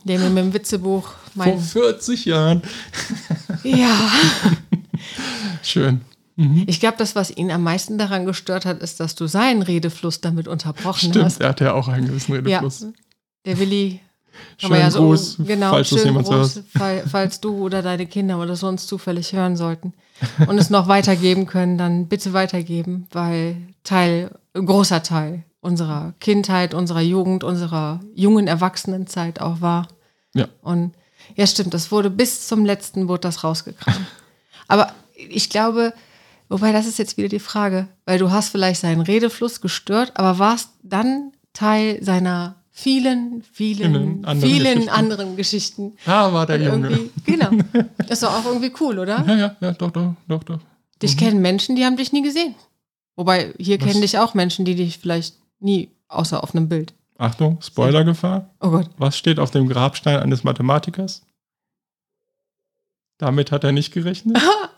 [0.05, 1.59] Der mir mit dem Witzebuch vor mein.
[1.61, 2.63] 40 Jahren.
[3.63, 3.89] Ja.
[5.63, 6.03] Schön.
[6.67, 10.21] Ich glaube, das, was ihn am meisten daran gestört hat, ist, dass du seinen Redefluss
[10.21, 11.41] damit unterbrochen Stimmt, hast.
[11.41, 12.41] er hat ja auch einen gewissen Ja.
[12.59, 12.87] Redefluss.
[13.47, 14.01] Der Willi.
[14.73, 18.41] Wir ja so- Gruß, genau, falls das schönen jemand fall, falls du oder deine Kinder
[18.41, 19.93] oder so uns zufällig hören sollten
[20.47, 26.75] und es noch weitergeben können, dann bitte weitergeben, weil Teil, ein großer Teil unserer Kindheit,
[26.75, 29.89] unserer Jugend, unserer jungen Erwachsenenzeit auch war.
[30.33, 30.47] Ja.
[30.63, 30.93] Und
[31.35, 34.07] ja, stimmt, das wurde bis zum letzten das rausgekramt.
[34.69, 35.93] Aber ich glaube,
[36.49, 40.39] wobei das ist jetzt wieder die Frage, weil du hast vielleicht seinen Redefluss gestört, aber
[40.39, 44.89] warst dann Teil seiner vielen, vielen, Vielen anderen vielen Geschichten.
[44.91, 45.93] anderen Geschichten.
[46.05, 47.11] Da war der Junge.
[47.25, 47.51] genau.
[48.09, 49.25] Ist doch auch irgendwie cool, oder?
[49.27, 50.61] Ja, ja, ja, doch, doch, doch, doch.
[51.03, 52.55] Dich kennen Menschen, die haben dich nie gesehen.
[53.17, 53.87] Wobei, hier Was?
[53.89, 56.93] kennen dich auch Menschen, die dich vielleicht nie, außer auf einem Bild.
[57.19, 58.51] Achtung, Spoilergefahr.
[58.61, 58.91] Oh Gott.
[58.99, 61.23] Was steht auf dem Grabstein eines Mathematikers?
[63.19, 64.39] Damit hat er nicht gerechnet.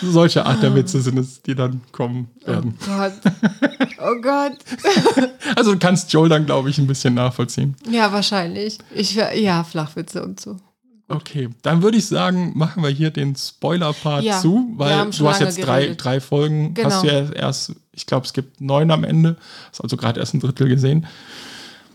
[0.00, 2.76] Solche Art der Witze sind es, die dann kommen werden.
[2.80, 3.12] Oh Gott.
[4.04, 4.56] Oh Gott.
[5.54, 7.76] Also du kannst Joel dann, glaube ich, ein bisschen nachvollziehen.
[7.88, 8.78] Ja, wahrscheinlich.
[8.92, 10.56] Ich, ja, Flachwitze und so.
[11.08, 15.40] Okay, dann würde ich sagen, machen wir hier den Spoiler-Part Ja, zu, weil du hast
[15.40, 16.90] jetzt drei, drei Folgen, Genau.
[16.90, 19.36] hast du ja erst, ich glaube, es gibt neun am Ende,
[19.70, 21.06] hast also gerade erst ein Drittel gesehen.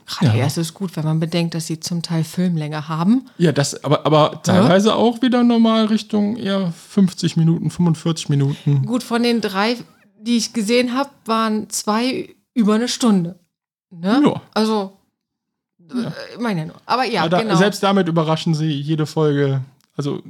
[0.08, 0.44] Gerade Ja.
[0.44, 3.26] erst ist gut, wenn man bedenkt, dass sie zum Teil Filmlänge haben.
[3.38, 8.86] Ja, das, aber, aber teilweise auch wieder normal Richtung eher 50 Minuten, 45 Minuten.
[8.86, 9.76] Gut, von den drei,
[10.22, 13.38] die ich gesehen habe, waren zwei über eine Stunde.
[13.90, 14.22] Ne?
[14.26, 14.42] Ja.
[14.54, 14.94] Also,
[15.92, 16.78] äh, ich meine ja nur.
[16.86, 17.56] Aber ja, Aber da, genau.
[17.58, 19.62] Selbst damit überraschen sie jede Folge.
[19.98, 20.22] Also,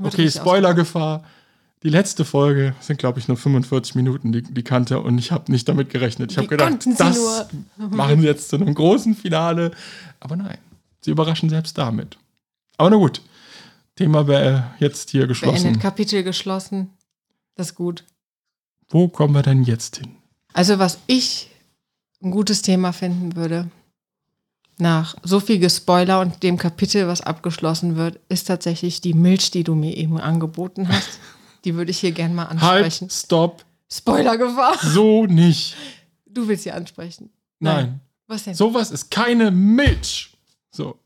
[0.00, 1.24] okay, Spoilergefahr.
[1.84, 5.00] Die letzte Folge sind, glaube ich, nur 45 Minuten, die, die kannte.
[5.00, 6.32] Und ich habe nicht damit gerechnet.
[6.32, 7.46] Ich habe gedacht, das nur?
[7.90, 9.70] machen sie jetzt zu einem großen Finale.
[10.18, 10.56] Aber nein,
[11.02, 12.16] sie überraschen selbst damit.
[12.78, 13.20] Aber na gut,
[13.96, 15.62] Thema wäre jetzt hier geschlossen.
[15.62, 16.88] Beendet, Kapitel geschlossen.
[17.54, 18.02] Das ist gut.
[18.88, 20.16] Wo kommen wir denn jetzt hin?
[20.54, 21.50] Also, was ich
[22.22, 23.68] ein gutes Thema finden würde,
[24.78, 29.64] nach so viel Gespoiler und dem Kapitel, was abgeschlossen wird, ist tatsächlich die Milch, die
[29.64, 31.18] du mir eben angeboten hast.
[31.64, 33.06] Die würde ich hier gerne mal ansprechen.
[33.08, 34.76] Halt, stopp, Spoilergefahr.
[34.82, 35.74] so nicht.
[36.26, 37.30] Du willst sie ansprechen.
[37.60, 38.00] Nein.
[38.26, 38.54] Was denn?
[38.54, 40.30] Sowas ist keine Milch.
[40.70, 40.98] So.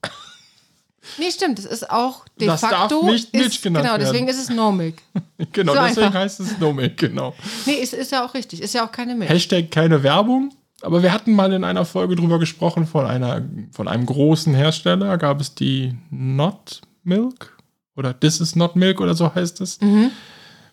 [1.18, 3.04] Nee, stimmt, es ist auch de Das darf facto.
[3.04, 4.38] nicht Milch ist, genannt Genau, deswegen werden.
[4.40, 4.96] ist es No Milk.
[5.52, 6.20] Genau, So deswegen einfach.
[6.20, 7.34] heißt es No Milk, genau.
[7.66, 8.60] Nee, es ist ja auch richtig.
[8.60, 9.30] Ist ja auch keine Milch.
[9.30, 10.52] Hashtag keine Werbung.
[10.82, 13.42] Aber wir hatten mal in einer Folge drüber gesprochen, von, einer,
[13.72, 17.56] von einem großen Hersteller gab es die Not Milk
[17.96, 19.80] oder This is Not Milk oder so heißt es.
[19.80, 20.10] Mhm.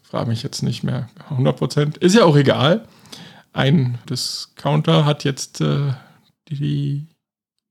[0.09, 1.97] Frage mich jetzt nicht mehr 100%.
[1.97, 2.87] Ist ja auch egal.
[3.53, 5.93] Ein Discounter hat jetzt äh,
[6.47, 7.07] die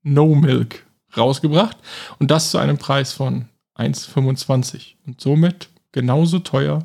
[0.02, 0.84] No Milk
[1.16, 1.76] rausgebracht
[2.18, 6.84] und das zu einem Preis von 1,25 und somit genauso teuer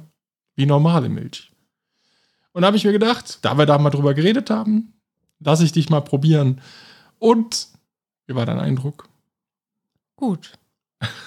[0.55, 1.51] wie normale Milch.
[2.51, 4.93] Und da habe ich mir gedacht, da wir da mal drüber geredet haben,
[5.39, 6.61] lass ich dich mal probieren.
[7.17, 7.67] Und
[8.27, 9.09] wie war dein Eindruck?
[10.15, 10.53] Gut.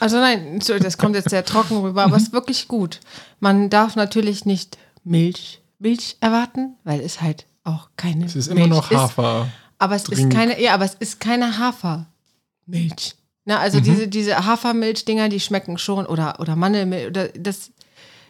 [0.00, 3.00] Also nein, das kommt jetzt sehr trocken rüber, aber es ist wirklich gut.
[3.40, 8.66] Man darf natürlich nicht Milch, Milch erwarten, weil es halt auch keine Es ist Milch
[8.66, 8.96] immer noch ist.
[8.98, 9.48] Hafer.
[9.78, 13.14] Aber es ist keine, ja, aber es ist keine Hafermilch.
[13.44, 13.82] Na, also Mhm.
[13.84, 17.70] diese, diese Hafermilch-Dinger, die schmecken schon, oder, oder Mandelmilch, oder das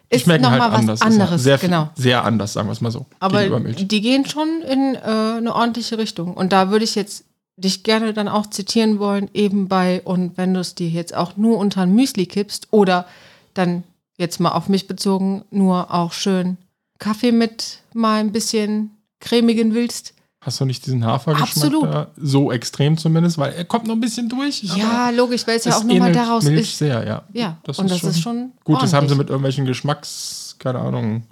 [0.08, 1.00] ist nochmal halt was anders.
[1.00, 1.42] Ist anderes.
[1.42, 1.90] Sehr, genau.
[1.94, 3.06] sehr anders, sagen wir es mal so.
[3.18, 3.86] Aber Milch.
[3.88, 4.98] die gehen schon in äh,
[5.38, 6.34] eine ordentliche Richtung.
[6.34, 7.24] Und da würde ich jetzt
[7.62, 11.36] dich gerne dann auch zitieren wollen, eben bei, und wenn du es dir jetzt auch
[11.36, 13.06] nur unter ein Müsli kippst oder
[13.54, 13.84] dann
[14.18, 16.58] jetzt mal auf mich bezogen, nur auch schön
[16.98, 18.90] Kaffee mit mal ein bisschen
[19.20, 20.14] cremigen willst.
[20.40, 22.08] Hast du nicht diesen Hafergeschmack?
[22.16, 24.62] So extrem zumindest, weil er kommt noch ein bisschen durch.
[24.62, 26.78] Ja, logisch, weil es ja auch nochmal daraus Milch ist.
[26.78, 27.22] sehr, ja.
[27.32, 29.18] Ja, und das ist schon Gut, das haben sie ordentlich.
[29.18, 31.22] mit irgendwelchen Geschmacks, keine Ahnung,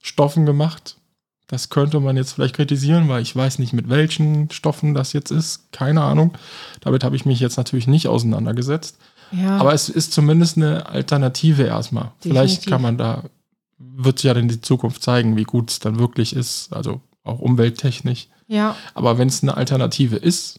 [0.00, 0.96] Stoffen gemacht.
[1.52, 5.30] Das könnte man jetzt vielleicht kritisieren, weil ich weiß nicht, mit welchen Stoffen das jetzt
[5.30, 5.70] ist.
[5.70, 6.32] Keine Ahnung.
[6.80, 8.96] Damit habe ich mich jetzt natürlich nicht auseinandergesetzt.
[9.32, 12.12] Ja, Aber es ist zumindest eine Alternative erstmal.
[12.20, 12.70] Vielleicht Definitiv.
[12.70, 13.24] kann man da,
[13.76, 16.72] wird sich ja in die Zukunft zeigen, wie gut es dann wirklich ist.
[16.72, 18.28] Also auch umwelttechnisch.
[18.46, 20.58] ja, Aber wenn es eine Alternative ist,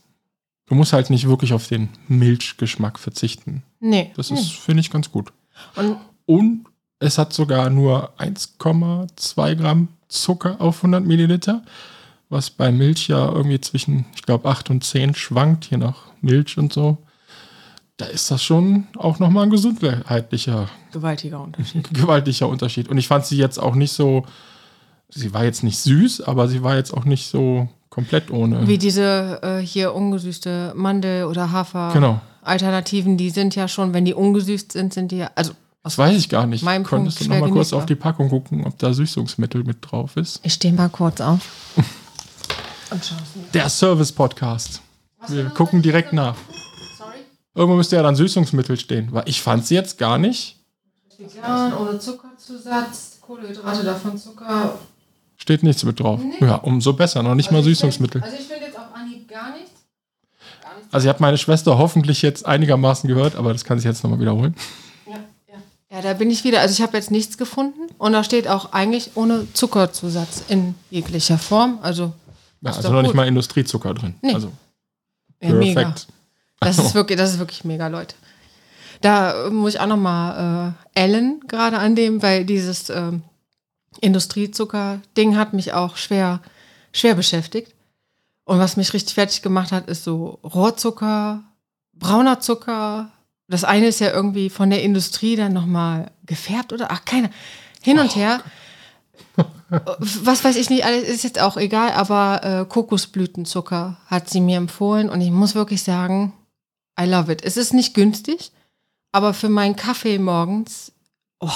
[0.67, 3.63] du musst halt nicht wirklich auf den Milchgeschmack verzichten.
[3.79, 4.11] nee.
[4.15, 4.39] Das nee.
[4.39, 5.33] ist, finde ich, ganz gut.
[5.75, 6.65] Und Und
[6.99, 11.63] es hat sogar nur 1,2 Gramm Zucker auf 100 Milliliter,
[12.29, 16.57] was bei Milch ja irgendwie zwischen, ich glaube, 8 und 10 schwankt, je nach Milch
[16.57, 16.97] und so.
[17.97, 21.89] Da ist das schon auch nochmal ein gesundheitlicher, gewaltiger Unterschied.
[21.93, 22.89] gewaltiger Unterschied.
[22.89, 24.25] Und ich fand sie jetzt auch nicht so,
[25.09, 28.67] sie war jetzt nicht süß, aber sie war jetzt auch nicht so komplett ohne.
[28.67, 31.43] Wie diese äh, hier ungesüßte Mandel- oder
[31.93, 32.21] Genau.
[32.41, 35.53] Hafer-Alternativen, die sind ja schon, wenn die ungesüßt sind, sind die ja, also
[35.83, 36.63] Das weiß ich gar nicht.
[36.63, 39.65] Meinem Könntest Punkt du noch mal schwer kurz auf die Packung gucken, ob da Süßungsmittel
[39.65, 40.39] mit drauf ist?
[40.41, 41.41] ich stehe mal kurz auf.
[43.53, 44.81] Der Service-Podcast.
[45.27, 46.35] Wir gucken direkt nach.
[46.97, 47.17] Sorry.
[47.53, 50.57] Irgendwo müsste ja dann Süßungsmittel stehen, weil ich fand sie jetzt gar nicht.
[51.17, 54.77] Vegan, ohne Zuckerzusatz, Kohlenhydrate davon Zucker.
[55.35, 56.21] Steht nichts mit drauf.
[56.39, 58.21] Ja, umso besser, noch nicht mal Also ich Süßungsmittel.
[58.21, 59.71] Find, also ich finde jetzt auf Anhieb gar nichts.
[60.61, 60.93] Gar nichts.
[60.93, 64.19] Also, ihr habt meine Schwester hoffentlich jetzt einigermaßen gehört, aber das kann sich jetzt nochmal
[64.19, 64.55] wiederholen.
[65.93, 66.59] Ja, da bin ich wieder.
[66.61, 71.37] Also ich habe jetzt nichts gefunden und da steht auch eigentlich ohne Zuckerzusatz in jeglicher
[71.37, 71.77] Form.
[71.83, 72.13] Also
[72.61, 73.15] Ja, Ist also noch nicht gut.
[73.15, 74.15] mal Industriezucker drin.
[74.23, 74.33] Nee.
[74.33, 74.51] Also,
[75.39, 75.93] ja, mega.
[76.59, 78.15] Das ist wirklich, das ist wirklich mega, Leute.
[79.01, 83.21] Da äh, muss ich auch nochmal äh, Ellen gerade annehmen, weil dieses ähm,
[84.01, 86.41] Industriezucker-Ding hat mich auch schwer,
[86.91, 87.75] schwer beschäftigt.
[88.45, 91.43] Und was mich richtig fertig gemacht hat, ist so Rohrzucker,
[91.93, 93.11] brauner Zucker.
[93.47, 97.29] Das eine ist ja irgendwie von der Industrie dann nochmal gefärbt oder ach, keine.
[97.81, 98.41] Hin und her.
[99.69, 104.57] Was weiß ich nicht, alles ist jetzt auch egal, aber äh, Kokosblütenzucker hat sie mir
[104.57, 106.33] empfohlen und ich muss wirklich sagen,
[106.99, 107.43] I love it.
[107.43, 108.51] Es ist nicht günstig,
[109.11, 110.91] aber für meinen Kaffee morgens,
[111.39, 111.49] oh,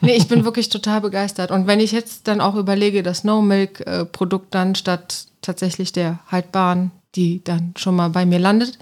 [0.00, 1.50] nee, ich bin wirklich total begeistert.
[1.50, 7.42] Und wenn ich jetzt dann auch überlege, das No-Milk-Produkt dann statt tatsächlich der haltbaren, die
[7.44, 8.78] dann schon mal bei mir landet,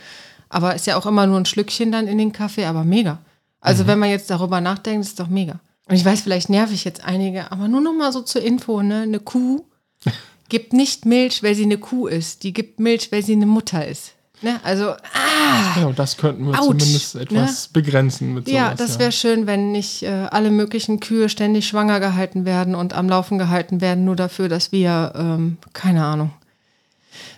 [0.48, 3.18] aber ist ja auch immer nur ein Schlückchen dann in den Kaffee, aber mega.
[3.60, 5.60] Also wenn man jetzt darüber nachdenkt, ist doch mega.
[5.88, 8.82] Und ich weiß, vielleicht nerv ich jetzt einige, aber nur noch mal so zur Info,
[8.82, 9.02] ne?
[9.02, 9.64] Eine Kuh
[10.48, 12.42] gibt nicht Milch, weil sie eine Kuh ist.
[12.42, 14.12] Die gibt Milch, weil sie eine Mutter ist.
[14.42, 14.60] Ne?
[14.64, 18.54] Also, ah, Genau, das könnten wir Autsch, zumindest etwas begrenzen mit sowas.
[18.54, 22.92] ja, das wäre schön, wenn nicht äh, alle möglichen Kühe ständig schwanger gehalten werden und
[22.92, 26.32] am Laufen gehalten werden, nur dafür, dass wir, ähm, keine Ahnung,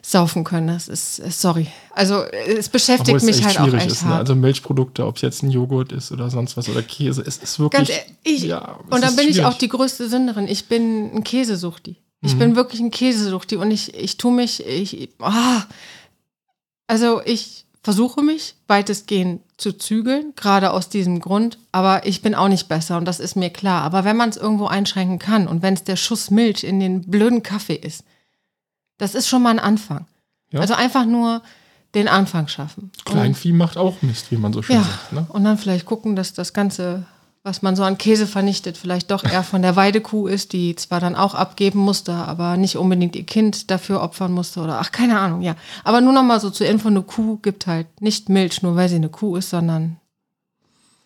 [0.02, 0.68] saufen können.
[0.68, 1.66] Das ist, äh, sorry.
[1.92, 4.04] Also, äh, es beschäftigt es mich halt auch schwierig echt ist.
[4.06, 4.14] Ne?
[4.14, 7.58] Also Milchprodukte, ob es jetzt ein Joghurt ist oder sonst was oder Käse, es ist
[7.58, 7.90] Ganz wirklich.
[7.90, 9.58] ehrlich, ich, ja, und dann bin ich auch schwierig.
[9.58, 10.48] die größte Sünderin.
[10.48, 11.96] Ich bin ein Käsesuchti.
[12.20, 12.38] Ich Mhm.
[12.38, 15.62] bin wirklich ein Käsesuchti und ich, ich tue mich, ich, ah,
[16.86, 22.48] also ich versuche mich weitestgehend zu zügeln, gerade aus diesem Grund, aber ich bin auch
[22.48, 23.82] nicht besser und das ist mir klar.
[23.82, 27.02] Aber wenn man es irgendwo einschränken kann und wenn es der Schuss Milch in den
[27.02, 28.02] blöden Kaffee ist,
[28.99, 30.07] das ist schon mal ein Anfang.
[30.51, 30.61] Ja.
[30.61, 31.42] Also einfach nur
[31.94, 32.90] den Anfang schaffen.
[33.05, 35.12] Kleinvieh macht auch Mist, wie man so schön Ja, sagt.
[35.12, 35.26] Ne?
[35.30, 37.07] und dann vielleicht gucken, dass das Ganze,
[37.42, 41.01] was man so an Käse vernichtet, vielleicht doch eher von der Weidekuh ist, die zwar
[41.01, 45.18] dann auch abgeben musste, aber nicht unbedingt ihr Kind dafür opfern musste oder ach, keine
[45.18, 45.57] Ahnung, ja.
[45.84, 48.88] Aber nur noch mal so zur Info, eine Kuh gibt halt nicht Milch, nur weil
[48.90, 49.96] sie eine Kuh ist, sondern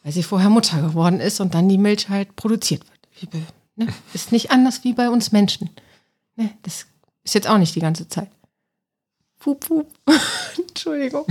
[0.03, 3.33] weil sie vorher Mutter geworden ist und dann die Milch halt produziert wird.
[3.33, 3.43] Wie
[3.77, 3.87] Ne?
[4.13, 5.71] Ist nicht anders wie bei uns Menschen.
[6.37, 6.51] Ne?
[6.63, 6.87] Das
[7.25, 8.31] ist jetzt auch nicht die ganze Zeit.
[9.39, 9.87] Pup, pup.
[10.69, 11.27] Entschuldigung.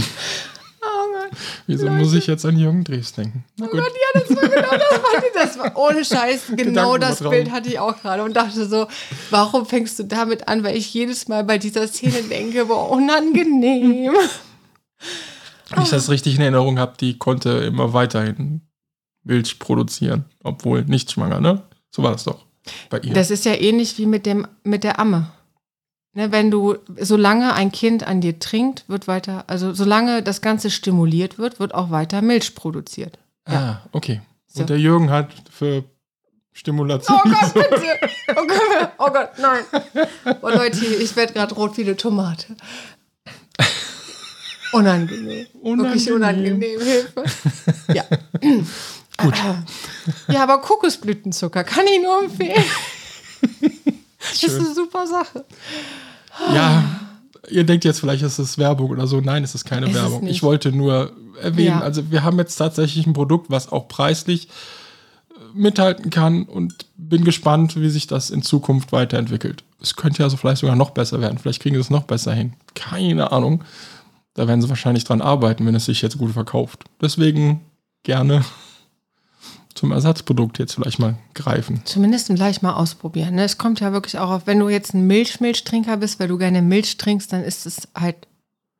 [0.83, 1.39] Oh Gott.
[1.67, 3.45] Wieso muss ich jetzt an Jürgen Drews denken?
[3.57, 3.79] Na gut.
[3.79, 6.41] Ja, das war genau das, war, das war ohne Scheiß.
[6.55, 7.19] Genau das.
[7.19, 8.87] Bild hatte ich auch gerade und dachte so,
[9.29, 10.63] warum fängst du damit an?
[10.63, 14.13] Weil ich jedes Mal bei dieser Szene denke, boah, unangenehm.
[15.69, 18.61] Wenn ich das richtig in Erinnerung habe, die konnte immer weiterhin
[19.23, 21.61] Milch produzieren, obwohl nicht schwanger, ne?
[21.91, 22.45] So war das doch
[22.89, 23.13] bei ihr.
[23.13, 25.31] Das ist ja ähnlich wie mit, dem, mit der Amme.
[26.13, 30.69] Ne, wenn du, solange ein Kind an dir trinkt, wird weiter, also solange das Ganze
[30.69, 33.17] stimuliert wird, wird auch weiter Milch produziert.
[33.45, 34.21] ah, okay.
[34.47, 34.61] So.
[34.61, 35.85] Und der Jürgen hat für
[36.51, 37.17] Stimulation.
[37.23, 38.09] Oh Gott, bitte!
[38.35, 39.63] Oh Gott, oh Gott nein.
[40.41, 42.57] Oh Leute, ich werde gerade rot wie eine Tomate.
[44.73, 45.47] Unangenehm.
[45.63, 46.55] Wirklich Unangenehm.
[46.55, 46.81] unangenehm.
[46.81, 47.23] Hilfe.
[47.93, 48.03] Ja.
[49.17, 49.35] Gut.
[50.27, 52.63] Ja, aber Kokosblütenzucker kann ich nur empfehlen.
[54.31, 55.45] Das ist eine super Sache.
[56.53, 56.83] Ja,
[57.49, 59.19] ihr denkt jetzt vielleicht, es ist Werbung oder so.
[59.21, 60.27] Nein, es ist keine Ist Werbung.
[60.27, 61.11] Ich wollte nur
[61.41, 61.81] erwähnen, Ja.
[61.81, 67.23] also wir haben jetzt tatsächlich ein Produkt, was auch preislich äh, mithalten kann und bin
[67.23, 69.63] gespannt, wie sich das in Zukunft weiterentwickelt.
[69.81, 71.39] Es könnte ja so vielleicht sogar noch besser werden.
[71.39, 72.53] Vielleicht kriegen sie es noch besser hin.
[72.75, 73.63] Keine Ahnung.
[74.35, 76.83] Da werden sie wahrscheinlich dran arbeiten, wenn es sich jetzt gut verkauft.
[77.01, 77.61] Deswegen
[78.03, 78.45] gerne
[79.75, 81.81] zum Ersatzprodukt jetzt vielleicht mal greifen.
[81.85, 83.35] Zumindest gleich mal ausprobieren.
[83.35, 83.43] Ne?
[83.43, 86.61] Es kommt ja wirklich auch auf, wenn du jetzt ein Milch-Milchtrinker bist, weil du gerne
[86.61, 88.15] Milch trinkst, dann ist es halt,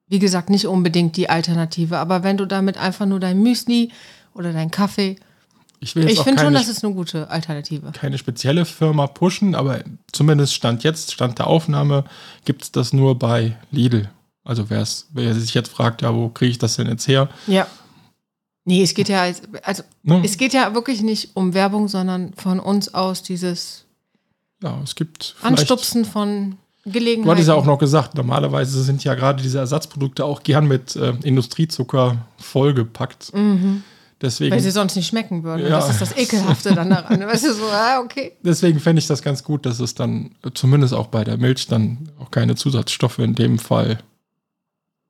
[0.08, 1.98] wie gesagt, nicht unbedingt die Alternative.
[1.98, 3.92] Aber wenn du damit einfach nur dein Müsli
[4.34, 5.18] oder dein Kaffee,
[5.80, 7.92] Ich ich finde schon, das ist eine gute Alternative.
[7.94, 12.04] keine spezielle Firma pushen, aber zumindest Stand jetzt, Stand der Aufnahme,
[12.46, 14.10] gibt es das nur bei Lidl.
[14.44, 17.30] Also wer sich jetzt fragt, ja, wo kriege ich das denn jetzt her?
[17.48, 17.68] Ja.
[18.66, 20.22] Nee, es geht ja, als- also Ne?
[20.24, 23.86] es geht ja wirklich nicht um Werbung, sondern von uns aus dieses
[24.64, 27.26] ja, es gibt Anstupsen von Gelegenheiten.
[27.26, 30.96] Du hattest ja auch noch gesagt, normalerweise sind ja gerade diese Ersatzprodukte auch gern mit
[30.96, 33.32] äh, Industriezucker vollgepackt.
[33.34, 34.56] Deswegen, Mhm.
[34.56, 35.64] Weil sie sonst nicht schmecken würden.
[35.64, 35.70] Ja.
[35.80, 37.20] Das ist das Ekelhafte dann daran.
[37.28, 38.34] Weißt du, so, ah, okay.
[38.44, 42.10] deswegen fände ich das ganz gut, dass es dann zumindest auch bei der Milch dann
[42.20, 43.98] auch keine Zusatzstoffe in dem Fall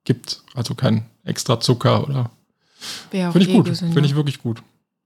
[0.06, 0.44] gibt.
[0.56, 2.32] Also kein extra Zucker oder
[3.10, 3.78] Finde ich eh gut.
[3.78, 4.62] Finde ich wirklich gut.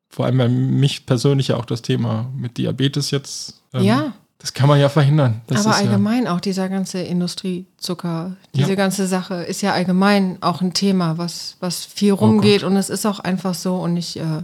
[0.10, 3.62] Vor allem bei mich persönlich ja auch das Thema mit Diabetes jetzt.
[3.74, 4.14] ähm, Ja.
[4.40, 5.42] Das kann man ja verhindern.
[5.48, 8.76] Das Aber allgemein auch dieser ganze Industriezucker, diese Ja.
[8.76, 12.90] ganze Sache ist ja allgemein auch ein Thema, was, was viel Oh rumgeht und es
[12.90, 14.44] ist auch einfach so und ich, äh,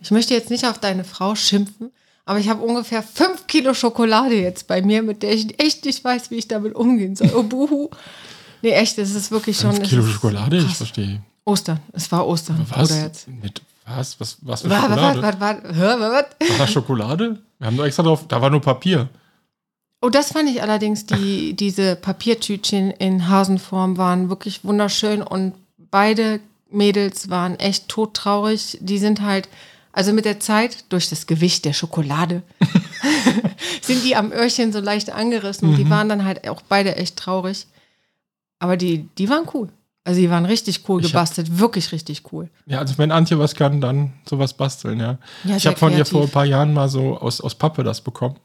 [0.00, 1.90] ich möchte jetzt nicht auf deine Frau schimpfen,
[2.24, 6.02] aber ich habe ungefähr fünf Kilo Schokolade jetzt bei mir, mit der ich echt nicht
[6.02, 7.32] weiß, wie ich damit umgehen soll.
[7.36, 7.90] Oh, buhu.
[8.62, 9.76] Nee, echt, es ist wirklich ja schon.
[9.76, 11.22] fünf Kilo Schokolade, ich verstehe.
[11.44, 12.64] Ostern, es war Ostern.
[12.68, 12.90] Was?
[12.90, 13.28] Oder jetzt.
[13.28, 14.18] Mit, was?
[14.20, 15.22] Was, was für Was, was, Schokolade?
[15.22, 16.00] was, was, was,
[16.40, 16.50] was?
[16.50, 17.38] War das Schokolade?
[17.58, 19.08] Wir haben nur extra drauf, da war nur Papier.
[20.00, 25.54] Oh, das fand ich allerdings, die, diese Papiertütchen in Hasenform waren wirklich wunderschön und
[25.92, 26.40] beide
[26.70, 28.78] Mädels waren echt todtraurig.
[28.80, 29.48] Die sind halt,
[29.92, 32.42] also mit der Zeit, durch das Gewicht der Schokolade,
[33.82, 37.16] sind die am Öhrchen so leicht angerissen und die waren dann halt auch beide echt
[37.16, 37.66] traurig.
[38.58, 39.68] Aber die, die waren cool.
[40.04, 42.50] Also die waren richtig cool Ich hab- gebastelt, wirklich richtig cool.
[42.66, 45.18] Ja, also wenn Antje was kann, dann sowas basteln, ja.
[45.44, 48.00] Ja, ich habe von ihr vor ein paar Jahren mal so aus, aus Pappe das
[48.00, 48.36] bekommen.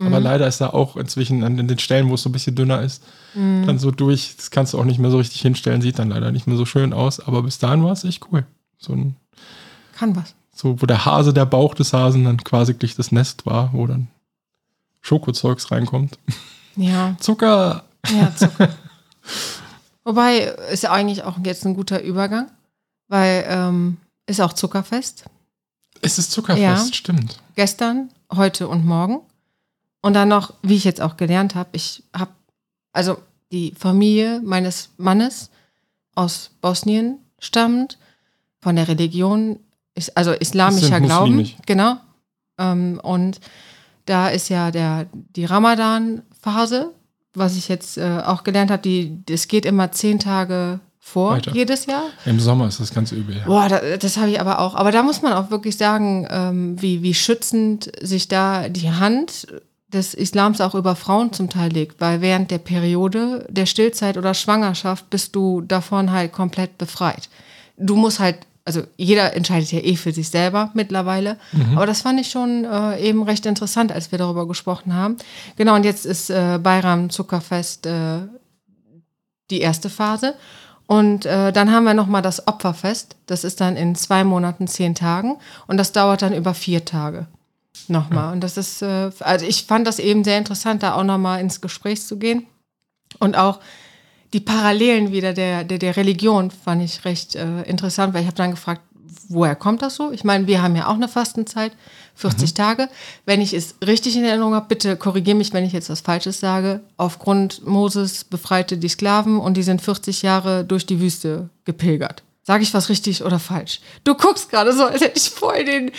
[0.00, 0.24] Aber Mhm.
[0.24, 3.04] leider ist da auch inzwischen an den Stellen, wo es so ein bisschen dünner ist,
[3.34, 3.64] Mhm.
[3.66, 4.34] dann so durch.
[4.36, 6.64] Das kannst du auch nicht mehr so richtig hinstellen, sieht dann leider nicht mehr so
[6.66, 7.20] schön aus.
[7.20, 8.44] Aber bis dahin war es echt cool.
[8.78, 9.14] So ein
[9.94, 10.34] Kann was.
[10.52, 13.86] so, wo der Hase, der Bauch des Hasen dann quasi gleich das Nest war, wo
[13.86, 14.08] dann
[15.00, 16.18] Schokozeugs reinkommt.
[16.74, 17.84] Ja, Zucker.
[18.10, 18.70] Ja, Zucker.
[20.04, 20.38] Wobei
[20.72, 22.50] ist ja eigentlich auch jetzt ein guter Übergang,
[23.08, 25.24] weil ähm, ist auch Zuckerfest.
[26.00, 26.92] Es ist Zuckerfest, Ja.
[26.94, 27.38] stimmt.
[27.54, 29.20] Gestern, heute und morgen.
[30.00, 32.32] Und dann noch, wie ich jetzt auch gelernt habe, ich habe,
[32.92, 33.18] also
[33.52, 35.50] die Familie meines Mannes
[36.14, 37.98] aus Bosnien stammend,
[38.60, 39.58] von der Religion,
[39.94, 41.50] ist, also islamischer Glauben.
[41.66, 41.96] Genau.
[42.58, 43.40] Ähm, und
[44.06, 46.92] da ist ja der, die Ramadan-Phase,
[47.34, 51.52] was ich jetzt äh, auch gelernt habe, die, es geht immer zehn Tage vor Weiter.
[51.52, 52.04] jedes Jahr.
[52.24, 53.36] Im Sommer ist das ganz übel.
[53.36, 53.44] Ja.
[53.44, 54.74] Boah, da, das habe ich aber auch.
[54.74, 59.48] Aber da muss man auch wirklich sagen, ähm, wie, wie schützend sich da die Hand
[59.92, 64.32] des Islams auch über Frauen zum Teil liegt, weil während der Periode, der Stillzeit oder
[64.32, 67.28] Schwangerschaft bist du davon halt komplett befreit.
[67.76, 71.38] Du musst halt, also jeder entscheidet ja eh für sich selber mittlerweile,
[71.74, 75.16] aber das fand ich schon äh, eben recht interessant, als wir darüber gesprochen haben.
[75.56, 78.20] Genau, und jetzt ist äh, Bayram Zuckerfest äh,
[79.50, 80.34] die erste Phase.
[80.86, 83.16] Und äh, dann haben wir nochmal das Opferfest.
[83.26, 85.36] Das ist dann in zwei Monaten, zehn Tagen.
[85.66, 87.26] Und das dauert dann über vier Tage.
[87.88, 88.32] Nochmal.
[88.32, 91.60] Und das ist, äh, also ich fand das eben sehr interessant, da auch nochmal ins
[91.60, 92.46] Gespräch zu gehen.
[93.18, 93.60] Und auch
[94.32, 98.36] die Parallelen wieder der, der, der Religion fand ich recht äh, interessant, weil ich habe
[98.36, 98.82] dann gefragt,
[99.28, 100.10] woher kommt das so?
[100.10, 101.72] Ich meine, wir haben ja auch eine Fastenzeit,
[102.14, 102.88] 40 Tage.
[103.24, 106.40] Wenn ich es richtig in Erinnerung habe, bitte korrigiere mich, wenn ich jetzt was Falsches
[106.40, 106.80] sage.
[106.96, 112.22] Aufgrund Moses befreite die Sklaven und die sind 40 Jahre durch die Wüste gepilgert.
[112.42, 113.80] Sage ich was richtig oder falsch?
[114.04, 115.90] Du guckst gerade so, als hätte ich voll den,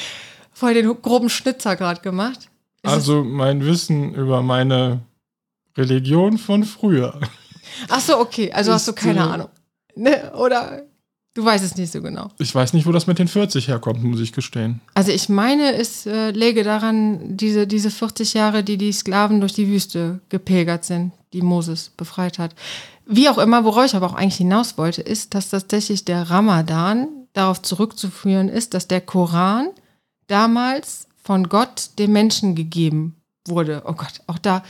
[0.52, 2.50] voll den groben Schnitzer gerade gemacht.
[2.84, 5.02] Ist Also mein Wissen über meine
[5.78, 7.20] Religion von früher.
[7.90, 8.52] Ach so, okay.
[8.52, 9.50] Also hast du keine Ahnung.
[9.96, 10.32] Ne?
[10.36, 10.84] Oder
[11.34, 12.30] du weißt es nicht so genau.
[12.40, 14.82] Ich weiß nicht, wo das mit den 40 herkommt, muss ich gestehen.
[14.94, 19.54] Also ich meine, es äh, läge daran, diese, diese 40 Jahre, die die Sklaven durch
[19.54, 22.56] die Wüste gepilgert sind, die Moses befreit hat.
[23.06, 27.08] Wie auch immer, worauf ich aber auch eigentlich hinaus wollte, ist, dass tatsächlich der Ramadan
[27.34, 29.70] darauf zurückzuführen ist, dass der Koran
[30.28, 33.16] damals von Gott dem Menschen gegeben
[33.48, 33.84] wurde.
[33.86, 34.64] Oh Gott, auch da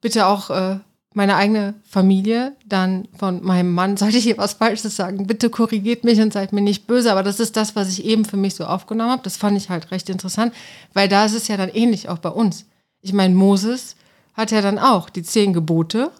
[0.00, 0.78] bitte auch äh,
[1.16, 6.04] meine eigene Familie, dann von meinem Mann, sollte ich hier was Falsches sagen, bitte korrigiert
[6.04, 8.54] mich und seid mir nicht böse, aber das ist das, was ich eben für mich
[8.54, 9.22] so aufgenommen habe.
[9.22, 10.52] Das fand ich halt recht interessant,
[10.92, 12.66] weil da ist es ja dann ähnlich auch bei uns.
[13.00, 13.96] Ich meine, Moses
[14.34, 16.10] hat ja dann auch die zehn Gebote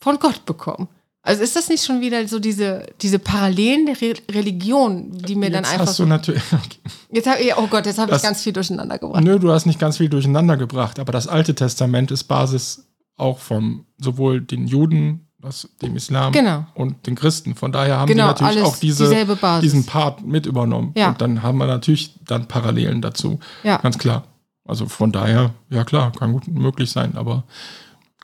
[0.00, 0.88] von Gott bekommen.
[1.20, 5.50] Also ist das nicht schon wieder so diese, diese Parallelen der Re Religion, die mir
[5.50, 6.42] dann Jetzt einfach hast du so, natürlich.
[7.10, 9.24] jetzt hab, oh Gott, jetzt habe ich ganz viel durcheinander gebracht.
[9.24, 12.85] Nö, du hast nicht ganz viel durcheinander gebracht, aber das Alte Testament ist Basis
[13.16, 16.66] auch vom sowohl den Juden, das, dem Islam Genau.
[16.74, 17.54] und den Christen.
[17.54, 19.26] Von daher haben Genau, die natürlich auch diese,
[19.62, 20.92] diesen Part mit übernommen.
[20.96, 21.08] Ja.
[21.08, 23.38] Und dann haben wir natürlich dann Parallelen dazu.
[23.62, 23.78] Ja.
[23.78, 24.24] Ganz klar.
[24.64, 27.16] Also von daher, ja klar, kann gut möglich sein.
[27.16, 27.44] Aber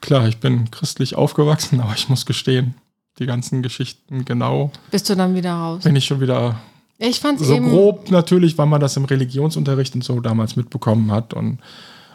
[0.01, 2.75] klar, ich bin christlich aufgewachsen, aber ich muss gestehen,
[3.19, 5.85] die ganzen Geschichten genau Bist du dann wieder raus?
[5.85, 6.59] bin ich schon wieder
[7.05, 11.35] ich fand so grob natürlich, weil man das im Religionsunterricht und so damals mitbekommen hat
[11.35, 11.59] und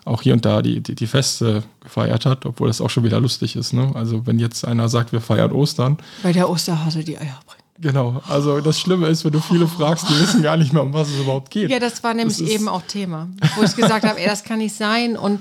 [0.08, 3.20] auch hier und da die, die, die Feste gefeiert hat, obwohl das auch schon wieder
[3.20, 3.74] lustig ist.
[3.74, 3.92] Ne?
[3.94, 7.64] Also wenn jetzt einer sagt, wir feiern Ostern, Weil der Osterhase die Eier bringt.
[7.80, 8.22] genau.
[8.28, 11.10] Also das Schlimme ist, wenn du viele fragst, die wissen gar nicht mehr, um was
[11.10, 11.70] es überhaupt geht.
[11.70, 14.60] Ja, das war nämlich Das eben auch Thema, wo ich gesagt habe, ey, das kann
[14.60, 15.40] nicht sein und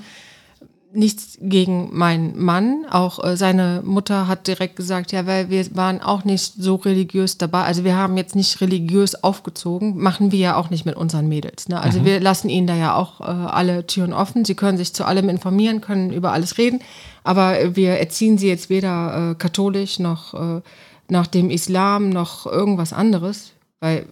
[0.97, 2.85] nichts gegen meinen Mann.
[2.89, 7.37] Auch äh, seine Mutter hat direkt gesagt, ja, weil wir waren auch nicht so religiös
[7.37, 7.63] dabei.
[7.63, 11.69] Also wir haben jetzt nicht religiös aufgezogen, machen wir ja auch nicht mit unseren Mädels.
[11.69, 11.79] Ne?
[11.79, 14.43] Also wir lassen ihnen da ja auch äh, alle Türen offen.
[14.43, 16.79] Sie können sich zu allem informieren, können über alles reden,
[17.23, 20.61] aber wir erziehen sie jetzt weder äh, katholisch noch äh,
[21.09, 24.07] nach dem Islam noch irgendwas anderes, weil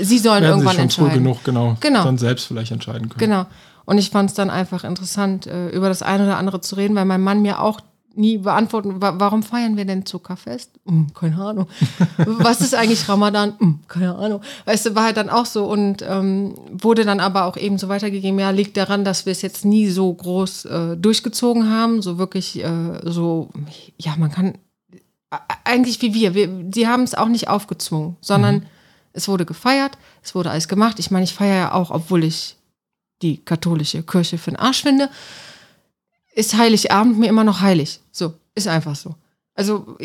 [0.00, 1.24] sie sollen Werden sie irgendwann schon früh entscheiden.
[1.24, 2.04] genug, genau, Genau.
[2.04, 3.18] dann selbst vielleicht entscheiden können.
[3.18, 3.46] Genau.
[3.88, 6.94] Und ich fand es dann einfach interessant, äh, über das eine oder andere zu reden,
[6.94, 7.80] weil mein Mann mir auch
[8.14, 10.72] nie beantworten, wa warum feiern wir denn Zuckerfest?
[10.84, 11.68] Hm, keine Ahnung.
[12.18, 13.54] Was ist eigentlich Ramadan?
[13.58, 14.42] Hm, keine Ahnung.
[14.66, 17.88] Weißt du, war halt dann auch so und ähm, wurde dann aber auch eben so
[17.88, 22.18] weitergegeben, ja, liegt daran, dass wir es jetzt nie so groß äh, durchgezogen haben, so
[22.18, 23.48] wirklich äh, so,
[23.96, 24.58] ja, man kann,
[25.30, 28.66] äh, eigentlich wie wir, wir sie haben es auch nicht aufgezwungen, sondern
[29.14, 30.98] es wurde gefeiert, es wurde alles gemacht.
[30.98, 32.57] Ich meine, ich feiere ja auch, obwohl ich
[33.22, 35.10] die katholische Kirche für den Arsch finde,
[36.34, 38.00] ist Heiligabend mir immer noch heilig.
[38.12, 39.14] So, ist einfach so.
[39.54, 39.96] Also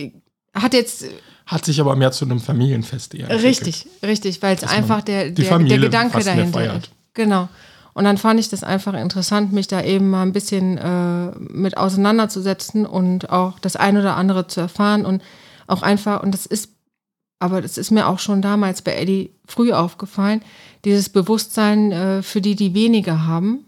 [0.53, 1.05] hat jetzt
[1.45, 5.59] Hat sich aber mehr zu einem Familienfest eher richtig, richtig, weil es einfach der, der,
[5.59, 6.87] der Gedanke dahinter feiert.
[6.87, 6.91] ist.
[7.13, 7.49] Genau.
[7.93, 11.77] Und dann fand ich das einfach interessant, mich da eben mal ein bisschen äh, mit
[11.77, 15.21] auseinanderzusetzen und auch das eine oder andere zu erfahren und
[15.67, 16.71] auch einfach, und das ist,
[17.43, 20.41] aber das ist mir auch schon damals bei Eddie früh aufgefallen,
[20.85, 23.65] dieses Bewusstsein äh, für die, die weniger haben.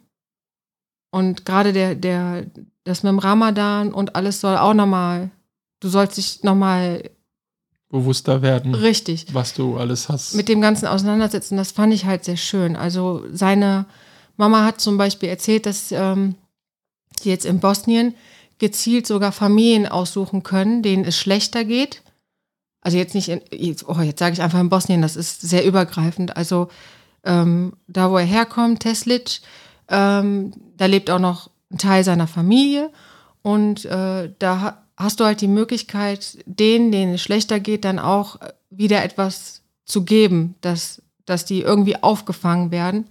[1.11, 2.45] Und gerade der, der,
[2.85, 5.29] das mit dem Ramadan und alles soll auch nochmal,
[5.81, 7.09] du sollst dich nochmal
[7.89, 10.35] Bewusster werden, richtig was du alles hast.
[10.35, 12.77] mit dem Ganzen auseinandersetzen, das fand ich halt sehr schön.
[12.77, 13.87] Also seine
[14.37, 16.35] Mama hat zum Beispiel erzählt, dass ähm,
[17.25, 18.15] die jetzt in Bosnien
[18.57, 22.03] gezielt sogar Familien aussuchen können, denen es schlechter geht.
[22.85, 25.65] Also jetzt nicht, in, jetzt, oh, jetzt sage ich einfach in Bosnien, das ist sehr
[25.65, 26.37] übergreifend.
[26.37, 26.67] Also
[27.23, 29.41] ähm, da, wo er herkommt, Teslic,
[29.89, 32.91] ähm, da lebt auch noch ein Teil seiner Familie
[33.41, 37.97] und äh, da ha hast du halt die Möglichkeit, denen, denen es schlechter geht, dann
[37.97, 38.37] auch
[38.69, 43.07] wieder etwas zu geben, dass, dass die irgendwie aufgefangen werden.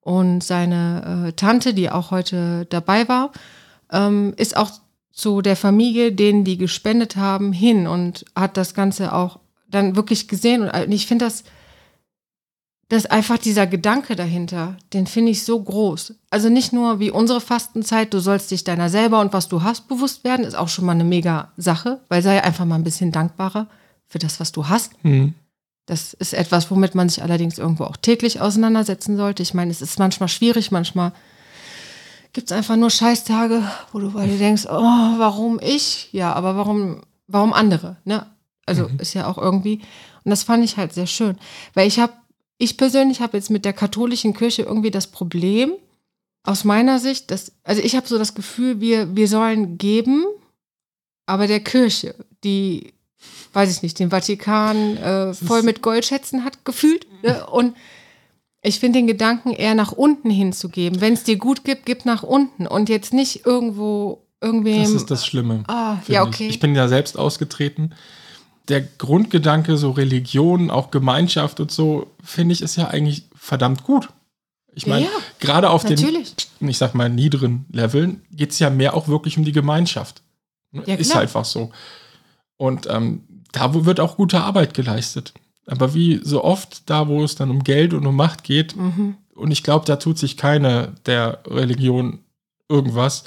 [0.00, 3.30] Und seine äh, Tante, die auch heute dabei war,
[3.90, 4.72] ähm, ist auch
[5.14, 9.38] zu der Familie, denen die gespendet haben, hin und hat das Ganze auch
[9.68, 10.62] dann wirklich gesehen.
[10.62, 11.44] Und äh, ich finde das,
[12.88, 16.14] das einfach dieser Gedanke dahinter, den finde ich so groß.
[16.30, 19.88] Also nicht nur wie unsere Fastenzeit, du sollst dich deiner selber und was du hast
[19.88, 23.12] bewusst werden, ist auch schon mal eine mega Sache, weil sei einfach mal ein bisschen
[23.12, 23.68] dankbarer
[24.08, 24.92] für das, was du hast.
[25.04, 25.34] Mhm.
[25.86, 29.42] Das ist etwas, womit man sich allerdings irgendwo auch täglich auseinandersetzen sollte.
[29.42, 31.12] Ich meine, es ist manchmal schwierig, manchmal
[32.34, 33.62] gibt es einfach nur Scheißtage,
[33.92, 36.08] wo du bei dir denkst, oh, warum ich?
[36.12, 37.96] Ja, aber warum, warum andere?
[38.04, 38.26] Ne?
[38.66, 38.98] Also Mhm.
[39.00, 39.80] ist ja auch irgendwie.
[40.24, 41.38] Und das fand ich halt sehr schön.
[41.74, 42.12] Weil ich habe,
[42.58, 45.72] ich persönlich habe jetzt mit der katholischen Kirche irgendwie das Problem,
[46.46, 50.24] aus meiner Sicht, dass, also ich habe so das Gefühl, wir, wir sollen geben,
[51.26, 52.92] aber der Kirche, die,
[53.54, 57.06] weiß ich nicht, den Vatikan äh, voll mit Goldschätzen hat, gefühlt.
[57.22, 57.46] Ne?
[57.46, 57.74] Und
[58.66, 61.00] ich finde den Gedanken eher nach unten hinzugeben.
[61.00, 64.82] Wenn es dir gut gibt, gib nach unten und jetzt nicht irgendwo irgendwem.
[64.82, 65.64] Das ist das Schlimme.
[65.68, 66.28] Ah, ja, ich.
[66.28, 66.48] okay.
[66.48, 67.94] Ich bin ja selbst ausgetreten.
[68.68, 74.08] Der Grundgedanke, so Religion, auch Gemeinschaft und so, finde ich, ist ja eigentlich verdammt gut.
[74.74, 75.18] Ich meine, Ja, ja.
[75.40, 76.34] gerade auf Natürlich.
[76.60, 80.22] den, ich sag mal, niederen Leveln geht es ja mehr auch wirklich um die Gemeinschaft.
[80.72, 81.22] Ja, ist klar.
[81.22, 81.70] einfach so.
[82.56, 85.34] Und ähm, da wird auch gute Arbeit geleistet.
[85.66, 89.16] Aber wie so oft, da wo es dann um Geld und um Macht geht, Mhm.
[89.34, 92.20] und ich glaube, da tut sich keine der Religion
[92.68, 93.24] irgendwas.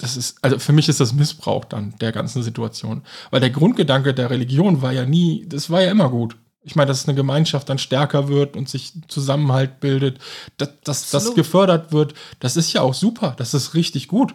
[0.00, 3.02] Das ist, also für mich ist das Missbrauch dann der ganzen Situation.
[3.30, 6.36] Weil der Grundgedanke der Religion war ja nie, das war ja immer gut.
[6.62, 10.18] Ich meine, dass eine Gemeinschaft dann stärker wird und sich Zusammenhalt bildet,
[10.56, 14.34] dass, dass das gefördert wird, das ist ja auch super, das ist richtig gut.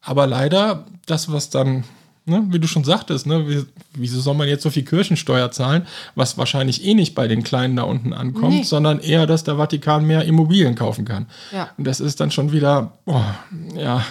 [0.00, 1.84] Aber leider, das, was dann,
[2.28, 3.64] ne, wie du schon sagtest, ne, wie,
[3.94, 7.76] wieso soll man jetzt so viel Kirchensteuer zahlen, was wahrscheinlich eh nicht bei den Kleinen
[7.76, 8.62] da unten ankommt, Nee.
[8.62, 11.26] sondern eher, dass der Vatikan mehr Immobilien kaufen kann.
[11.52, 11.70] Ja.
[11.76, 13.34] Und das ist dann schon wieder, boah,
[13.76, 14.04] ja,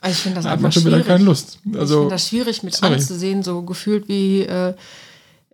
[0.00, 1.58] Also ich finde das da hat man schon wieder keine Lust.
[1.70, 2.94] ich Also, finde das schwierig mit sorry.
[2.94, 4.74] anzusehen, so gefühlt wie, äh,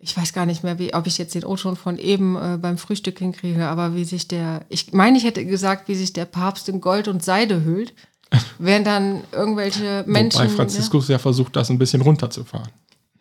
[0.02, 2.78] ich weiß gar nicht mehr, wie, ob ich jetzt den O-Ton von eben äh, beim
[2.78, 6.68] Frühstück hinkriege, aber wie sich der, ich meine, ich hätte gesagt, wie sich der Papst
[6.70, 7.92] in Gold und Seide hüllt,
[8.58, 10.38] während dann irgendwelche Menschen.
[10.40, 12.68] wobei Franziskus ja versucht, das ein bisschen runterzufahren.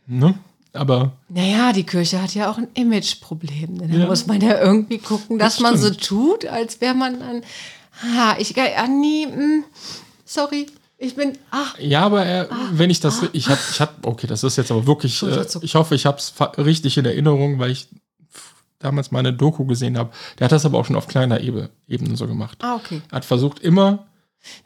[0.08, 0.36] Ne?
[0.74, 1.42] Aber Ne?
[1.42, 3.74] Naja, die Kirche hat ja auch ein Imageproblem.
[3.74, 3.88] Ne?
[3.88, 4.06] Da Ja.
[4.06, 7.42] muss man ja irgendwie gucken, dass Das man so tut, als wäre man dann.
[8.18, 9.64] Ah, ich, ah, nee, mm,
[10.26, 14.28] sorry, ich bin, ach, Ja, aber er, wenn ich das, ich habe, ich hab, okay,
[14.28, 17.72] das ist jetzt aber wirklich, äh, ich hoffe, ich habe es richtig in Erinnerung, weil
[17.72, 17.88] ich
[18.80, 20.12] damals mal eine Doku gesehen habe.
[20.38, 22.58] Der hat das aber auch schon auf kleiner Ebe, Ebene so gemacht.
[22.62, 23.02] ah, okay.
[23.12, 24.08] Er hat versucht immer,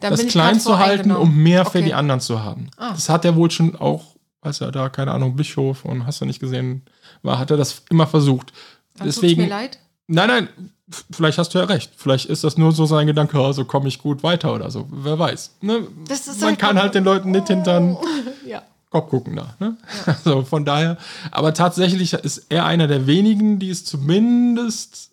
[0.00, 1.86] Dann das klein zu halten, um mehr für Okay.
[1.86, 2.68] die anderen zu haben.
[2.76, 2.90] Ah.
[2.92, 6.24] Das hat er wohl schon auch, als er da, keine Ahnung, Bischof und hast du
[6.24, 6.82] nicht gesehen,
[7.22, 8.52] war, hat er das immer versucht.
[8.96, 9.78] Dann Deswegen, mir leid.
[10.06, 10.48] Nein, nein,
[11.10, 11.92] vielleicht hast du ja recht.
[11.96, 14.86] Vielleicht ist das nur so sein Gedanke, also komme ich gut weiter oder so.
[14.90, 15.56] Wer weiß.
[15.62, 15.80] Ne?
[15.80, 17.96] Man halt kann halt den Leuten nicht hintern
[18.46, 18.62] Ja.
[18.90, 19.56] Kopf gucken da.
[19.58, 19.76] Ne?
[20.06, 20.98] Also von daher,
[21.32, 25.10] aber tatsächlich ist er einer der wenigen, die es zumindest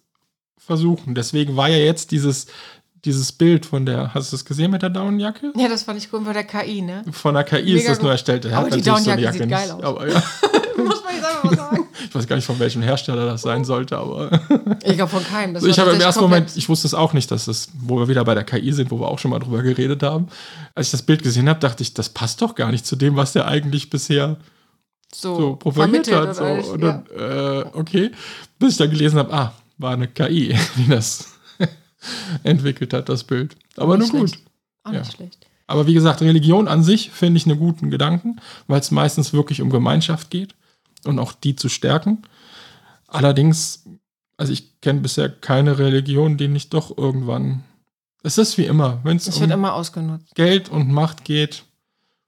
[0.58, 1.16] versuchen.
[1.16, 2.48] Deswegen war ja jetzt dieses,
[3.06, 5.54] dieses Bild von der, hast du es gesehen mit der Daunenjacke?
[5.56, 7.04] ja, das fand ich gut bei der KI, ne?
[7.12, 8.12] Von der KI ist Mega das nur gut.
[8.12, 8.46] erstellt.
[8.46, 9.84] Er Aber die Daunenjacke sieht geil aus.
[9.84, 10.24] Aber, ja,
[10.78, 11.88] Muss man jetzt einfach mal sagen.
[12.04, 14.32] ich weiß gar nicht, von welchem Hersteller das sein sollte, aber.
[14.84, 15.54] Ich glaube von keinem.
[15.54, 18.08] Das ich habe im ersten Moment, ich wusste es auch nicht, dass es, wo wir
[18.08, 20.28] wieder bei der KI sind, wo wir auch schon mal drüber geredet haben.
[20.76, 23.16] Als ich das Bild gesehen habe, dachte ich, das passt doch gar nicht zu dem,
[23.16, 24.38] was der eigentlich bisher
[25.14, 26.66] so, so propagiert vermittelt hat.
[26.66, 26.74] So.
[26.74, 27.04] oder ja.
[27.18, 28.12] dann, äh, okay,
[28.60, 31.31] bis ich dann gelesen habe, ah, war eine KI, die das
[32.44, 33.56] entwickelt hat, das Bild.
[33.78, 34.30] Aber nur Nicht gut.
[34.30, 34.46] schlecht.
[34.84, 35.12] Auch nicht Ja.
[35.12, 35.48] schlecht.
[35.68, 39.62] Aber wie gesagt, Religion an sich finde ich einen guten Gedanken, weil es meistens wirklich
[39.62, 40.54] um Gemeinschaft geht
[41.06, 42.24] und auch die zu stärken.
[43.08, 43.86] Allerdings,
[44.38, 47.64] also ich kenne bisher keine Religion, die nicht doch irgendwann.
[48.24, 50.20] Es ist wie immer, wenn es um immer.
[50.36, 51.64] Geld und Macht geht,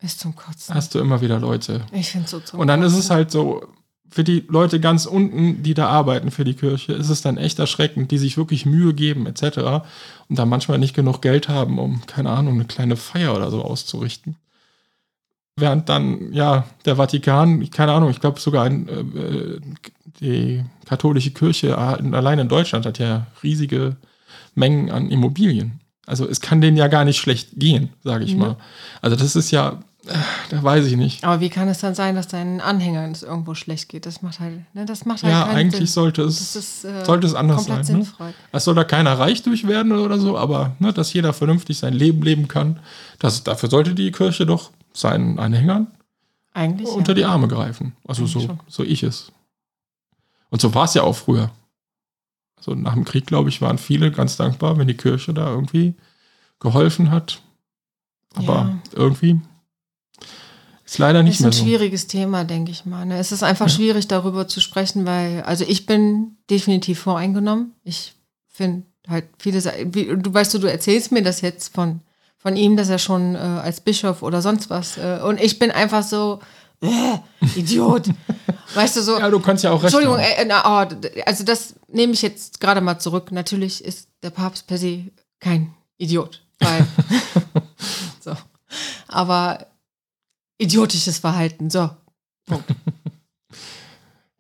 [0.02, 0.74] Ist zum Kotzen.
[0.74, 1.86] hast du immer wieder Leute.
[1.92, 3.00] Ich finde so zum Und dann ist Kotzen.
[3.02, 3.68] es halt so,
[4.10, 7.58] für die Leute ganz unten, die da arbeiten für die Kirche, ist es dann echt
[7.60, 9.84] erschreckend, die sich wirklich Mühe geben, etc.
[10.30, 13.64] Und da manchmal nicht genug Geld haben, um, keine Ahnung, eine kleine Feier oder so
[13.64, 14.36] auszurichten.
[15.56, 19.60] Während dann, ja, der Vatikan, keine Ahnung, ich glaube sogar ein, äh,
[20.20, 23.98] die katholische Kirche äh, allein in Deutschland hat ja riesige
[24.56, 25.80] Mengen an Immobilien.
[26.06, 28.40] Also es kann denen ja gar nicht schlecht gehen, sage ich Mhm.
[28.40, 28.58] mal.
[29.02, 29.76] Also das ist ja, äh,
[30.50, 31.24] da weiß ich nicht.
[31.24, 34.06] Aber wie kann es dann sein, dass deinen Anhängern es irgendwo schlecht geht?
[34.06, 35.88] Das macht halt, ne, das macht halt Ja, eigentlich Sinn.
[35.88, 37.86] sollte es, ist, äh, sollte es anders sein.
[37.88, 38.06] Ne?
[38.52, 41.94] Es soll da keiner reich durch werden oder so, aber ne, dass jeder vernünftig sein
[41.94, 42.80] Leben leben kann,
[43.20, 45.88] das, dafür sollte die Kirche doch seinen Anhängern
[46.54, 47.16] Eigentlich unter ja.
[47.16, 47.96] die Arme greifen.
[48.06, 48.60] Also Eigentlich so, schon.
[48.68, 49.32] so ich es.
[50.50, 51.50] Und so war es ja auch früher.
[52.60, 55.96] So nach dem Krieg, glaube ich, waren viele ganz dankbar, wenn die Kirche da irgendwie
[56.60, 57.42] geholfen hat.
[58.36, 58.80] Aber Ja.
[58.94, 59.42] irgendwie
[60.94, 61.64] ist leider nicht ist mehr ein so.
[61.64, 63.06] schwieriges Thema, denke ich mal.
[63.06, 63.18] Ne?
[63.18, 63.74] Es ist einfach Ja.
[63.74, 67.74] schwierig, darüber zu sprechen, weil, also ich bin definitiv voreingenommen.
[67.84, 68.14] Ich
[68.48, 69.62] finde halt viele,
[69.94, 72.02] wie, du weißt du, du erzählst mir das jetzt von,
[72.38, 75.72] von ihm, dass er schon äh, als Bischof oder sonst was, äh, und ich bin
[75.72, 76.40] einfach so,
[76.82, 77.18] äh,
[77.56, 78.08] Idiot.
[78.76, 81.76] weißt du, so, Ja, du kannst ja auch recht Entschuldigung, äh, na, oh, also das
[81.88, 83.32] nehme ich jetzt gerade mal zurück.
[83.32, 85.06] Natürlich ist der Papst per se
[85.40, 86.86] kein Idiot, weil
[88.20, 88.34] so.
[89.08, 89.68] Aber
[90.58, 91.90] idiotisches Verhalten, so.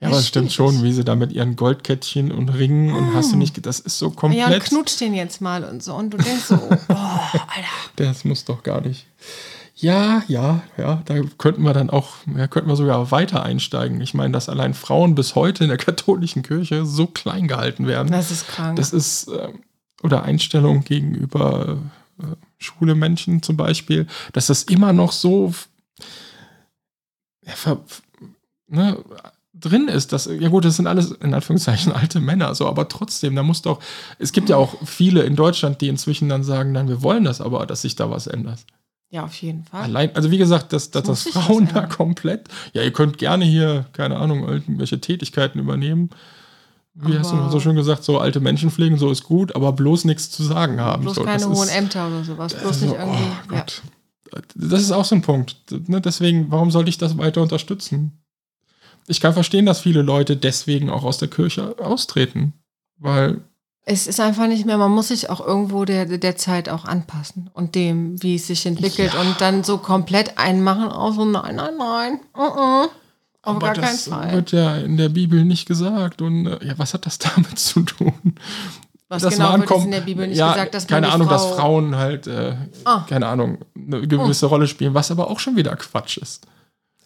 [0.03, 3.31] Ja, aber es stimmt schon, wie sie da mit ihren Goldkettchen und Ringen und hast
[3.31, 4.65] du nicht, das ist so Ja, und komplett.
[4.65, 5.93] knutscht den jetzt mal und so.
[5.95, 7.69] Und du denkst so, oh, Alter.
[7.95, 9.07] Das muss doch gar nicht.
[9.77, 14.01] Ja, ja, ja, da könnten wir dann auch, ja, könnten wir sogar weiter einsteigen.
[14.01, 18.11] Ich meine, dass allein Frauen bis heute in der katholischen Kirche so klein gehalten werden.
[18.11, 18.75] Das ist krank.
[18.75, 19.53] Das ist, äh,
[20.03, 21.77] oder Einstellung gegenüber
[22.19, 22.25] äh,
[22.57, 25.53] schwule Menschen zum Beispiel, dass das immer noch so
[27.45, 27.77] ja,
[28.67, 28.97] ne,
[29.53, 30.11] drin ist.
[30.13, 33.61] Dass, ja gut, das sind alles in Anführungszeichen alte Männer, so, aber trotzdem, da muss
[33.61, 33.79] doch,
[34.19, 37.41] es gibt ja auch viele in Deutschland, die inzwischen dann sagen, nein, wir wollen das
[37.41, 38.59] aber, dass sich da was ändert.
[39.09, 39.83] ja, auf jeden Fall.
[39.83, 43.45] Allein, also wie gesagt, dass, dass Das das Frauen da komplett, ja, ihr könnt gerne
[43.45, 46.09] hier, keine Ahnung, irgendwelche Tätigkeiten übernehmen.
[46.95, 49.55] Wie hast du Aber- mal so schön gesagt, so alte Menschen pflegen, so ist gut,
[49.55, 51.01] aber bloß nichts zu sagen haben.
[51.03, 52.53] Bloß so, keine hohen ist, Ämter oder sowas.
[52.53, 53.23] Bloß also, nicht irgendwie.
[53.51, 53.65] oh ja.
[54.55, 55.57] Das ist auch so ein Punkt.
[55.87, 58.23] Ne, Deswegen, warum sollte ich das weiter unterstützen?
[59.07, 62.53] Ich kann verstehen, dass viele Leute deswegen auch aus der Kirche austreten.
[62.97, 63.41] Weil,
[63.85, 67.49] Es ist einfach nicht mehr, man muss sich auch irgendwo der, der Zeit auch anpassen
[67.53, 71.77] und dem, wie es sich entwickelt und dann so komplett einmachen, auch so, nein, nein,
[71.77, 72.89] nein, uh -uh.
[73.41, 74.31] auf gar keinen das Fall.
[74.31, 76.21] wird ja in der Bibel nicht gesagt.
[76.21, 78.35] Und äh, ja, was hat das damit zu tun?
[79.09, 81.27] Was das genau war wird in der Bibel nicht ja, gesagt, dass man keine Ahnung,
[81.27, 83.05] Frau, dass Frauen halt, äh, Ah.
[83.07, 86.47] keine Ahnung, eine gewisse Rolle spielen, was aber auch schon wieder Quatsch ist.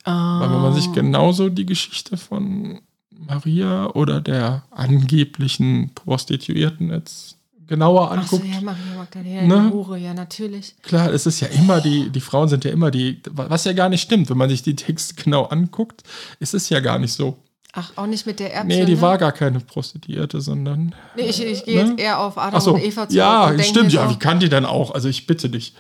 [0.04, 0.40] Ah.
[0.40, 2.80] Weil wenn man sich genauso die Geschichte von
[3.12, 7.38] Maria oder der angeblichen Prostituierten jetzt
[7.68, 9.72] genauer Ach so, anguckt, ja, Maria Magdalena, Ne?
[9.74, 10.76] Hure, ja, natürlich.
[10.82, 13.90] klar, es ist ja immer die, die Frauen sind ja immer die, was ja gar
[13.90, 16.04] nicht stimmt, wenn man sich die Texte genau anguckt,
[16.40, 17.38] ist es ja gar nicht so.
[17.74, 18.68] Ach, auch nicht mit der Erbse.
[18.68, 19.02] Nee, die ne?
[19.02, 20.96] war gar keine Prostituierte, sondern.
[21.16, 21.90] Nee, ich, ich gehe Ne?
[21.92, 23.12] jetzt eher auf Adam so, und Eva zurück.
[23.12, 24.92] ja, stimmt, ja, wie kann die denn auch?
[24.92, 25.76] Also ich bitte dich.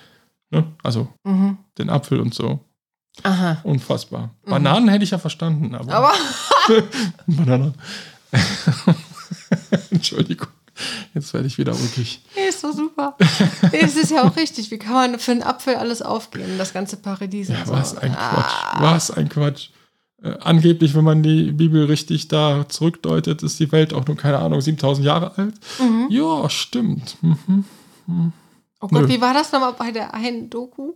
[0.52, 0.66] Ne?
[0.84, 1.58] Also Mhm.
[1.78, 2.60] den Apfel und so.
[3.24, 3.58] Aha.
[3.64, 4.30] Unfassbar.
[4.46, 5.86] Bananen hätte ich ja verstanden, aber.
[5.86, 5.92] Mhm.
[5.92, 6.14] Aber
[7.28, 7.74] Banane.
[9.92, 10.48] Entschuldigung.
[11.16, 12.22] Jetzt werde ich wieder wirklich.
[12.36, 13.16] nee, ist doch super.
[13.72, 14.70] Nee, es ist ja auch richtig.
[14.70, 16.60] Wie kann man für einen Apfel alles aufgeben?
[16.60, 17.48] Das ganze Paradies.
[17.48, 17.74] Ja, und so.
[17.74, 18.30] was ein Ah.
[18.30, 18.82] Quatsch.
[18.82, 19.70] Was ein Quatsch.
[20.22, 24.40] Äh, angeblich, wenn man die Bibel richtig da zurückdeutet, ist die Welt auch nur, keine
[24.40, 25.56] Ahnung, 7000 Jahre alt.
[25.80, 26.08] Mhm.
[26.10, 27.18] Ja, stimmt.
[27.22, 27.66] Mhm.
[28.80, 29.10] Oh Gott, Nö.
[29.10, 30.94] wie war das nochmal bei der einen Doku?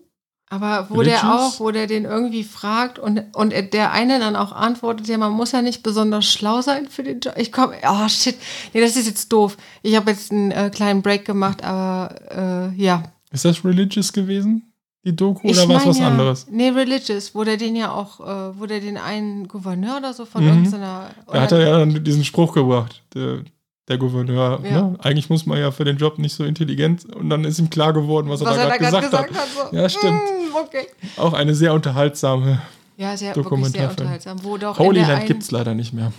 [0.50, 1.22] Aber wo Religious?
[1.22, 5.18] der auch, wo der den irgendwie fragt und, und der eine dann auch antwortet, ja,
[5.18, 7.36] man muss ja nicht besonders schlau sein für den Job.
[7.38, 8.36] Ich komme, oh shit,
[8.74, 9.56] nee, das ist jetzt doof.
[9.82, 13.04] Ich habe jetzt einen äh, kleinen Break gemacht, aber äh, ja.
[13.32, 14.71] Ist das religious gewesen?
[15.04, 16.46] Die Doku Ich oder war es was ja, anderes?
[16.52, 20.26] Nee, Religious, wo der den ja auch, äh, wo der den einen Gouverneur oder so
[20.26, 20.50] von Mhm.
[20.50, 21.10] irgendeiner.
[21.32, 23.40] Da hat er ja dann diesen Spruch gebracht, der,
[23.88, 24.60] der Gouverneur.
[24.64, 24.82] Ja.
[24.90, 25.00] Ne?
[25.02, 27.06] Eigentlich muss man ja für den Job nicht so intelligent.
[27.16, 29.48] Und dann ist ihm klar geworden, was, was er da gerade gesagt, hat.
[29.72, 30.14] so, Ja, stimmt.
[30.22, 30.86] mm, okay.
[31.18, 32.62] Auch eine sehr unterhaltsame
[32.96, 33.90] Ja, sehr, wirklich sehr Dokumentarfilm.
[33.92, 34.44] unterhaltsam.
[34.44, 36.12] Wo doch Holy Land gibt es leider nicht mehr.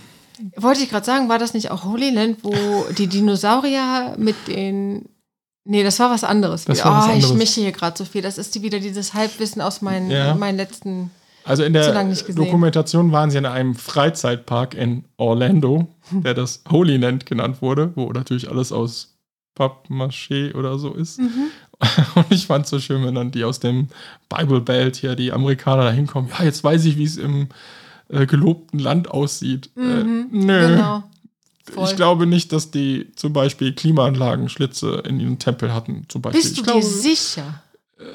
[0.57, 2.53] Wollte ich gerade sagen, war das nicht auch Holy Land, wo
[2.97, 5.05] die Dinosaurier mit den.
[5.65, 6.65] Nee, das war was anderes.
[6.65, 7.33] Das war was oh, ich anderes.
[7.35, 8.21] mische hier gerade so viel.
[8.21, 10.35] Das ist die, wieder dieses Halbwissen aus meinen, Ja.
[10.35, 11.11] meinen letzten.
[11.45, 11.91] Also in der.
[12.35, 18.11] Dokumentation waren sie in einem Freizeitpark in Orlando, der das Holy Land genannt wurde, wo
[18.11, 19.15] natürlich alles aus
[19.57, 21.19] Pappmaché oder so ist.
[21.19, 21.49] Mhm.
[22.15, 23.87] Und ich fand es so schön, wenn dann die aus dem
[24.29, 26.29] Bible Belt hier, die Amerikaner da hinkommen.
[26.37, 27.49] Ja, jetzt weiß ich, wie es im
[28.09, 29.69] äh, gelobten Land aussieht.
[29.75, 30.67] Äh, nö.
[30.67, 31.03] Genau.
[31.71, 31.89] Voll.
[31.89, 36.05] Ich glaube nicht, dass die zum Beispiel Klimaanlagenschlitze in ihrem Tempel hatten.
[36.09, 36.41] Zum Beispiel.
[36.41, 37.63] Bist du ich dir glaube, sicher?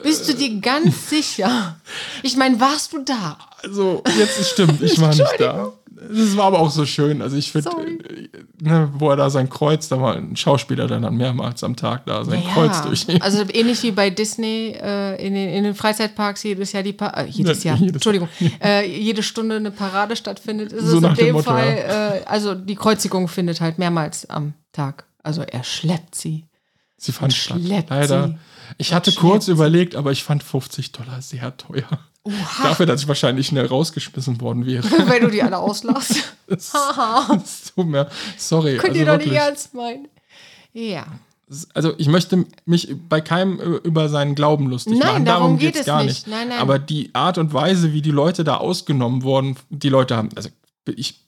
[0.02, 1.80] Bist du dir ganz sicher?
[2.22, 3.38] Ich meine, warst du da?
[3.62, 5.72] Also, jetzt ist stimmt, ich war nicht da.
[6.00, 7.22] Das war aber auch so schön.
[7.22, 8.28] Also ich finde, äh,
[8.60, 12.06] ne, wo er da sein Kreuz, da war ein Schauspieler, der dann mehrmals am Tag
[12.06, 13.06] da sein Kreuz durch.
[13.22, 17.08] also ähnlich wie bei Disney äh, in, den, in den Freizeitparks jedes Jahr die pa
[17.10, 18.28] äh, jedes Ja, Jahr, jedes- Entschuldigung,
[18.62, 22.54] äh, jede Stunde eine Parade stattfindet, ist So es in dem Motto, Fall, äh, also
[22.54, 25.04] die Kreuzigung findet halt mehrmals am Tag.
[25.22, 26.44] Also er schleppt sie.
[26.96, 27.60] Sie fand statt.
[27.60, 28.28] schleppt Leider.
[28.28, 28.38] sie.
[28.78, 31.88] Ich hatte kurz überlegt, aber ich fand 50 Dollar sehr teuer.
[32.62, 34.84] Dafür, dass ich wahrscheinlich schnell rausgeschmissen worden wäre.
[35.06, 36.16] Wenn du die alle auslachst.
[36.48, 38.08] Das, das tut mir,
[38.38, 38.78] sorry.
[38.78, 40.08] Könnt also ihr doch nicht ernst meinen.
[40.72, 41.06] Ja.
[41.74, 45.24] Also ich möchte mich bei keinem äh, über seinen Glauben lustig Nein, machen.
[45.26, 46.26] darum geht geht's es gar nicht.
[46.26, 46.26] nicht.
[46.26, 46.58] Nein, nein.
[46.58, 50.48] Aber die Art und Weise, wie die Leute da ausgenommen wurden, die Leute haben, also
[50.96, 51.20] ich,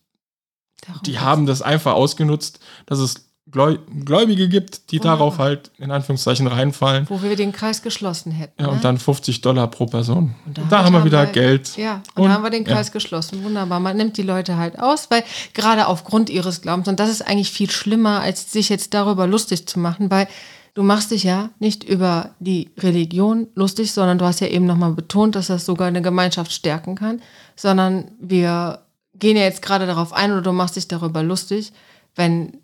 [0.86, 5.16] Darum die haben das einfach ausgenutzt, dass es Gläubige gibt, die Wunderbar.
[5.18, 7.06] darauf halt in Anführungszeichen reinfallen.
[7.08, 8.60] Wo wir den Kreis geschlossen hätten.
[8.60, 8.72] Ja, ne?
[8.72, 10.34] und dann 50 Dollar pro Person.
[10.46, 11.76] Und Und da, haben wir wieder wir- Geld.
[11.76, 12.72] Ja, und, Und- da haben wir den ja.
[12.74, 13.42] Kreis geschlossen.
[13.44, 13.80] Wunderbar.
[13.80, 15.24] Man nimmt die Leute halt aus, weil
[15.54, 19.66] gerade aufgrund ihres Glaubens, und das ist eigentlich viel schlimmer, als sich jetzt darüber lustig
[19.66, 20.28] zu machen, weil
[20.74, 24.92] du machst dich ja nicht über die Religion lustig, sondern du hast ja eben nochmal
[24.92, 27.20] betont, dass das sogar eine Gemeinschaft stärken kann,
[27.56, 28.82] sondern wir
[29.18, 31.72] gehen ja jetzt gerade darauf ein oder du machst dich darüber lustig,
[32.14, 32.58] wenn,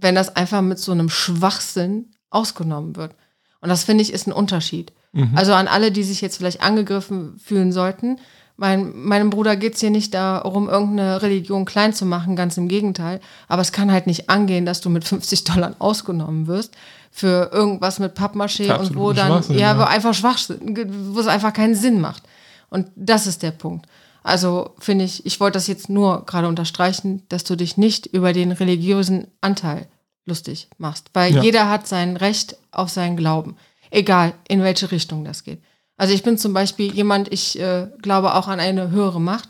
[0.00, 3.14] wenn das einfach mit so einem Schwachsinn ausgenommen wird.
[3.60, 4.92] Und das finde ich ist ein Unterschied.
[5.12, 5.32] Mhm.
[5.34, 8.18] Also an alle, die sich jetzt vielleicht angegriffen fühlen sollten.
[8.56, 12.68] Mein, meinem Bruder geht es hier nicht darum, irgendeine Religion klein zu machen, ganz im
[12.68, 13.20] Gegenteil.
[13.46, 16.76] Aber es kann halt nicht angehen, dass du mit 50 Dollar ausgenommen wirst
[17.10, 19.78] für irgendwas mit Pappmaché und wo dann, ja, ja.
[19.78, 22.24] wo einfach Schwachsinn, wo es einfach keinen Sinn macht.
[22.68, 23.86] Und das ist der Punkt.
[24.28, 28.32] Also finde ich, ich wollte das jetzt nur gerade unterstreichen, dass du dich nicht über
[28.32, 29.86] den religiösen Anteil
[30.26, 31.10] lustig machst.
[31.14, 31.42] Weil Ja.
[31.42, 33.56] jeder hat sein Recht auf seinen Glauben.
[33.90, 35.60] Egal, in welche Richtung das geht.
[35.96, 39.48] Also ich bin zum Beispiel jemand, ich äh, glaube auch an eine höhere Macht.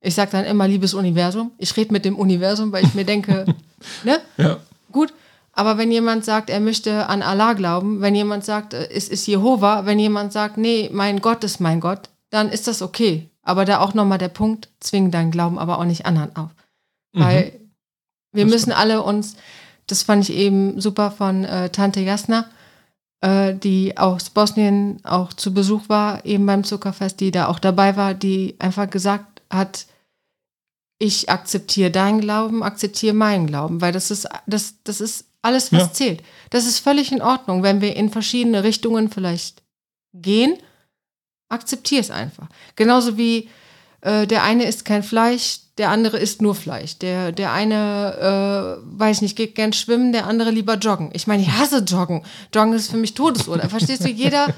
[0.00, 1.50] Ich sage dann immer, liebes Universum.
[1.58, 3.46] Ich rede mit dem Universum, weil ich mir denke,
[4.04, 4.20] ne?
[4.36, 4.58] Ja.
[4.92, 5.12] Gut,
[5.52, 9.26] aber wenn jemand sagt, er möchte an Allah glauben, wenn jemand sagt, äh, es ist
[9.26, 13.28] Jehova, wenn jemand sagt, nee, mein Gott ist mein Gott, dann ist das okay.
[13.48, 16.50] Aber da auch nochmal der Punkt, zwing deinen Glauben aber auch nicht anderen auf.
[17.14, 17.58] Weil
[18.32, 19.36] wir Das müssen alle uns,
[19.86, 22.50] das fand ich eben super von äh, Tante Jasna,
[23.22, 27.96] äh, die aus Bosnien auch zu Besuch war, eben beim Zuckerfest, die da auch dabei
[27.96, 29.86] war, die einfach gesagt hat,
[30.98, 35.84] ich akzeptiere deinen Glauben, akzeptiere meinen Glauben, weil das ist, das, das ist alles, was
[35.84, 35.92] Ja.
[35.92, 36.22] zählt.
[36.50, 39.62] Das ist völlig in Ordnung, wenn wir in verschiedene Richtungen vielleicht
[40.12, 40.58] gehen,
[41.48, 42.48] akzeptiere es einfach.
[42.76, 43.48] Genauso wie
[44.00, 46.98] äh, der eine isst kein Fleisch, der andere isst nur Fleisch.
[46.98, 51.10] Der, der eine, äh, weiß nicht, geht gern schwimmen, der andere lieber joggen.
[51.12, 52.24] Ich meine, ich hasse Joggen.
[52.54, 53.68] Joggen ist für mich Todesurteil.
[53.70, 54.08] Verstehst du?
[54.08, 54.48] Jeder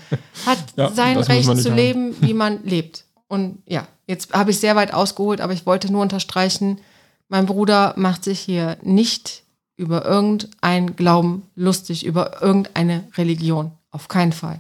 [0.47, 1.77] hat Ja, sein Recht zu haben.
[1.77, 3.05] leben, wie man lebt.
[3.29, 6.81] Und ja, jetzt habe ich sehr weit ausgeholt, aber ich wollte nur unterstreichen,
[7.29, 9.45] mein Bruder macht sich hier nicht
[9.77, 13.73] über irgendein Glauben lustig, über irgendeine Religion.
[13.91, 14.59] Auf keinen Fall.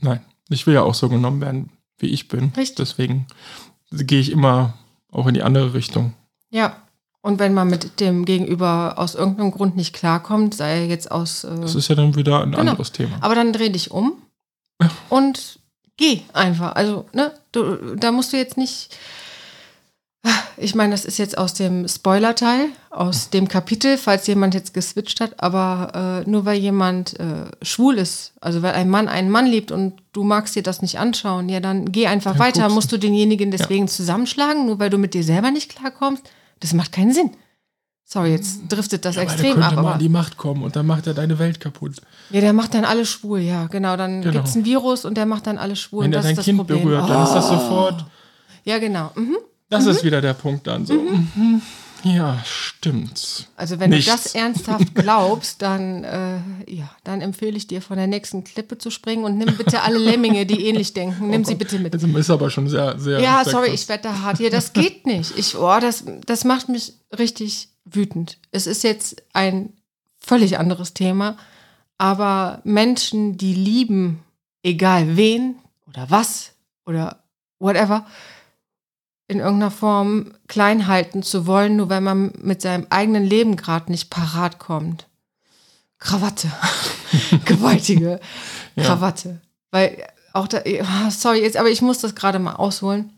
[0.00, 2.52] Nein, ich will ja auch so genommen werden, wie ich bin.
[2.56, 2.76] Richtig.
[2.76, 3.26] Deswegen
[3.90, 4.74] gehe ich immer
[5.10, 6.14] auch in die andere Richtung.
[6.50, 6.76] Ja.
[7.20, 11.44] Und wenn man mit dem Gegenüber aus irgendeinem Grund nicht klarkommt, sei er jetzt aus.
[11.44, 12.60] Äh, Das ist ja dann wieder ein Genau.
[12.70, 13.16] anderes Thema.
[13.20, 14.12] aber dann dreh dich um
[15.08, 15.58] und
[15.96, 16.74] geh einfach.
[16.76, 18.96] Also, ne, du, da musst du jetzt nicht.
[20.60, 25.20] Ich meine, das ist jetzt aus dem Spoiler-Teil, aus dem Kapitel, falls jemand jetzt geswitcht
[25.20, 29.46] hat, aber äh, nur weil jemand äh, schwul ist, also weil ein Mann einen Mann
[29.46, 32.62] liebt und du magst dir das nicht anschauen, ja, dann geh einfach Dann weiter.
[32.64, 36.24] guckst- Musst du denjenigen deswegen zusammenschlagen, nur weil du mit dir selber nicht klarkommst?
[36.58, 37.30] Das macht keinen Sinn.
[38.04, 40.36] Sorry, jetzt driftet das Ja, aber der extrem könnte ab, mal aber an die Macht
[40.38, 42.00] kommen und dann macht er deine Welt kaputt.
[42.30, 43.96] ja, der macht dann alle schwul, ja, genau.
[43.96, 44.32] Dann Genau.
[44.32, 46.00] gibt's ein Virus und der macht dann alle schwul.
[46.02, 46.82] Wenn und er das dein ist das Kind Problem.
[46.82, 47.52] berührt, dann ist das Oh.
[47.54, 48.04] sofort.
[48.64, 49.12] Ja, genau.
[49.14, 49.36] Mhm.
[49.70, 50.94] Das ist wieder der Punkt dann so.
[50.94, 51.62] Mhm.
[52.04, 53.48] Ja, stimmt.
[53.56, 54.06] Also wenn Nichts.
[54.06, 56.38] du das ernsthaft glaubst, dann, äh,
[56.68, 59.98] ja, dann empfehle ich dir, von der nächsten Klippe zu springen und nimm bitte alle
[59.98, 61.30] Lemminge, die ähnlich denken.
[61.30, 61.92] Nimm sie bitte mit.
[61.92, 63.20] Also ist aber schon sehr, sehr.
[63.20, 64.50] Ja, sorry, ich werde da hart hier.
[64.50, 65.36] Das geht nicht.
[65.36, 68.38] Ich, oh, das, das macht mich richtig wütend.
[68.52, 69.72] Es ist jetzt ein
[70.20, 71.36] völlig anderes Thema,
[71.96, 74.22] aber Menschen, die lieben,
[74.62, 75.56] egal wen
[75.88, 76.52] oder was
[76.86, 77.24] oder
[77.58, 78.06] whatever,
[79.28, 83.90] in irgendeiner Form klein halten zu wollen, nur weil man mit seinem eigenen Leben gerade
[83.92, 85.06] nicht parat kommt.
[85.98, 86.50] Krawatte.
[87.44, 88.20] Gewaltige
[88.74, 88.84] Ja.
[88.84, 89.40] Krawatte.
[89.70, 90.02] Weil
[90.32, 93.12] auch da, ah, sorry, jetzt, aber ich muss das gerade mal ausholen.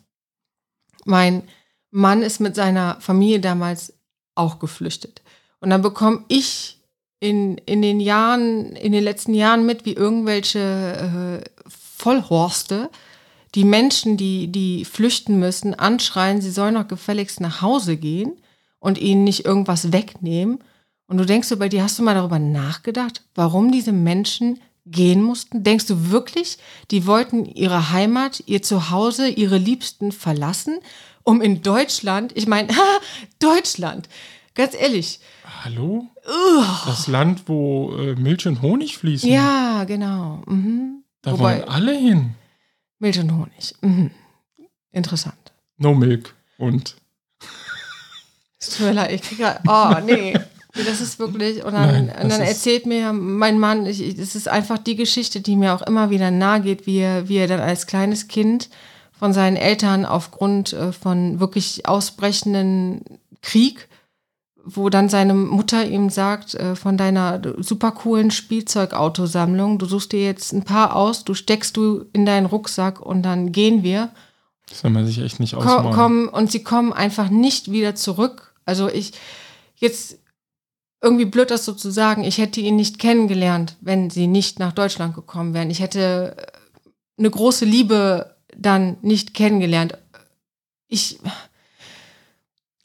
[1.04, 1.42] Mein
[1.90, 3.94] Mann ist mit seiner Familie damals
[4.34, 5.22] auch geflüchtet.
[5.60, 6.80] Und dann bekomme ich
[7.20, 12.90] in, in den Jahren, in den letzten Jahren mit, wie irgendwelche äh, Vollhorste
[13.54, 18.32] die Menschen, die, die flüchten müssen, anschreien, sie sollen doch gefälligst nach Hause gehen
[18.78, 20.58] und ihnen nicht irgendwas wegnehmen.
[21.06, 25.22] Und du denkst so bei dir, hast du mal darüber nachgedacht, warum diese Menschen gehen
[25.22, 25.64] mussten?
[25.64, 26.58] Denkst du wirklich,
[26.92, 30.78] die wollten ihre Heimat, ihr Zuhause, ihre Liebsten verlassen,
[31.24, 32.68] um in Deutschland, ich meine,
[33.40, 34.08] Deutschland,
[34.54, 35.20] ganz ehrlich,
[35.64, 36.06] Hallo?
[36.86, 39.28] Das Land, wo äh, Milch und Honig fließen.
[39.30, 40.42] ja, genau.
[40.46, 41.02] Mhm.
[41.22, 42.34] Da Wobei- wollen alle hin.
[43.00, 43.74] Milch und Honig.
[43.80, 44.10] Mhm.
[44.92, 45.34] interessant.
[45.78, 46.96] No Milk und
[48.58, 50.38] Es tut mir leid, ich kriege oh nee.
[50.72, 54.18] Das ist wirklich, und dann, Nein, das und dann erzählt mir mein Mann, ich, ich-
[54.18, 57.38] es ist einfach die Geschichte, die mir auch immer wieder nahe geht, wie er, wie
[57.38, 58.68] er dann als kleines Kind
[59.18, 63.02] von seinen Eltern aufgrund äh, von wirklich ausbrechenden
[63.42, 63.88] Krieg,
[64.64, 70.24] wo dann seine Mutter ihm sagt, äh, von deiner super coolen Spielzeugautosammlung, du suchst dir
[70.24, 74.10] jetzt ein paar aus, du steckst du in deinen Rucksack und dann gehen wir.
[74.68, 75.92] das will man sich echt nicht ausmalen.
[75.92, 78.54] kommen und sie kommen einfach nicht wieder zurück.
[78.64, 79.12] Also ich
[79.76, 80.18] jetzt
[81.02, 84.72] irgendwie blöd das so zu sagen, ich hätte ihn nicht kennengelernt, wenn sie nicht nach
[84.72, 85.70] Deutschland gekommen wären.
[85.70, 89.98] Ich hätte äh, eine große Liebe dann nicht kennengelernt.
[90.88, 91.18] Ich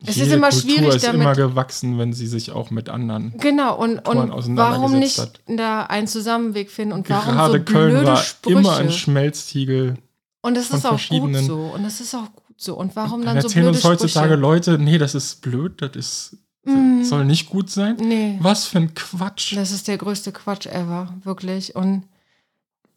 [0.08, 3.34] es ist immer Kultur schwierig ist damit- immer gewachsen, wenn sie sich auch mit anderen.
[3.40, 5.40] genau und, Kulturen und warum nicht hat.
[5.48, 8.60] da einen Zusammenweg finden und warum Gerade so Köln blöde war Sprüche.
[8.60, 9.98] immer ein Schmelztiegel.
[10.42, 13.22] und das von ist auch gut so und das ist auch gut so und warum
[13.26, 14.42] Dann dann so erzählen blöde uns heutzutage Sprüche?
[14.42, 16.38] Leute, nee, das ist blöd, das ist,
[16.68, 17.04] Mm.
[17.04, 17.96] soll nicht gut sein.
[18.00, 18.38] Nee.
[18.42, 19.56] Was für ein Quatsch.
[19.56, 21.76] Das ist der größte Quatsch ever, wirklich.
[21.76, 22.06] Und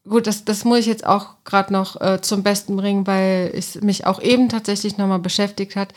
[0.09, 3.79] gut, das, das muss ich jetzt auch gerade noch äh, zum Besten bringen, weil es
[3.83, 5.93] mich auch eben tatsächlich nochmal beschäftigt hat.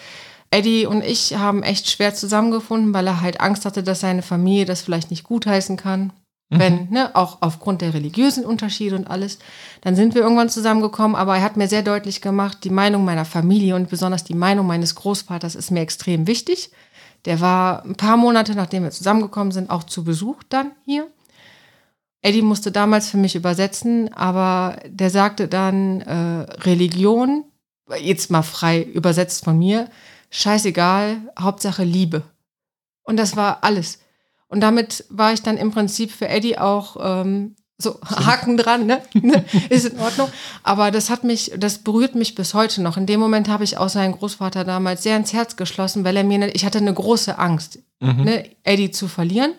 [0.52, 4.66] Eddie und ich haben echt schwer zusammengefunden, weil er halt Angst hatte, dass seine Familie
[4.66, 6.14] das vielleicht nicht gutheißen kann.
[6.54, 9.40] Wenn, ne, auch aufgrund der religiösen Unterschiede und alles.
[9.80, 13.24] Dann sind wir irgendwann zusammengekommen, aber er hat mir sehr deutlich gemacht, die Meinung meiner
[13.24, 16.72] Familie und besonders die Meinung meines Großvaters ist mir extrem wichtig.
[17.24, 21.08] Der war ein paar Monate, nachdem wir zusammengekommen sind, auch zu Besuch dann hier.
[22.22, 27.46] Eddie musste damals für mich übersetzen, aber der sagte dann, äh, Religion,
[27.98, 29.88] jetzt mal frei übersetzt von mir,
[30.32, 32.24] scheißegal, Hauptsache Liebe.
[33.04, 34.00] Und das war alles.
[34.48, 39.46] Und damit war ich dann im Prinzip für Eddie auch ähm, so Haken dran, ne?
[39.70, 40.30] Ist in Ordnung.
[40.64, 42.98] Aber das hat mich, das berührt mich bis heute noch.
[42.98, 46.24] In dem Moment habe ich auch seinen Großvater damals sehr ins Herz geschlossen, weil er
[46.24, 48.24] mir, ne, ich hatte eine große Angst, Mhm.
[48.24, 49.54] ne, Eddie zu verlieren.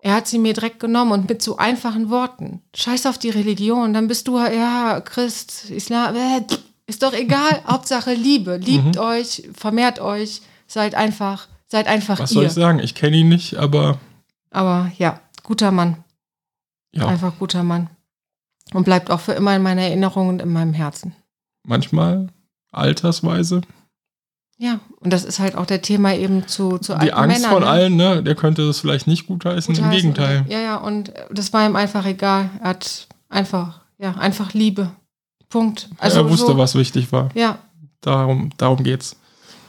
[0.00, 2.62] Er hat sie mir direkt genommen und mit so einfachen Worten.
[2.76, 6.42] Scheiß auf die Religion, dann bist du ja Christ, Islam, äh,
[6.88, 7.62] ist doch egal.
[7.66, 9.00] Hauptsache Liebe, liebt Mhm.
[9.00, 12.34] euch, vermehrt euch, seid einfach, seid einfach Was ihr.
[12.34, 12.80] soll ich sagen?
[12.80, 13.98] Ich kenne ihn nicht, aber
[14.50, 16.02] Aber ja, guter Mann,
[16.92, 17.88] ja, einfach guter Mann.
[18.74, 21.14] Und bleibt auch für immer in meiner Erinnerung und in meinem Herzen.
[21.66, 22.28] manchmal
[22.72, 23.60] altersweise.
[24.60, 27.52] Ja, und das ist halt auch der Thema eben zu, zu Die Angst Männern.
[27.52, 27.68] von ne?
[27.68, 28.22] allen, ne?
[28.24, 29.74] Der könnte das vielleicht nicht gutheißen.
[29.74, 29.90] Gut Im.
[29.90, 30.44] Gegenteil.
[30.48, 32.50] Ja, ja, und das war ihm einfach egal.
[32.60, 34.90] Er hat einfach, ja, einfach Liebe.
[35.48, 35.88] Punkt.
[35.98, 37.28] Also er wusste, so, was wichtig war.
[37.34, 37.58] Ja,
[38.00, 39.16] Darum, darum geht's.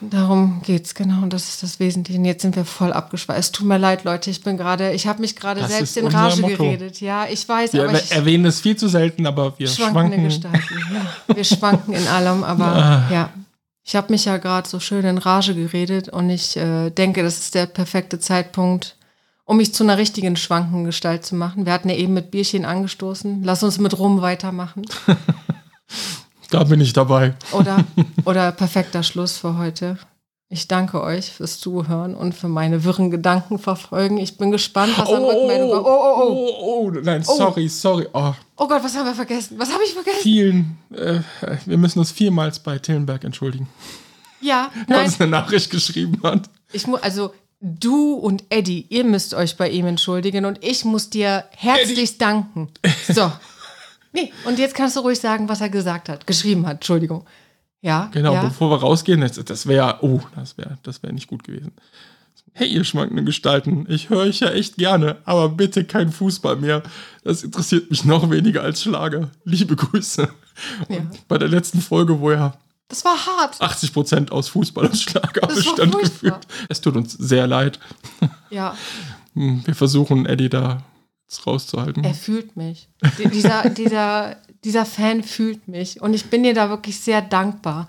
[0.02, 1.24] darum geht's, genau.
[1.24, 2.20] Und das ist das Wesentliche.
[2.20, 3.40] Und jetzt sind wir voll abgeschweißt.
[3.40, 4.30] Es tut mir leid, Leute.
[4.30, 6.58] Ich bin gerade, ich habe mich gerade selbst in Rage Motto.
[6.58, 7.02] geredet.
[7.02, 10.52] Ja, ich weiß, Wir aber ich erwähnen es viel zu selten, aber wir schwankende schwanken.
[10.62, 10.94] Gestalten.
[11.28, 13.04] Ja, wir schwanken in allem, aber Ah.
[13.12, 13.30] ja.
[13.84, 17.40] Ich habe mich ja gerade so schön in Rage geredet und ich äh, denke, das
[17.40, 18.96] ist der perfekte Zeitpunkt,
[19.46, 21.66] um mich zu einer richtigen schwankenden Gestalt zu machen.
[21.66, 23.42] Wir hatten ja eben mit Bierchen angestoßen.
[23.44, 24.84] Lass uns mit Rum weitermachen.
[26.52, 27.36] Da bin ich dabei.
[27.52, 27.86] Oder,
[28.26, 29.98] oder perfekter Schluss für heute.
[30.52, 34.18] Ich danke euch fürs Zuhören und für meine wirren Gedanken verfolgen.
[34.18, 35.86] Ich bin gespannt, was an Rückmeldung kommt.
[35.86, 36.50] Oh, oh, oh.
[36.60, 38.08] oh, oh, nein, sorry, sorry.
[38.14, 39.60] Oh, Oh Gott, was haben wir vergessen?
[39.60, 40.20] Was habe ich vergessen?
[40.24, 41.20] vielen, äh,
[41.66, 43.70] wir müssen uns vielmals bei Tillenberg entschuldigen,
[44.42, 45.06] Ja, der nein.
[45.06, 46.50] uns eine Nachricht geschrieben hat.
[46.74, 51.10] Ich muss, also du und Eddie, ihr müsst euch bei ihm entschuldigen und ich muss
[51.12, 52.70] dir herzlichst danken.
[53.08, 53.32] So.
[54.14, 57.26] Nee, und jetzt kannst du ruhig sagen, was er gesagt hat, geschrieben hat, Entschuldigung.
[57.82, 58.44] Ja, Genau, ja.
[58.44, 61.72] bevor wir rausgehen, das, das wäre, oh, das wäre das wär nicht gut gewesen.
[62.54, 66.82] Hey, ihr schwankenden Gestalten, ich höre euch ja echt gerne, aber bitte kein Fußball mehr.
[67.24, 69.30] Das interessiert mich noch weniger als Schlager.
[69.46, 70.28] Liebe Grüße.
[70.90, 70.98] Ja.
[71.30, 72.58] Bei der letzten Folge, wo er
[72.90, 73.62] Das war hart.
[73.62, 76.48] 80% aus Fußball und Schlager bestand gefühlt.
[76.68, 77.80] Es tut uns sehr leid.
[78.50, 78.76] Ja,
[79.36, 80.84] Hm, Wir versuchen, Eddie da
[81.30, 82.04] jetzt rauszuhalten.
[82.04, 82.90] er fühlt mich.
[83.20, 87.88] Die- dieser, dieser, dieser Fan fühlt mich und ich bin dir da wirklich sehr dankbar.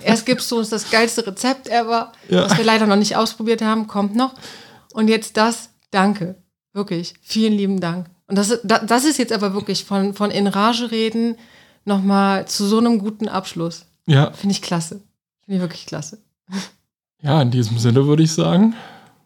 [0.00, 2.44] Erst gibst du uns das geilste Rezept ever, Ja.
[2.44, 4.34] was wir leider noch nicht ausprobiert haben, kommt noch.
[4.94, 6.36] Und jetzt das, danke.
[6.72, 8.06] Wirklich, vielen lieben Dank.
[8.26, 11.36] Und das, das ist jetzt aber wirklich von, von in Rage reden
[11.84, 13.84] nochmal zu so einem guten Abschluss.
[14.06, 15.02] Ja, Finde ich klasse.
[15.44, 16.18] Finde ich wirklich klasse.
[17.20, 18.74] ja, in diesem Sinne würde ich sagen,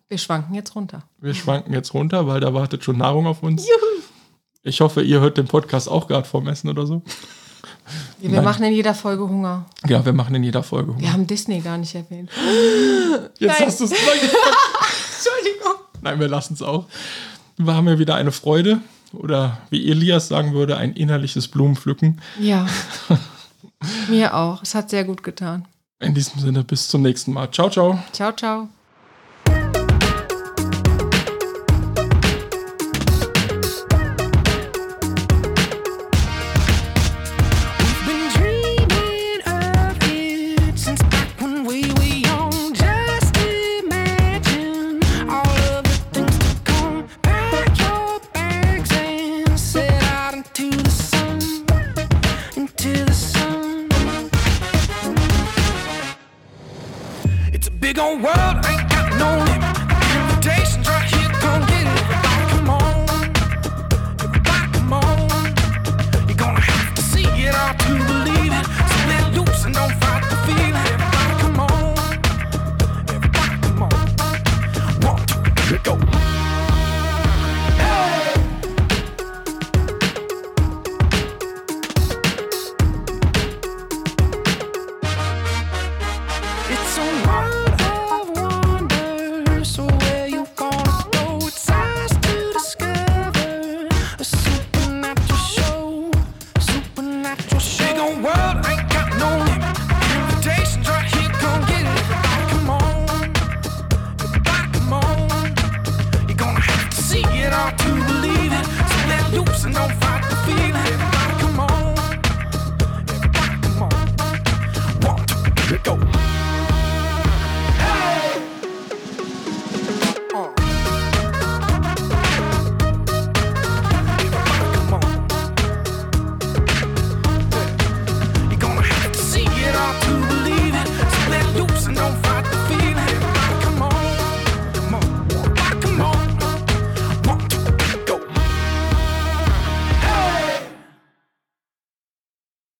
[0.09, 1.03] Wir schwanken jetzt runter.
[1.19, 3.67] wir schwanken jetzt runter, weil da wartet schon Nahrung auf uns.
[4.63, 7.03] Ich hoffe, ihr hört den Podcast auch gerade vorm Essen oder so.
[8.21, 8.45] Wir Nein.
[8.45, 9.67] machen in jeder Folge Hunger.
[9.87, 11.01] Ja, wir machen in jeder Folge Hunger.
[11.01, 12.31] Wir haben Disney gar nicht erwähnt.
[13.39, 13.67] Jetzt Nein.
[13.67, 13.91] hast du es.
[13.93, 15.75] Entschuldigung.
[16.03, 16.87] Nein, wir lassen es auch.
[17.57, 18.81] Wir haben ja wieder eine Freude
[19.13, 22.21] oder wie Elias sagen würde, ein innerliches Blumenpflücken.
[22.41, 22.67] Ja.
[24.09, 24.63] Mir auch.
[24.63, 25.67] Es hat sehr gut getan.
[26.01, 27.51] In diesem Sinne, bis zum nächsten Mal.
[27.51, 27.99] Ciao, ciao.
[28.13, 28.69] Ciao, ciao.